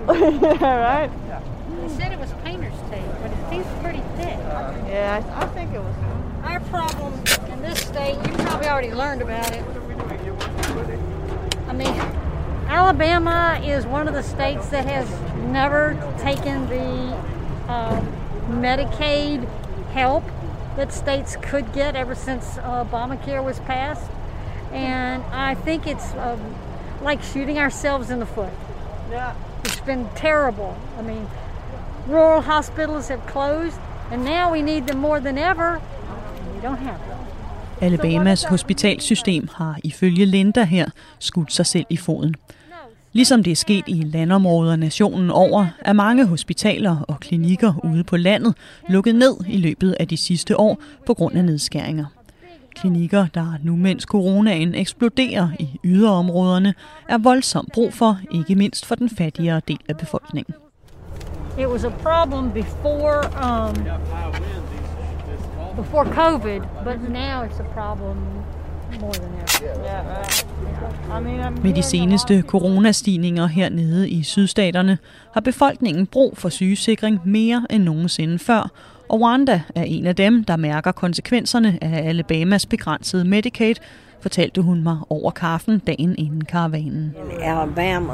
yeah, 0.09 0.61
right? 0.63 1.11
They 1.81 1.89
said 1.97 2.13
it 2.13 2.19
was 2.19 2.33
painter's 2.45 2.75
tape, 2.91 3.05
but 3.23 3.31
it 3.31 3.39
seems 3.51 3.67
pretty 3.83 4.03
thick. 4.17 4.39
Yeah, 4.89 5.23
I, 5.37 5.45
I 5.45 5.47
think 5.49 5.73
it 5.73 5.79
was. 5.79 5.95
Our 6.45 6.61
problem 6.61 7.15
in 7.53 7.63
this 7.63 7.81
state, 7.81 8.17
you 8.17 8.33
probably 8.45 8.69
already 8.69 8.93
learned 8.93 9.23
about 9.23 9.51
it. 9.53 9.65
I 11.69 11.73
mean, 11.73 11.95
Alabama 12.69 13.61
is 13.65 13.87
one 13.87 14.09
of 14.09 14.15
the 14.15 14.23
states 14.23 14.69
that 14.69 14.87
has 14.87 15.09
never 15.51 15.95
taken 16.21 16.69
the 16.69 17.15
um, 17.73 18.07
Medicaid 18.61 19.47
help 19.93 20.25
that 20.77 20.93
states 20.93 21.37
could 21.37 21.73
get 21.73 21.95
ever 21.95 22.15
since 22.15 22.59
uh, 22.59 22.85
Obamacare 22.85 23.45
was 23.45 23.61
passed. 23.61 24.11
And 24.73 25.23
I 25.25 25.55
think 25.55 25.87
it's 25.87 26.13
um, 26.15 26.55
like 27.03 27.23
shooting 27.23 27.59
ourselves 27.59 28.11
in 28.11 28.19
the 28.19 28.27
foot. 28.27 28.53
Yeah. 29.11 29.35
It's 29.65 29.81
been 29.81 30.09
terrible. 30.17 30.77
I 30.99 31.03
mean, 31.03 31.29
rural 32.07 32.41
hospitals 32.41 33.09
have 33.09 33.25
closed, 33.27 33.79
and 34.11 34.25
now 34.25 34.53
we 34.53 34.63
need 34.63 34.87
them 34.87 34.99
more 34.99 35.21
than 35.21 35.39
ever. 35.39 35.81
We 36.55 36.61
don't 36.61 36.79
have 36.79 36.99
them. 37.07 37.14
Alabamas 37.81 38.45
hospitalsystem 38.45 39.49
har 39.55 39.79
ifølge 39.85 40.27
Linda 40.27 40.65
her 40.65 40.87
skudt 41.19 41.53
sig 41.53 41.67
selv 41.67 41.87
i 41.91 41.97
foden. 41.97 42.35
Ligesom 43.13 43.43
det 43.43 43.51
er 43.51 43.57
sket 43.57 43.85
i 43.87 44.03
landområder 44.03 44.77
nationen 44.77 45.31
over, 45.31 45.67
er 45.81 45.93
mange 45.93 46.27
hospitaler 46.27 46.97
og 47.09 47.21
klinikker 47.21 47.73
ude 47.85 48.05
på 48.05 48.17
landet 48.17 48.55
lukket 48.89 49.15
ned 49.15 49.37
i 49.49 49.57
løbet 49.57 49.97
af 50.01 50.09
de 50.09 50.17
sidste 50.17 50.57
år 50.57 50.79
på 51.07 51.15
grund 51.15 51.37
af 51.37 51.45
nedskæringer. 51.45 52.05
Klinikker, 52.75 53.27
der 53.35 53.53
nu 53.63 53.77
mens 53.77 54.03
coronaen 54.03 54.75
eksploderer 54.75 55.49
i 55.59 55.69
yderområderne, 55.85 56.75
er 57.09 57.19
voldsomt 57.19 57.73
brug 57.73 57.93
for, 57.93 58.19
ikke 58.33 58.55
mindst 58.55 58.87
for 58.87 58.95
den 58.95 59.11
fattigere 59.11 59.61
del 59.69 59.81
af 59.89 59.97
befolkningen. 59.97 60.55
It 61.59 61.67
was 61.69 61.85
a 61.85 61.91
problem 61.91 62.51
before 62.51 63.19
um, 63.45 63.77
before 65.77 66.05
COVID, 66.05 66.61
but 66.85 66.99
now 67.11 67.43
it's 67.47 67.61
a 67.61 67.69
problem 67.75 68.17
more 69.01 69.13
than 69.13 69.31
ever. 69.35 70.55
Med 71.63 71.75
de 71.75 71.83
seneste 71.83 72.43
coronastigninger 72.43 73.47
hernede 73.47 74.09
i 74.09 74.23
sydstaterne 74.23 74.99
har 75.35 75.41
befolkningen 75.41 76.07
brug 76.07 76.37
for 76.37 76.49
sygesikring 76.49 77.21
mere 77.25 77.67
end 77.71 77.83
nogensinde 77.83 78.39
før, 78.39 78.71
og 79.09 79.21
Wanda 79.21 79.63
er 79.75 79.83
en 79.83 80.07
af 80.07 80.17
dem, 80.17 80.45
der 80.45 80.57
mærker 80.57 80.93
konsekvenserne 80.93 81.79
af 81.81 82.09
Alabamas 82.09 82.67
begrænsede 82.67 83.25
Medicaid, 83.25 83.75
fortalte 84.21 84.63
hun 84.63 84.83
mig 84.83 84.99
over 85.11 85.31
kaffen 85.31 85.79
dagen 85.79 86.15
inden 86.19 86.45
karavanen. 86.45 87.15
In 87.25 87.43
Alabama, 87.43 88.13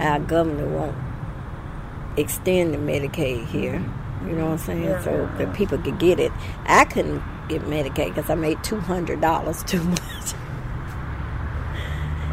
our 0.00 0.28
governor 0.28 0.80
won't 0.80 2.20
extend 2.20 2.72
the 2.72 2.82
Medicaid 2.82 3.38
here. 3.52 3.80
You 4.26 4.34
know 4.36 4.44
what 4.44 4.52
I'm 4.52 4.58
saying? 4.58 5.02
So 5.04 5.10
that 5.38 5.54
people 5.54 5.78
could 5.78 5.98
get 5.98 6.18
it. 6.20 6.32
I 6.66 6.84
couldn't 6.94 7.22
get 7.48 7.62
Medicaid 7.62 8.08
because 8.14 8.30
I 8.30 8.34
made 8.34 8.56
two 8.62 8.80
hundred 8.80 9.20
dollars 9.22 9.62
too 9.64 9.82
much. 9.82 10.34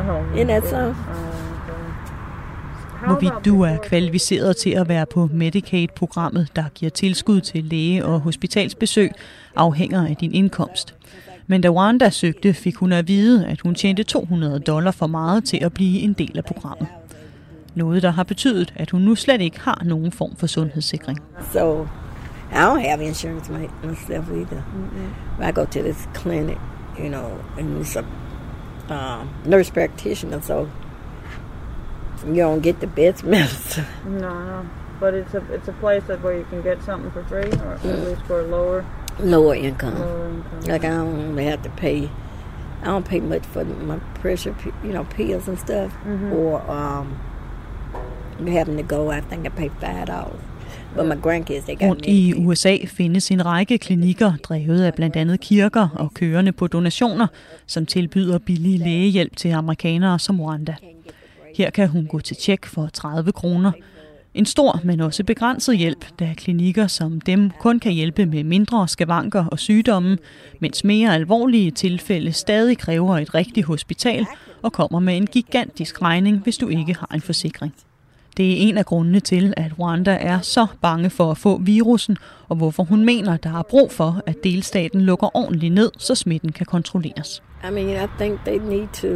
Oh, 0.10 0.36
Isn't 0.36 0.48
that 0.48 0.68
so? 0.70 0.94
Hvorvidt 3.06 3.34
du 3.46 3.62
er 3.62 3.78
kvalificeret 3.78 4.58
til 4.58 4.70
at 4.70 4.88
være 4.90 5.06
på 5.06 5.30
Medicaid-programmet, 5.34 6.48
der 6.56 6.64
giver 6.76 6.90
tilskud 6.90 7.42
til 7.42 7.64
læge- 7.64 8.06
og 8.06 8.20
hospitalsbesøg, 8.20 9.12
afhænger 9.56 10.08
af 10.08 10.16
din 10.16 10.34
indkomst. 10.34 10.96
Men 11.48 11.62
da 11.62 11.70
Wanda 11.70 12.10
søgte, 12.10 12.54
fik 12.54 12.76
hun 12.76 12.92
at 12.92 13.08
vide, 13.08 13.48
at 13.48 13.62
hun 13.62 13.76
tjente 13.76 14.04
200 14.04 14.60
dollar 14.60 14.92
for 14.92 15.08
meget 15.08 15.44
til 15.44 15.60
at 15.64 15.74
blive 15.74 16.00
en 16.00 16.14
del 16.14 16.38
af 16.38 16.46
programmet. 16.46 16.88
Noget, 17.76 18.04
der 18.04 18.12
har 18.12 18.24
betydet, 18.24 18.74
at 18.76 18.92
hun 18.92 19.02
nu 19.02 19.16
slet 19.16 19.42
ikke 19.42 19.60
har 19.62 19.82
nogen 19.86 20.12
form 20.12 20.36
for 20.36 20.48
sundhedssikring. 20.48 21.20
So 21.52 21.88
I 22.52 22.56
don't 22.56 22.80
have 22.90 23.02
insurance 23.04 23.52
myself 23.84 24.30
either. 24.32 24.62
I 25.42 25.52
go 25.52 25.66
to 25.66 25.80
this 25.82 26.08
clinic, 26.14 26.58
you 27.00 27.10
know, 27.10 27.30
and 27.60 27.82
it's 27.86 27.96
a 28.00 28.04
um, 28.94 29.30
nurse 29.46 29.72
practitioner, 29.74 30.40
so 30.42 30.68
you 32.28 32.42
don't 32.44 32.62
get 32.64 32.76
the 32.80 32.88
best 32.88 33.24
medicine. 33.36 33.86
No, 34.06 34.30
no. 34.46 34.62
But 35.00 35.14
it's 35.14 35.34
a 35.34 35.42
it's 35.54 35.68
a 35.68 35.74
place 35.82 36.04
that 36.08 36.24
where 36.24 36.38
you 36.38 36.46
can 36.50 36.62
get 36.62 36.84
something 36.84 37.12
for 37.12 37.24
free, 37.24 37.52
or 37.66 37.74
at 37.74 37.84
least 38.08 38.22
for 38.28 38.40
a 38.40 38.48
lower 38.48 38.86
Lower 39.20 39.56
income. 39.56 40.00
lower 40.00 40.30
income. 40.30 40.62
Like 40.68 40.86
I 40.86 40.90
don't 40.90 41.38
have 41.38 41.62
to 41.64 41.70
pay. 41.70 42.10
I 42.82 42.86
don't 42.86 43.06
pay 43.10 43.20
much 43.20 43.46
for 43.46 43.66
my 43.66 43.98
pressure, 44.22 44.56
you 44.84 44.92
know, 44.94 45.04
pills 45.06 45.48
and 45.48 45.60
stuff. 45.60 45.92
Mhm. 46.06 46.32
Or 46.34 46.72
um, 46.72 47.08
having 48.40 48.78
to 48.78 48.96
go, 48.96 49.12
I 49.12 49.22
think 49.22 49.46
I 49.46 49.50
pay 49.50 49.70
five 49.80 50.06
dollars. 50.06 50.42
Rundt 50.98 52.06
i 52.06 52.34
USA 52.38 52.78
findes 52.88 53.32
en 53.32 53.46
række 53.46 53.78
klinikker, 53.78 54.34
drevet 54.44 54.84
af 54.84 54.94
blandt 54.94 55.16
andet 55.16 55.40
kirker 55.40 55.88
og 55.96 56.14
kørende 56.14 56.52
på 56.52 56.68
donationer, 56.68 57.28
som 57.68 57.86
tilbyder 57.86 58.38
billig 58.38 58.80
lægehjælp 58.80 59.36
til 59.36 59.50
amerikanere 59.50 60.20
som 60.20 60.42
Wanda. 60.42 60.76
Her 61.58 61.70
kan 61.70 61.88
hun 61.88 62.06
gå 62.06 62.20
til 62.20 62.38
tjek 62.38 62.66
for 62.66 62.90
30 62.94 63.32
kroner. 63.32 63.72
En 64.34 64.46
stor, 64.46 64.80
men 64.84 65.02
også 65.02 65.24
begrænset 65.24 65.78
hjælp, 65.78 66.06
da 66.20 66.34
klinikker 66.38 66.88
som 66.88 67.22
dem 67.22 67.52
kun 67.60 67.80
kan 67.80 67.92
hjælpe 67.92 68.26
med 68.26 68.44
mindre 68.44 68.88
skavanker 68.88 69.46
og 69.46 69.60
sygdomme, 69.60 70.18
mens 70.60 70.84
mere 70.84 71.14
alvorlige 71.14 71.72
tilfælde 71.72 72.32
stadig 72.32 72.78
kræver 72.78 73.18
et 73.18 73.36
rigtigt 73.36 73.66
hospital 73.66 74.26
og 74.62 74.74
kommer 74.74 75.00
med 75.00 75.18
en 75.18 75.28
gigantisk 75.28 76.02
regning, 76.02 76.40
hvis 76.44 76.58
du 76.58 76.68
ikke 76.68 76.94
har 76.94 77.12
en 77.14 77.22
forsikring. 77.22 77.74
Det 78.38 78.52
er 78.52 78.70
en 78.70 78.78
af 78.78 78.86
grundene 78.86 79.20
til, 79.20 79.54
at 79.58 79.72
Wanda 79.80 80.18
er 80.22 80.42
så 80.42 80.68
bange 80.82 81.10
for 81.10 81.32
at 81.32 81.38
få 81.38 81.58
virusen, 81.58 82.18
og 82.50 82.56
hvorfor 82.56 82.84
hun 82.84 83.06
mener, 83.06 83.38
der 83.38 83.60
er 83.60 83.64
brug 83.64 83.92
for, 83.92 84.22
at 84.26 84.44
delstaten 84.44 85.02
lukker 85.02 85.38
ordentligt 85.38 85.74
ned, 85.74 85.92
så 85.98 86.16
smitten 86.16 86.52
kan 86.52 86.66
kontrolleres. 86.66 87.44
I 87.68 87.72
mean, 87.72 87.90
I 87.90 88.08
think 88.18 88.40
they 88.46 88.58
need 88.58 88.88
to, 88.94 89.08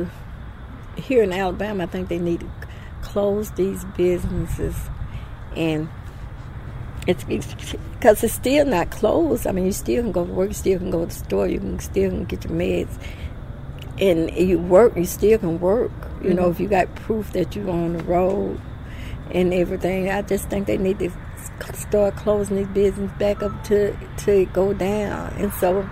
here 0.98 1.24
in 1.24 1.34
Alabama, 1.34 1.84
I 1.84 1.88
think 1.88 2.08
they 2.10 2.20
need 2.20 2.40
to 2.40 2.48
close 3.04 3.52
these 3.58 3.86
businesses 3.98 4.76
and 5.58 5.88
it's 7.08 7.24
because 7.26 8.24
it's 8.24 8.34
still 8.34 8.66
not 8.66 8.90
closed. 8.92 9.46
I 9.48 9.52
mean, 9.52 9.66
you 9.66 9.72
still 9.72 10.04
can 10.04 10.12
go 10.12 10.26
to 10.26 10.34
work, 10.34 10.48
you 10.50 10.54
still 10.54 10.80
can 10.80 10.92
go 10.92 11.00
to 11.00 11.06
the 11.06 11.26
store, 11.26 11.48
you 11.48 11.60
can 11.60 11.80
still 11.80 12.10
can 12.12 12.26
get 12.26 12.46
your 12.46 12.54
meds, 12.54 12.94
and 14.02 14.30
you 14.50 14.60
work, 14.60 14.96
you 14.96 15.06
still 15.06 15.38
can 15.40 15.60
work. 15.60 15.92
You 16.24 16.34
know, 16.34 16.48
Mhm. 16.48 16.52
if 16.52 16.60
you 16.60 16.68
got 16.68 16.88
proof 17.08 17.32
that 17.34 17.56
you're 17.56 17.72
on 17.72 17.94
the 17.98 18.04
road 18.04 18.58
and 19.32 19.54
everything, 19.54 20.10
I 20.10 20.22
just 20.22 20.50
think 20.50 20.68
they 20.68 20.78
need 20.78 21.00
to 21.00 21.12
start 21.74 22.16
closing 22.16 22.58
these 22.58 22.68
business 22.68 23.12
back 23.20 23.44
up 23.44 23.64
to 23.66 23.96
to 24.26 24.46
go 24.48 24.74
down, 24.74 25.34
and 25.34 25.54
so 25.54 25.88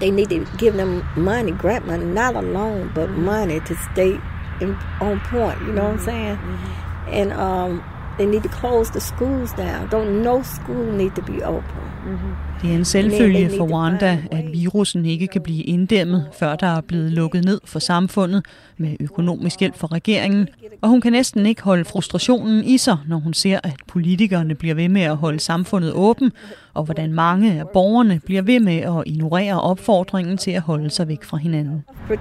they 0.00 0.10
need 0.10 0.28
to 0.30 0.46
give 0.56 0.74
them 0.74 1.06
money, 1.16 1.52
grant 1.52 1.86
money, 1.86 2.04
not 2.04 2.36
a 2.36 2.42
loan, 2.42 2.90
but 2.94 3.08
mm-hmm. 3.08 3.24
money 3.24 3.60
to 3.60 3.76
stay 3.92 4.18
in, 4.60 4.74
on 5.00 5.20
point. 5.20 5.60
You 5.62 5.72
know 5.72 5.84
what 5.84 5.92
I'm 5.92 5.96
mm-hmm. 5.96 6.04
saying? 6.04 6.36
Mm-hmm. 6.36 7.08
And 7.08 7.32
um, 7.32 7.84
they 8.18 8.26
need 8.26 8.42
to 8.42 8.48
close 8.48 8.90
the 8.90 9.00
schools 9.00 9.52
down. 9.54 9.88
Don't 9.88 10.22
no 10.22 10.42
school 10.42 10.92
need 10.92 11.14
to 11.16 11.22
be 11.22 11.42
open. 11.42 12.36
Det 12.62 12.70
er 12.70 12.74
en 12.74 12.84
selvfølge 12.84 13.50
for 13.56 13.64
Wanda, 13.64 14.18
at 14.30 14.44
virusen 14.52 15.04
ikke 15.04 15.26
kan 15.26 15.42
blive 15.42 15.62
inddæmmet, 15.62 16.26
før 16.32 16.56
der 16.56 16.66
er 16.66 16.80
blevet 16.80 17.12
lukket 17.12 17.44
ned 17.44 17.60
for 17.64 17.78
samfundet 17.78 18.44
med 18.76 18.96
økonomisk 19.00 19.60
hjælp 19.60 19.76
fra 19.78 19.86
regeringen. 19.86 20.48
Og 20.82 20.88
hun 20.88 21.00
kan 21.00 21.12
næsten 21.12 21.46
ikke 21.46 21.62
holde 21.62 21.84
frustrationen 21.84 22.64
i 22.64 22.78
sig, 22.78 22.96
når 23.08 23.16
hun 23.16 23.34
ser, 23.34 23.60
at 23.62 23.76
politikerne 23.88 24.54
bliver 24.54 24.74
ved 24.74 24.88
med 24.88 25.02
at 25.02 25.16
holde 25.16 25.40
samfundet 25.40 25.92
åben, 25.92 26.32
og 26.74 26.84
hvordan 26.84 27.12
mange 27.12 27.52
af 27.52 27.68
borgerne 27.68 28.20
bliver 28.24 28.42
ved 28.42 28.60
med 28.60 28.76
at 28.76 29.02
ignorere 29.06 29.60
opfordringen 29.60 30.36
til 30.36 30.50
at 30.50 30.62
holde 30.62 30.90
sig 30.90 31.08
væk 31.08 31.24
fra 31.24 31.36
hinanden. 31.36 31.84
Look, 32.08 32.18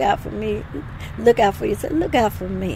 you 0.00 0.06
out 0.06 0.20
for 0.20 0.30
me, 0.30 0.52
look 1.24 1.38
out 1.46 1.54
for 1.54 1.64
yourself. 1.66 1.92
Look 1.92 2.14
out 2.14 2.32
for 2.32 2.48
me. 2.48 2.74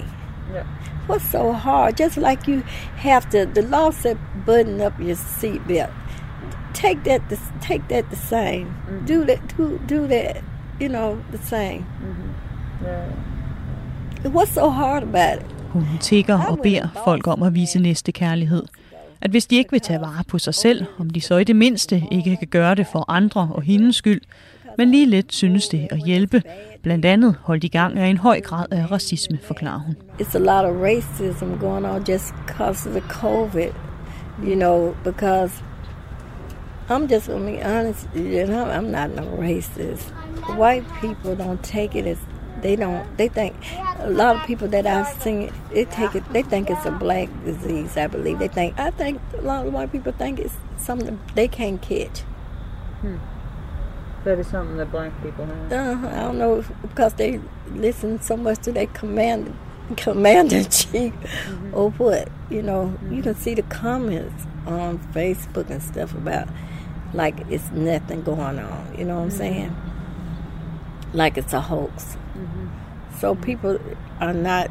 Yeah. 1.11 1.17
What's 1.17 1.31
so 1.31 1.53
hard? 1.53 1.97
Just 1.97 2.17
like 2.17 2.51
you 2.51 2.63
have 2.97 3.29
to, 3.31 3.47
the 3.47 3.63
law 3.63 3.91
said, 3.91 4.17
button 4.47 4.81
up 4.81 4.93
your 4.99 5.17
seatbelt. 5.17 5.91
Take 6.75 7.05
that, 7.05 7.23
the, 7.29 7.39
take 7.61 7.83
that 7.89 8.05
the 8.11 8.17
same. 8.17 8.67
Do 9.07 9.25
that, 9.25 9.41
do 9.57 9.79
do 9.89 10.07
that. 10.07 10.37
You 10.81 10.89
know, 10.89 11.19
the 11.33 11.39
same. 11.39 11.85
What's 14.25 14.53
so 14.55 14.71
hard 14.71 15.03
about 15.03 15.43
it? 15.43 15.57
Hun 15.69 15.87
tigger 16.01 16.47
og 16.47 16.59
beder 16.63 16.89
folk 17.05 17.27
om 17.27 17.43
at 17.43 17.55
vise 17.55 17.79
næste 17.79 18.13
kærlighed. 18.13 18.63
At 19.21 19.31
hvis 19.31 19.47
de 19.47 19.57
ikke 19.57 19.71
vil 19.71 19.81
tage 19.81 20.01
vare 20.01 20.25
på 20.29 20.39
sig 20.39 20.55
selv, 20.55 20.85
om 20.99 21.11
de 21.11 21.21
så 21.21 21.37
i 21.37 21.45
det 21.45 21.57
mindste 21.57 22.03
ikke 22.11 22.37
kan 22.37 22.49
gøre 22.49 22.75
det 22.75 22.87
for 22.93 23.05
andre 23.09 23.49
og 23.53 23.63
hendes 23.63 23.97
skyld, 23.97 24.21
men 24.79 24.91
lige 24.91 25.07
lidt 25.07 25.33
synes 25.35 25.69
det 25.69 25.89
at 25.91 25.99
hjælpe, 26.07 26.43
blandt 26.83 27.05
andet 27.05 27.35
holdt 27.43 27.65
i 27.65 27.69
gang 27.69 27.99
af 27.99 28.07
en 28.07 28.17
høj 28.17 28.41
grad 28.41 28.67
af 28.71 28.91
racisme, 28.91 29.39
forklarer 29.43 29.79
hun. 29.79 29.97
it's 30.21 30.35
a 30.35 30.39
lot 30.39 30.65
of 30.71 30.77
racism 30.83 31.59
going 31.61 31.87
on 31.87 32.05
just 32.05 32.35
because 32.47 32.89
of 32.89 32.95
the 32.95 33.03
COVID, 33.09 33.73
you 34.45 34.55
know, 34.55 34.95
because 35.05 35.53
I'm 36.89 37.07
just 37.13 37.27
gonna 37.29 37.51
be 37.53 37.63
honest, 37.65 38.09
you 38.17 38.47
know, 38.47 38.65
I'm 38.77 38.91
not 38.91 39.11
no 39.17 39.23
racist. 39.23 40.15
White 40.59 40.85
people 41.01 41.37
don't 41.45 41.63
take 41.63 41.95
it 41.99 42.07
as 42.07 42.19
they 42.63 42.77
don't 42.77 43.05
they 43.17 43.29
think 43.29 43.55
a 44.01 44.11
lot 44.11 44.37
of 44.37 44.43
people 44.47 44.69
that 44.69 44.87
I've 44.87 45.23
seen 45.23 45.51
they 45.75 45.85
take 45.85 46.15
it 46.19 46.25
they 46.33 46.43
think 46.43 46.69
it's 46.71 46.87
a 46.87 46.91
black 46.91 47.29
disease, 47.45 47.97
I 47.97 48.07
believe. 48.09 48.39
They 48.39 48.49
think 48.49 48.79
I 48.79 48.91
think 48.91 49.21
a 49.39 49.43
lot 49.43 49.67
of 49.67 49.73
white 49.73 49.93
people 49.93 50.13
think 50.13 50.39
it's 50.41 50.55
something 50.79 51.19
they 51.35 51.49
can't 51.49 51.81
catch. 51.81 52.25
That 54.25 54.39
is 54.39 54.49
something 54.49 54.77
that 54.77 54.91
black 54.91 55.13
people 55.23 55.47
have. 55.47 55.73
Uh, 55.73 56.09
I 56.09 56.21
don't 56.21 56.39
know 56.39 56.59
if, 56.59 56.71
because 56.83 57.15
they 57.15 57.41
listen 57.69 58.21
so 58.21 58.37
much 58.37 58.59
to 58.61 58.73
their 58.73 58.87
command, 58.89 59.57
commander 59.97 60.63
chief, 60.65 61.15
mm-hmm. 61.15 61.75
or 61.75 61.91
what. 61.93 62.29
You 62.51 62.63
know, 62.63 62.99
you 63.03 63.09
mm-hmm. 63.09 63.21
can 63.23 63.35
see 63.35 63.55
the 63.55 63.63
comments 63.63 64.45
on 64.67 64.99
Facebook 65.15 65.71
and 65.71 65.83
stuff 65.83 66.15
about 66.15 66.49
like 67.15 67.41
it's 67.49 67.71
nothing 67.71 68.23
going 68.23 68.59
on. 68.59 68.95
You 68.99 69.07
know 69.07 69.17
what 69.17 69.23
I'm 69.23 69.29
mm-hmm. 69.29 69.39
saying? 69.39 69.77
Like 71.15 71.39
it's 71.39 71.55
a 71.55 71.61
hoax. 71.61 72.17
So 73.19 73.35
people 73.35 73.79
are 74.21 74.35
not. 74.35 74.71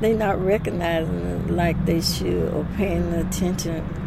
They're 0.00 0.16
not 0.16 0.44
recognizing 0.44 1.20
it 1.20 1.50
like 1.50 1.84
they 1.86 2.00
should 2.00 2.52
or 2.52 2.66
paying 2.76 3.12
attention 3.14 4.01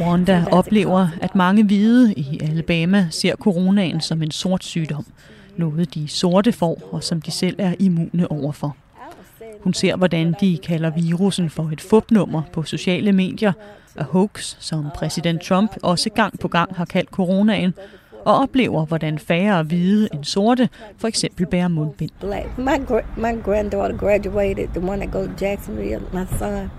Wanda 0.00 0.44
oplever, 0.52 1.08
at 1.20 1.34
mange 1.34 1.64
hvide 1.64 2.14
i 2.14 2.40
Alabama 2.42 3.06
ser 3.10 3.36
coronaen 3.36 4.00
som 4.00 4.22
en 4.22 4.30
sort 4.30 4.64
sygdom. 4.64 5.06
Noget 5.56 5.94
de 5.94 6.08
sorte 6.08 6.52
får, 6.52 6.88
og 6.92 7.04
som 7.04 7.20
de 7.20 7.30
selv 7.30 7.56
er 7.58 7.74
immune 7.78 8.30
overfor. 8.30 8.76
Hun 9.64 9.74
ser, 9.74 9.96
hvordan 9.96 10.34
de 10.40 10.58
kalder 10.58 10.90
virusen 10.90 11.50
for 11.50 11.70
et 11.72 11.80
fupnummer 11.80 12.42
på 12.52 12.62
sociale 12.62 13.12
medier, 13.12 13.52
og 13.96 14.04
hoax, 14.04 14.56
som 14.58 14.86
præsident 14.94 15.42
Trump 15.42 15.76
også 15.82 16.10
gang 16.10 16.38
på 16.38 16.48
gang 16.48 16.76
har 16.76 16.84
kaldt 16.84 17.10
coronaen, 17.10 17.74
og 18.24 18.34
oplever, 18.34 18.84
hvordan 18.84 19.18
færre 19.18 19.62
hvide 19.62 20.08
end 20.14 20.24
sorte 20.24 20.68
for 20.98 21.08
eksempel 21.08 21.46
bærer 21.46 21.68
mundbind. 21.68 22.10
My 22.58 22.78
my 23.16 23.42
granddaughter 23.42 23.96
graduated, 23.96 24.68
the 24.68 24.80
one 24.80 24.96
that 24.96 25.10
goes 25.10 25.26
to 25.26 25.44
Jacksonville, 25.44 26.02
my 26.12 26.38
son, 26.38 26.70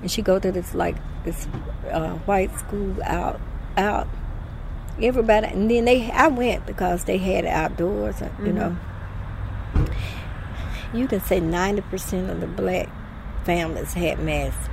and 0.00 0.10
she 0.10 0.22
go 0.22 0.38
to 0.38 0.50
this 0.52 0.74
like 0.74 0.96
this 1.24 1.46
uh, 1.90 2.10
white 2.26 2.56
school 2.58 2.96
out 3.04 3.40
out. 3.76 4.06
Everybody, 5.00 5.46
and 5.46 5.70
then 5.70 5.84
they 5.84 6.10
I 6.10 6.26
went 6.26 6.66
because 6.66 7.04
they 7.04 7.18
had 7.18 7.46
outdoors, 7.46 8.20
uh, 8.20 8.28
you 8.40 8.52
Mhm. 8.52 8.54
know. 8.54 8.76
You 10.92 11.06
can 11.06 11.20
say 11.20 11.38
ninety 11.40 11.82
percent 11.82 12.30
of 12.30 12.40
the 12.40 12.46
black 12.46 12.88
families 13.44 13.92
had 13.94 14.18
masks 14.20 14.68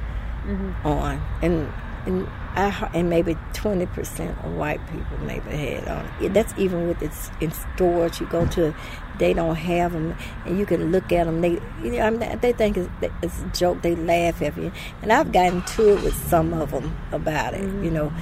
on, 0.84 1.22
and 1.42 1.72
and 2.06 2.28
I 2.56 2.90
and 2.94 3.10
maybe 3.10 3.38
twenty 3.54 3.86
percent 3.86 4.38
of 4.44 4.54
white 4.54 4.80
people 4.90 5.18
maybe 5.26 5.52
had 5.52 5.88
on. 5.88 6.10
Yeah, 6.22 6.30
That's 6.30 6.54
even 6.58 6.88
with 6.88 7.02
it's 7.02 7.30
in 7.42 7.52
stores 7.52 8.20
you 8.20 8.28
go 8.28 8.46
to, 8.48 8.74
they 9.20 9.34
don't 9.34 9.56
have 9.56 9.92
them, 9.92 10.16
and 10.46 10.58
you 10.58 10.66
can 10.66 10.92
look 10.92 11.12
at 11.12 11.26
them. 11.26 11.42
They, 11.42 11.60
you 11.84 11.92
know, 11.92 12.00
I 12.00 12.10
mean, 12.10 12.40
they 12.40 12.54
think 12.54 12.78
it's, 12.78 12.90
it's 13.22 13.42
a 13.42 13.48
joke. 13.48 13.82
They 13.82 13.96
laugh 13.96 14.42
at 14.42 14.56
you, 14.58 14.72
and 15.02 15.12
I've 15.12 15.32
gotten 15.32 15.64
to 15.64 15.98
it 15.98 16.04
with 16.04 16.16
some 16.30 16.54
of 16.54 16.72
them 16.72 16.96
about 17.12 17.54
it. 17.54 17.62
You 17.62 17.92
know. 17.92 18.14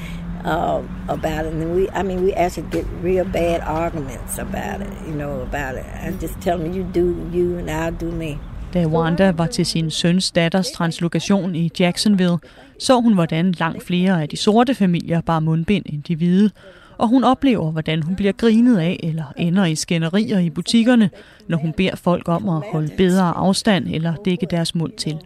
Um, 0.44 1.06
about 1.08 1.46
it, 1.46 1.54
and 1.54 1.74
we, 1.74 1.90
I 1.92 2.04
mean, 2.04 2.22
we 2.22 2.34
actually 2.34 2.68
get 2.68 2.86
real 3.02 3.24
bad 3.24 3.62
arguments 3.62 4.38
about 4.38 4.82
it, 4.82 5.08
you 5.08 5.14
know, 5.14 5.40
about 5.40 5.76
it. 5.76 5.86
I 5.86 6.12
just 6.12 6.42
tell 6.42 6.58
them, 6.58 6.74
you 6.74 6.84
do 6.84 7.30
you, 7.32 7.58
and 7.60 7.72
I'll 7.72 7.94
do 7.94 8.12
me. 8.12 8.42
Da 8.74 8.88
Wanda 8.88 9.32
var 9.32 9.48
til 9.48 9.66
sin 9.66 9.92
søns 9.92 10.32
datters 10.32 10.72
translokation 10.72 11.56
i 11.56 11.72
Jacksonville, 11.80 12.38
så 12.80 13.02
hun, 13.02 13.14
hvordan 13.14 13.52
langt 13.52 13.84
flere 13.84 14.22
af 14.22 14.30
de 14.30 14.38
sorte 14.38 14.76
familier 14.76 15.22
bar 15.22 15.40
mundbind 15.40 15.86
end 15.86 16.04
de 16.04 16.16
hvide, 16.16 16.50
og 16.98 17.08
hun 17.08 17.24
oplever, 17.24 17.72
hvordan 17.72 18.04
hun 18.04 18.16
bliver 18.16 18.32
grinet 18.32 18.78
af 18.78 19.00
eller 19.04 19.24
ender 19.38 19.66
i 19.66 19.76
skænderier 19.76 20.40
i 20.40 20.50
butikkerne, 20.50 21.10
når 21.48 21.58
hun 21.58 21.74
beder 21.74 21.96
folk 21.96 22.30
om 22.30 22.50
at 22.50 22.62
holde 22.72 22.92
bedre 22.98 23.24
afstand 23.24 23.88
eller 23.88 24.16
dække 24.26 24.48
deres 24.50 24.76
mund 24.76 24.92
til. 24.98 25.18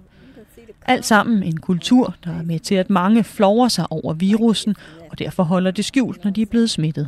Alt 0.86 1.06
sammen 1.06 1.44
en 1.44 1.58
kultur, 1.58 2.16
der 2.26 2.32
er 2.32 2.44
med 2.44 2.60
til, 2.60 2.76
at 2.76 2.90
mange 2.90 3.24
flover 3.24 3.68
sig 3.68 3.92
over 3.92 4.14
virussen 4.14 4.76
og 5.18 5.26
derfor 5.26 5.44
holder 5.44 5.72
det 5.72 5.86
skjult, 5.86 6.24
når 6.24 6.32
de 6.32 6.42
er 6.42 6.46
blevet 6.46 6.70
smittet. 6.70 7.08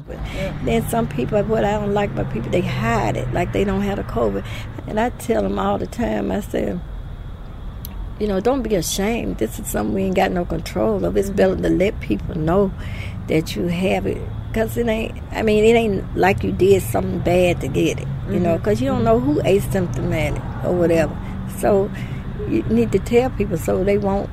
Then 0.66 0.84
some 0.90 1.08
people, 1.08 1.44
what 1.44 1.64
I 1.64 1.74
don't 1.74 2.02
like 2.02 2.12
about 2.12 2.34
people, 2.34 2.52
they 2.52 2.62
hide 2.62 3.18
it 3.18 3.28
like 3.34 3.52
they 3.54 3.64
don't 3.64 3.82
have 3.82 3.96
the 3.96 4.04
COVID. 4.04 4.44
And 4.88 5.00
I 5.00 5.10
tell 5.20 5.42
them 5.42 5.60
all 5.60 5.78
the 5.78 5.86
time, 5.86 6.32
I 6.32 6.42
say, 6.42 6.80
you 8.20 8.28
know, 8.28 8.40
don't 8.40 8.64
be 8.64 8.76
ashamed. 8.76 9.36
This 9.38 9.60
is 9.60 9.68
something 9.68 9.96
we 9.96 10.04
ain't 10.04 10.16
got 10.16 10.32
no 10.32 10.46
control 10.46 11.06
of. 11.06 11.18
It's 11.18 11.30
better 11.30 11.56
to 11.56 11.70
let 11.70 12.00
people 12.00 12.36
know 12.36 12.72
that 13.28 13.56
you 13.56 13.68
have 13.68 14.06
it. 14.08 14.22
Because 14.48 14.78
it 14.78 14.88
ain't, 14.88 15.14
I 15.32 15.44
mean, 15.44 15.64
it 15.64 15.78
ain't 15.78 16.18
like 16.18 16.44
you 16.44 16.52
did 16.52 16.82
something 16.82 17.20
bad 17.20 17.62
to 17.62 17.68
get 17.68 18.00
it, 18.00 18.08
you 18.32 18.40
know, 18.40 18.58
because 18.58 18.82
you 18.82 18.88
don't 18.88 19.04
know 19.04 19.20
who 19.20 19.42
asymptomatic 19.44 20.66
or 20.66 20.74
whatever. 20.74 21.16
So 21.60 21.90
you 22.50 22.64
need 22.64 22.92
to 22.92 23.00
tell 23.00 23.30
people 23.30 23.58
so 23.58 23.84
they 23.84 24.00
won't 24.00 24.30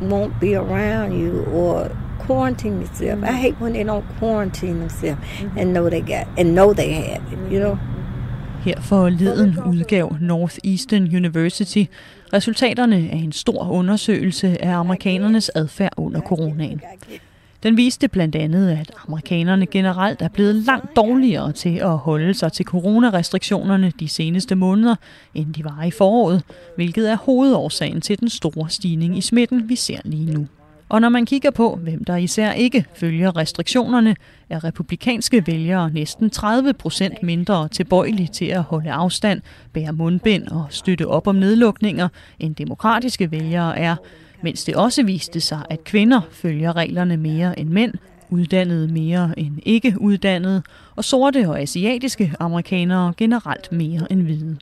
won't 0.00 0.38
be 0.40 0.54
around 0.54 1.18
you 1.20 1.44
or 1.52 1.90
quarantine 2.28 2.80
yourself. 2.80 3.22
I 3.22 3.32
hate 3.32 3.56
when 3.60 3.72
they 3.72 3.84
don't 3.84 4.04
quarantine 4.18 4.78
themselves 4.78 5.20
and 5.58 5.72
know 5.72 5.88
they 5.88 6.00
got 6.00 6.26
and 6.38 6.48
know 6.52 6.72
they 6.74 6.92
have 6.92 7.22
it, 7.32 7.38
you 7.52 7.58
know. 7.58 7.78
Her 8.64 8.80
forleden 8.80 9.58
udgav 9.66 10.16
Northeastern 10.20 11.16
University 11.16 11.84
resultaterne 12.32 12.96
af 12.96 13.16
en 13.16 13.32
stor 13.32 13.68
undersøgelse 13.70 14.64
af 14.64 14.76
amerikanernes 14.76 15.50
adfærd 15.54 15.92
under 15.96 16.20
coronaen. 16.20 16.80
Den 17.62 17.76
viste 17.76 18.08
blandt 18.08 18.36
andet, 18.36 18.70
at 18.70 18.90
amerikanerne 19.08 19.66
generelt 19.66 20.22
er 20.22 20.28
blevet 20.28 20.54
langt 20.54 20.96
dårligere 20.96 21.52
til 21.52 21.76
at 21.78 21.98
holde 21.98 22.34
sig 22.34 22.52
til 22.52 22.64
coronarestriktionerne 22.66 23.92
de 24.00 24.08
seneste 24.08 24.54
måneder, 24.54 24.94
end 25.34 25.54
de 25.54 25.64
var 25.64 25.82
i 25.82 25.90
foråret, 25.90 26.42
hvilket 26.76 27.10
er 27.10 27.16
hovedårsagen 27.16 28.00
til 28.00 28.20
den 28.20 28.28
store 28.28 28.70
stigning 28.70 29.18
i 29.18 29.20
smitten, 29.20 29.68
vi 29.68 29.76
ser 29.76 29.98
lige 30.04 30.32
nu. 30.32 30.46
Og 30.88 31.00
når 31.00 31.08
man 31.08 31.26
kigger 31.26 31.50
på, 31.50 31.78
hvem 31.82 32.04
der 32.04 32.16
især 32.16 32.52
ikke 32.52 32.84
følger 32.94 33.36
restriktionerne, 33.36 34.16
er 34.50 34.64
republikanske 34.64 35.46
vælgere 35.46 35.90
næsten 35.90 36.30
30 36.30 36.72
procent 36.72 37.22
mindre 37.22 37.68
tilbøjelige 37.68 38.28
til 38.28 38.44
at 38.44 38.62
holde 38.62 38.92
afstand, 38.92 39.42
bære 39.72 39.92
mundbind 39.92 40.48
og 40.48 40.66
støtte 40.70 41.06
op 41.06 41.26
om 41.26 41.34
nedlukninger, 41.34 42.08
end 42.38 42.54
demokratiske 42.54 43.30
vælgere 43.30 43.78
er, 43.78 43.96
mens 44.42 44.64
det 44.64 44.76
også 44.76 45.02
viste 45.02 45.40
sig, 45.40 45.62
at 45.70 45.84
kvinder 45.84 46.20
følger 46.30 46.76
reglerne 46.76 47.16
mere 47.16 47.58
end 47.58 47.68
mænd, 47.68 47.94
uddannede 48.30 48.88
mere 48.88 49.34
end 49.36 49.58
ikke 49.62 49.94
uddannede, 50.00 50.62
og 50.96 51.04
sorte 51.04 51.48
og 51.48 51.60
asiatiske 51.60 52.32
amerikanere 52.40 53.12
generelt 53.16 53.72
mere 53.72 54.12
end 54.12 54.22
hvide. 54.22 54.56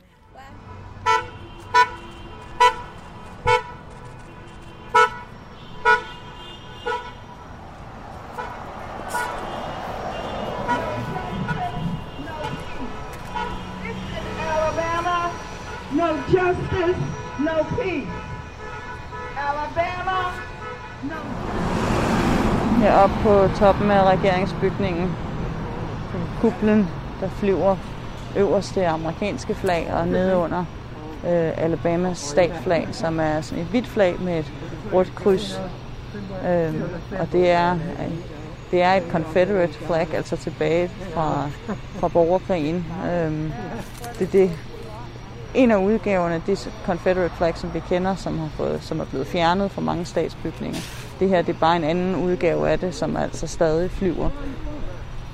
På 23.27 23.49
toppen 23.59 23.91
af 23.91 24.03
regeringsbygningen, 24.03 25.11
kuplen, 26.41 26.87
der 27.21 27.29
flyver 27.29 27.75
øverst 28.35 28.75
det 28.75 28.83
amerikanske 28.83 29.55
flag, 29.55 29.93
og 29.93 30.07
nede 30.07 30.35
under 30.35 30.59
øh, 31.23 31.63
Alabamas 31.63 32.17
statflag, 32.17 32.87
som 32.91 33.19
er 33.19 33.41
sådan 33.41 33.63
et 33.63 33.69
hvidt 33.69 33.87
flag 33.87 34.15
med 34.21 34.39
et 34.39 34.53
rødt 34.93 35.15
kryds. 35.15 35.61
Øh, 36.47 36.73
og 37.19 37.31
det 37.31 37.51
er, 37.51 37.77
det 38.71 38.81
er 38.81 38.93
et 38.93 39.03
Confederate 39.11 39.73
flag, 39.73 40.07
altså 40.13 40.35
tilbage 40.35 40.91
fra, 41.13 41.49
fra 41.99 42.07
borgerkrigen. 42.07 42.85
Øh, 43.05 43.51
det 44.19 44.27
er 44.27 44.31
det, 44.31 44.51
en 45.55 45.71
af 45.71 45.77
udgaverne 45.77 46.35
af 46.35 46.41
det 46.41 46.71
Confederate 46.85 47.33
flag, 47.37 47.57
som 47.57 47.73
vi 47.73 47.79
kender, 47.89 48.15
som, 48.15 48.39
har 48.39 48.49
fået, 48.49 48.83
som 48.83 48.99
er 48.99 49.05
blevet 49.05 49.27
fjernet 49.27 49.71
fra 49.71 49.81
mange 49.81 50.05
statsbygninger. 50.05 51.06
Det 51.19 51.29
her 51.29 51.41
det 51.41 51.55
er 51.55 51.59
bare 51.59 51.75
en 51.75 51.83
anden 51.83 52.15
udgave 52.15 52.69
af 52.69 52.79
det, 52.79 52.95
som 52.95 53.17
altså 53.17 53.47
stadig 53.47 53.91
flyver 53.91 54.29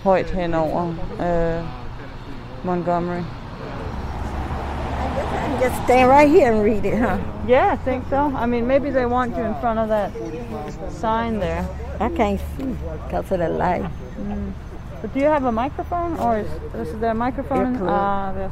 højt 0.03 0.29
hen 0.29 0.53
over 0.53 0.87
øh, 1.21 1.63
Montgomery. 2.63 3.23
Just 5.63 5.75
stand 5.83 6.09
right 6.09 6.29
here 6.29 6.51
and 6.51 6.61
read 6.61 6.85
it, 6.85 6.97
huh? 6.97 7.17
Yeah, 7.49 7.73
I 7.73 7.77
think 7.89 8.03
so. 8.09 8.31
I 8.43 8.45
mean, 8.45 8.67
maybe 8.67 8.89
they 8.89 9.05
want 9.05 9.35
you 9.37 9.45
in 9.45 9.55
front 9.61 9.79
of 9.79 9.87
that 9.87 10.11
sign 10.89 11.39
there. 11.39 11.65
I 11.99 12.09
can't 12.09 12.41
see 12.57 12.75
because 13.05 13.31
of 13.31 13.39
the 13.39 13.49
light. 13.49 13.85
Mm. 14.17 14.53
But 15.01 15.13
do 15.13 15.19
you 15.19 15.27
have 15.27 15.45
a 15.45 15.51
microphone, 15.51 16.17
or 16.19 16.37
is, 16.37 16.87
is 16.87 16.99
there 16.99 17.11
a 17.11 17.13
microphone? 17.25 17.77
Ah, 17.87 18.31
there's 18.33 18.51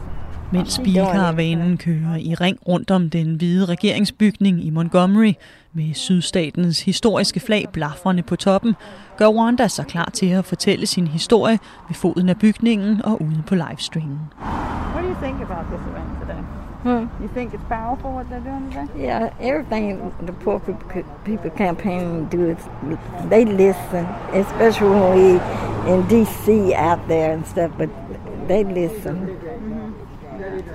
Mens 0.52 0.82
bilkaravanen 0.84 1.78
kører 1.78 2.16
i 2.16 2.36
ring 2.36 2.58
rundt 2.68 2.92
om 2.92 3.10
den 3.10 3.36
hvide 3.36 3.66
regeringsbygning 3.66 4.66
i 4.66 4.70
Montgomery 4.70 5.34
med 5.74 5.94
sydstatens 5.94 6.82
historiske 6.82 7.40
flag 7.40 7.66
blafrende 7.74 8.24
på 8.24 8.36
toppen, 8.36 8.76
gør 9.18 9.30
Wanda 9.30 9.68
sig 9.68 9.86
klar 9.86 10.10
til 10.14 10.26
at 10.26 10.46
fortælle 10.46 10.86
sin 10.86 11.08
historie 11.08 11.60
ved 11.88 11.96
foden 11.96 12.30
af 12.30 12.40
bygningen 12.40 13.02
og 13.06 13.22
ude 13.22 13.44
på 13.48 13.56
livestreamen. 13.56 14.20
What 14.94 15.04
do 15.04 15.10
you 15.10 15.16
think 15.22 15.42
about 15.42 15.66
this 15.72 15.82
event 15.92 16.10
today? 16.22 16.42
Hmm. 16.84 17.10
You 17.22 17.30
think 17.36 17.54
it's 17.54 17.68
powerful 17.70 18.10
what 18.10 18.26
they're 18.32 18.50
doing 18.52 18.72
today? 18.72 19.06
Yeah, 19.06 19.30
everything 19.40 20.14
the 20.22 20.34
poor 20.34 20.60
people, 20.60 21.04
people 21.26 21.52
campaign 21.58 22.28
do 22.32 22.46
is 22.54 22.58
they 23.30 23.46
listen, 23.46 24.08
especially 24.34 24.90
when 24.90 25.12
we 25.18 25.40
in 25.92 26.08
D.C. 26.08 26.74
out 26.74 27.00
there 27.08 27.34
and 27.34 27.46
stuff. 27.48 27.72
But 27.78 27.90
they 28.48 28.64
listen. 28.64 29.38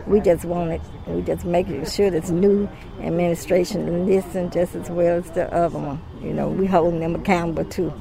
We 0.06 0.20
just 0.20 0.44
want 0.44 0.72
it. 0.72 0.95
We 1.08 1.22
just 1.32 1.44
make 1.44 1.66
sure 1.86 2.10
this 2.10 2.30
new 2.30 2.68
administration 3.04 4.06
listen 4.06 4.50
just 4.54 4.74
as 4.74 4.90
well 4.90 5.18
as 5.18 5.24
the 5.24 5.44
other 5.52 5.78
one. 5.78 5.98
You 6.24 6.32
know, 6.32 6.48
we 6.48 6.66
holding 6.66 7.00
them 7.00 7.14
accountable 7.14 7.64
too. 7.64 7.92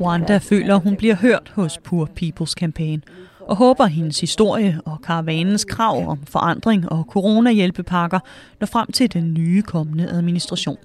Wanda 0.00 0.38
føler, 0.38 0.74
hun 0.74 0.96
bliver 0.96 1.14
hørt 1.14 1.52
hos 1.54 1.78
Poor 1.78 2.08
People's 2.22 2.52
Campaign, 2.52 3.04
og 3.40 3.56
håber 3.56 3.86
hendes 3.86 4.20
historie 4.20 4.80
og 4.84 4.98
karavanens 5.02 5.64
krav 5.64 6.08
om 6.08 6.18
forandring 6.26 6.92
og 6.92 7.04
coronahjælpepakker 7.10 8.18
når 8.60 8.66
frem 8.66 8.92
til 8.92 9.12
den 9.12 9.34
nye 9.34 9.62
kommende 9.62 10.08
administration. 10.10 10.76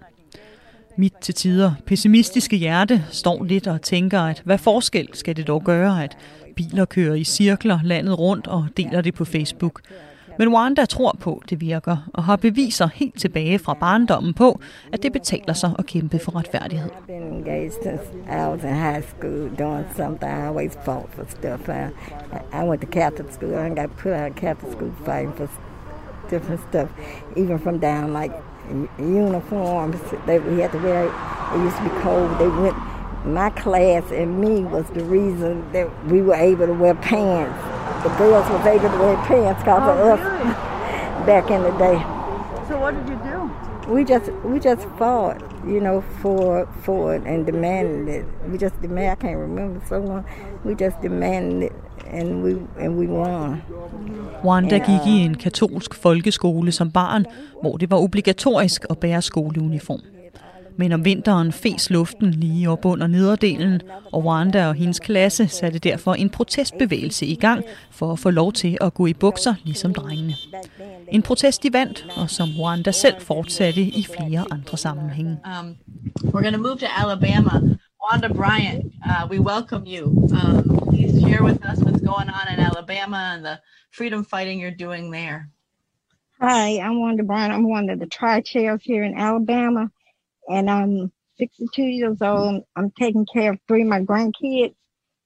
Mit 0.98 1.14
til 1.22 1.34
tider 1.34 1.72
pessimistiske 1.86 2.58
hjerte 2.58 3.04
står 3.10 3.44
lidt 3.44 3.68
og 3.68 3.82
tænker, 3.82 4.22
at 4.22 4.42
hvad 4.46 4.58
forskel 4.58 5.08
skal 5.14 5.36
det 5.36 5.48
dog 5.48 5.64
gøre, 5.64 6.04
at 6.04 6.18
biler 6.56 6.86
kører 6.86 7.16
i 7.16 7.24
cirkler 7.24 7.80
landet 7.84 8.20
rundt 8.20 8.48
og 8.48 8.68
deler 8.78 9.02
det 9.02 9.14
på 9.14 9.26
Facebook. 9.26 9.82
Men 10.40 10.54
Wanda 10.54 10.86
tror 10.86 11.16
på, 11.20 11.42
det 11.50 11.62
virker, 11.62 11.98
og 12.14 12.24
har 12.24 12.36
beviser 12.36 12.88
helt 12.88 13.20
tilbage 13.20 13.60
fra 13.60 13.74
barndommen 13.74 14.34
på, 14.34 14.60
at 14.94 15.04
det 15.04 15.12
betaler 15.14 15.54
sig 15.54 15.72
at 15.80 15.86
kæmpe 15.86 16.20
for 16.20 16.36
retfærdighed. 16.36 16.90
I 22.54 22.68
went 22.68 22.82
to 22.82 22.88
Catholic 22.88 23.34
school. 23.34 23.54
I 23.54 23.70
got 23.70 23.90
put 23.98 24.12
out 24.12 24.30
of 24.32 24.36
Catholic 24.36 24.72
school 24.74 24.92
fighting 25.06 25.34
for 25.38 25.48
different 26.30 26.62
stuff, 26.70 26.90
even 27.36 27.60
from 27.60 27.80
down 27.80 28.14
like 28.22 28.34
uniforms 29.00 30.00
that 30.28 30.42
we 30.50 30.62
had 30.62 30.72
to 30.72 30.80
wear. 30.80 31.06
It 31.06 31.60
used 31.66 31.78
to 31.78 31.84
be 31.84 31.90
cold. 32.02 32.30
They 32.40 32.48
went. 32.48 32.76
My 33.26 33.50
class 33.50 34.12
and 34.12 34.40
me 34.40 34.62
was 34.62 34.86
the 34.94 35.04
reason 35.04 35.64
that 35.74 35.88
we 36.12 36.22
were 36.22 36.36
able 36.36 36.68
to 36.68 36.74
wear 36.74 36.94
pants. 36.94 37.75
The 38.06 38.12
girls 38.22 38.48
was 38.56 38.66
able 38.76 38.90
to 38.96 39.00
wear 39.04 39.18
pants 39.30 39.60
because 39.64 39.84
Oh, 39.90 40.12
of 40.14 40.20
us 40.20 40.24
back 41.26 41.46
in 41.56 41.62
the 41.68 41.74
day. 41.86 41.98
So 42.68 42.74
what 42.84 42.92
did 42.98 43.08
you 43.10 43.20
do? 43.32 43.40
We 43.94 44.04
just 44.14 44.28
we 44.52 44.60
just 44.60 44.84
fought, 45.00 45.38
you 45.74 45.80
know, 45.80 45.98
for 46.22 46.68
for 46.86 47.16
it 47.16 47.24
and 47.26 47.46
demanded 47.52 48.08
it. 48.18 48.26
We 48.52 48.58
just 48.58 48.76
demand. 48.82 49.12
I 49.12 49.16
can't 49.16 49.40
remember 49.40 49.82
so 49.90 49.98
long. 50.00 50.24
We 50.66 50.72
just 50.76 51.02
demanded 51.02 51.64
it, 51.64 51.74
and 52.18 52.44
we 52.44 52.52
and 52.84 52.92
we 53.00 53.06
won. 53.08 53.62
Wanda 54.44 54.78
gik 54.78 55.06
i 55.06 55.20
uh, 55.20 55.26
en 55.26 55.36
katolsk 55.38 55.96
folkeskole 55.96 56.72
som 56.72 56.92
barn, 56.92 57.26
hvor 57.62 57.78
det 57.78 57.92
var 57.92 57.98
obligatorisk 57.98 58.86
at 58.90 58.98
bære 58.98 59.22
skoleuniform. 59.22 60.00
Men 60.78 60.92
om 60.92 61.06
vinteren 61.06 61.52
fes 61.52 61.90
luften 61.90 62.32
lige 62.32 62.70
op 62.70 62.86
under 62.86 63.08
nederdelen, 63.08 63.82
og 64.12 64.26
Wanda 64.26 64.68
og 64.68 64.74
hendes 64.74 65.00
klasse 65.00 65.48
satte 65.48 65.80
derfor 65.80 66.14
en 66.14 66.30
protestbevægelse 66.30 67.26
i 67.26 67.36
gang 67.36 67.64
for 67.92 68.12
at 68.12 68.20
få 68.20 68.30
lov 68.30 68.54
til 68.54 68.78
at 68.82 68.94
gå 68.94 69.06
i 69.06 69.14
bukser 69.14 69.54
ligesom 69.64 69.94
drengene. 69.94 70.34
En 71.12 71.22
protest 71.22 71.64
de 71.64 71.74
vandt, 71.74 72.06
og 72.18 72.30
som 72.30 72.50
Wanda 72.60 72.92
selv 72.92 73.22
fortsatte 73.22 73.82
i 73.82 74.08
flere 74.18 74.46
andre 74.52 74.78
sammenhænge. 74.78 75.32
Um, 75.32 75.76
we're 76.24 76.42
going 76.42 76.56
to 76.56 76.62
move 76.62 76.78
to 76.78 76.88
Alabama. 76.98 77.52
Wanda 78.12 78.28
Bryant, 78.28 78.94
uh, 79.06 79.28
we 79.32 79.40
welcome 79.40 79.84
you. 79.86 80.04
Um, 80.40 80.78
please 80.90 81.14
share 81.22 81.44
with 81.44 81.60
us 81.72 81.80
what's 81.86 82.04
going 82.12 82.30
on 82.38 82.46
in 82.54 82.60
Alabama 82.60 83.18
and 83.34 83.46
the 83.46 83.58
freedom 83.98 84.26
fighting 84.26 84.62
you're 84.62 84.86
doing 84.88 85.12
there. 85.12 85.50
Hi, 86.42 86.80
I'm 86.80 87.00
Wanda 87.00 87.24
Brown. 87.24 87.52
I'm 87.52 87.70
one 87.70 87.90
of 87.90 88.00
the 88.00 88.06
tri-chairs 88.08 88.82
here 88.84 89.04
in 89.04 89.18
Alabama, 89.18 89.90
and 90.50 90.70
I'm 90.70 91.12
62 91.38 91.82
years 91.84 92.18
old. 92.22 92.64
I'm 92.76 92.92
taking 92.92 93.26
care 93.26 93.52
of 93.54 93.60
three 93.68 93.82
of 93.82 93.88
my 93.88 94.02
grandkids, 94.02 94.76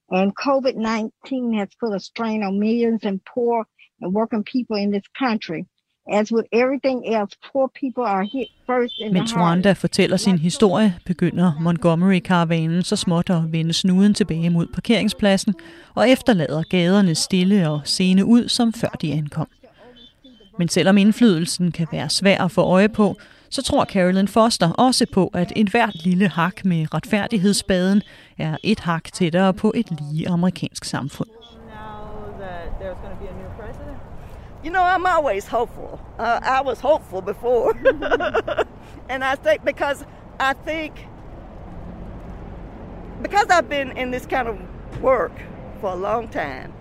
and 0.10 0.36
COVID-19 0.36 1.58
has 1.60 1.70
put 1.80 1.94
a 1.94 2.00
strain 2.00 2.44
on 2.44 2.60
millions 2.60 3.02
and 3.04 3.20
poor 3.34 3.66
and 4.02 4.14
working 4.14 4.44
people 4.44 4.76
in 4.78 4.92
this 4.92 5.08
country. 5.20 5.66
As 6.12 6.32
with 6.32 6.48
everything 6.52 7.16
else, 7.16 7.36
poor 7.52 7.68
people 7.82 8.04
are 8.04 8.24
hit 8.24 8.48
first 8.66 8.96
in 9.00 9.14
Mens 9.14 9.32
the 9.32 9.40
heart. 9.40 9.50
Wanda 9.50 9.74
fortæller 9.74 10.18
sin 10.18 10.38
historie, 10.38 10.96
begynder 11.06 11.54
Montgomery-karavanen 11.60 12.84
så 12.84 12.96
småt 12.96 13.30
at 13.30 13.52
vende 13.52 13.74
snuden 13.74 14.14
tilbage 14.14 14.50
mod 14.50 14.68
parkeringspladsen 14.68 15.54
og 15.96 16.10
efterlader 16.10 16.64
gaderne 16.70 17.16
stille 17.16 17.70
og 17.70 17.82
sene 17.84 18.26
ud, 18.26 18.48
som 18.48 18.74
før 18.74 18.90
de 19.02 19.14
ankom. 19.14 19.48
Men 20.60 20.68
selvom 20.68 20.98
indflydelsen 20.98 21.72
kan 21.72 21.88
være 21.92 22.10
svær 22.10 22.44
at 22.44 22.52
få 22.52 22.62
øje 22.62 22.90
på, 22.90 23.16
så 23.50 23.64
tror 23.64 23.86
Carolyn 23.86 24.28
Foster 24.28 24.72
også 24.72 25.06
på, 25.14 25.32
at 25.34 25.54
et 25.56 25.70
hvert 25.70 25.95
lille 25.95 26.28
hak 26.28 26.66
med 26.66 26.93
retfærdighedsspaden 26.93 28.02
er 28.38 28.58
et 28.64 28.80
hak 28.80 29.04
tættere 29.14 29.54
på 29.54 29.72
et 29.76 29.88
lige 30.02 30.30
amerikansk 30.30 30.86
samfund. 30.86 31.30
You 34.64 34.72
know, 34.72 34.82
I'm 34.82 35.06
always 35.06 35.47
hopeful. 35.47 36.00
Uh, 36.20 36.39
I 36.43 36.62
was 36.62 36.82
hopeful 36.82 37.22
before. 37.22 37.74
and 39.10 39.24
I 39.24 39.36
think 39.36 39.64
because 39.66 40.06
I 40.39 40.54
think, 40.54 41.08
because 43.22 43.45
I've 43.50 43.70
been 43.70 43.97
in 43.97 44.12
this 44.12 44.26
kind 44.26 44.47
of 44.50 44.58
work 45.02 45.32
for 45.80 45.91
a 45.91 45.95
long 45.95 46.28
time, 46.28 46.74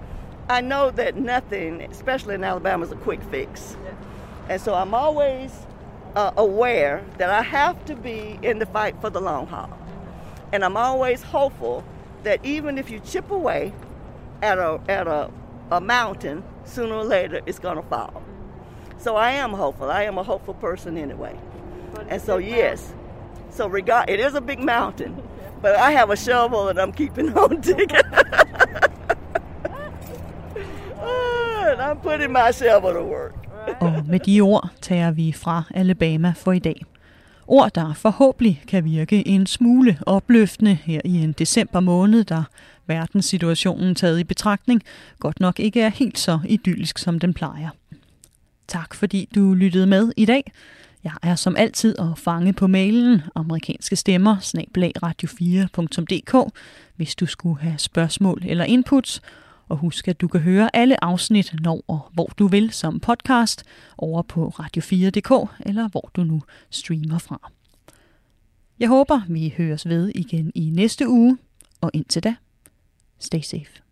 I 0.51 0.61
know 0.61 0.91
that 0.91 1.17
nothing, 1.17 1.83
especially 1.83 2.35
in 2.35 2.43
Alabama, 2.43 2.85
is 2.85 2.91
a 2.91 2.97
quick 2.97 3.23
fix. 3.31 3.77
And 4.49 4.61
so 4.61 4.75
I'm 4.75 4.93
always 4.95 5.68
uh, 6.15 6.33
aware 6.37 7.05
that 7.19 7.31
I 7.31 7.43
have 7.43 7.85
to 7.87 7.95
be 7.95 8.39
in 8.43 8.59
the 8.59 8.67
fight 8.67 9.01
for 9.01 9.11
the 9.11 9.21
long 9.21 9.47
haul. 9.47 9.71
And 10.53 10.65
I'm 10.65 10.77
always 10.77 11.23
hopeful 11.23 11.85
that 12.23 12.45
even 12.45 12.79
if 12.79 12.91
you 12.91 13.01
chip 13.01 13.31
away 13.31 13.73
at 14.43 14.59
a, 14.59 14.81
at 14.89 15.07
a, 15.07 15.31
a 15.71 15.81
mountain, 15.81 16.43
sooner 16.65 16.95
or 16.95 17.05
later 17.05 17.41
it's 17.47 17.59
going 17.59 17.77
to 17.77 17.83
fall. 17.83 18.23
So 18.99 19.17
I 19.17 19.31
am 19.33 19.53
hopeful. 19.53 19.91
I 19.91 20.03
am 20.05 20.19
a 20.19 20.23
hopeful 20.23 20.55
person 20.55 20.97
anyway. 20.97 21.39
And 22.09 22.21
so, 22.21 22.39
yes. 22.39 22.93
So, 23.51 23.69
regard, 23.69 24.11
it 24.11 24.21
is 24.21 24.35
a 24.35 24.41
big 24.41 24.61
mountain, 24.61 25.23
but 25.63 25.77
I 25.77 25.93
have 25.93 26.11
a 26.11 26.17
shovel 26.17 26.67
that 26.67 26.79
I'm 26.79 26.93
keeping 26.93 27.37
on 27.39 27.61
digging. 27.61 27.89
and 31.01 31.83
I'm 31.83 31.99
putting 32.01 32.33
my 32.33 32.51
shovel 32.51 32.93
to 32.93 33.03
work. 33.03 33.35
Og 33.81 34.05
med 34.09 34.19
de 34.19 34.41
ord 34.41 34.71
tager 34.81 35.11
vi 35.11 35.33
fra 35.33 35.63
Alabama 35.75 36.33
for 36.37 36.53
i 36.53 36.59
dag. 36.59 36.85
Ord, 37.47 37.71
der 37.75 37.95
forhåbentlig 37.95 38.63
kan 38.69 38.85
virke 38.85 39.29
en 39.29 39.47
smule 39.47 39.99
opløftende 40.07 40.75
her 40.75 41.01
i 41.05 41.17
en 41.17 41.33
december 41.33 41.81
måned, 41.81 42.25
der 42.25 42.43
verdenssituationen 42.87 43.95
taget 43.95 44.21
i 44.21 44.25
betragtning 44.25 44.83
godt 45.19 45.41
nok 45.41 45.61
ikke 45.61 45.81
er 45.81 45.89
helt 45.89 46.19
så 46.19 46.39
idyllisk, 46.49 46.99
som 46.99 47.19
den 47.19 47.35
plejer. 47.35 47.69
Tak 48.69 48.95
fordi 48.95 49.29
du 49.35 49.55
lyttede 49.55 49.87
med 49.87 50.13
i 50.17 50.25
dag. 50.25 50.53
Jeg 51.05 51.13
er 51.23 51.35
som 51.35 51.57
altid 51.57 51.99
at 51.99 52.19
fange 52.19 52.53
på 52.53 52.67
mailen 52.67 53.23
amerikanske 53.35 53.97
stemmer 53.97 54.37
radio4.dk, 55.05 56.55
hvis 56.97 57.15
du 57.15 57.27
skulle 57.27 57.61
have 57.61 57.79
spørgsmål 57.79 58.43
eller 58.47 58.65
inputs. 58.65 59.23
Og 59.69 59.77
husk, 59.77 60.09
at 60.09 60.21
du 60.21 60.29
kan 60.29 60.41
høre 60.41 60.77
alle 60.77 61.05
afsnit, 61.05 61.55
når 61.61 61.85
og 61.89 62.11
hvor 62.13 62.31
du 62.39 62.47
vil 62.47 62.71
som 62.71 63.01
podcast 63.01 63.65
over 63.99 64.23
på 64.23 64.49
radio4.dk, 64.49 65.51
eller 65.67 65.89
hvor 65.89 66.11
du 66.15 66.25
nu 66.25 66.43
streamer 66.71 67.19
fra. 67.19 67.51
Jeg 68.79 68.89
håber, 68.89 69.21
vi 69.29 69.55
høres 69.57 69.89
ved 69.89 70.13
igen 70.15 70.53
i 70.55 70.71
næste 70.71 71.09
uge, 71.09 71.39
og 71.81 71.91
indtil 71.95 72.23
da, 72.23 72.35
stay 73.19 73.41
safe. 73.41 73.88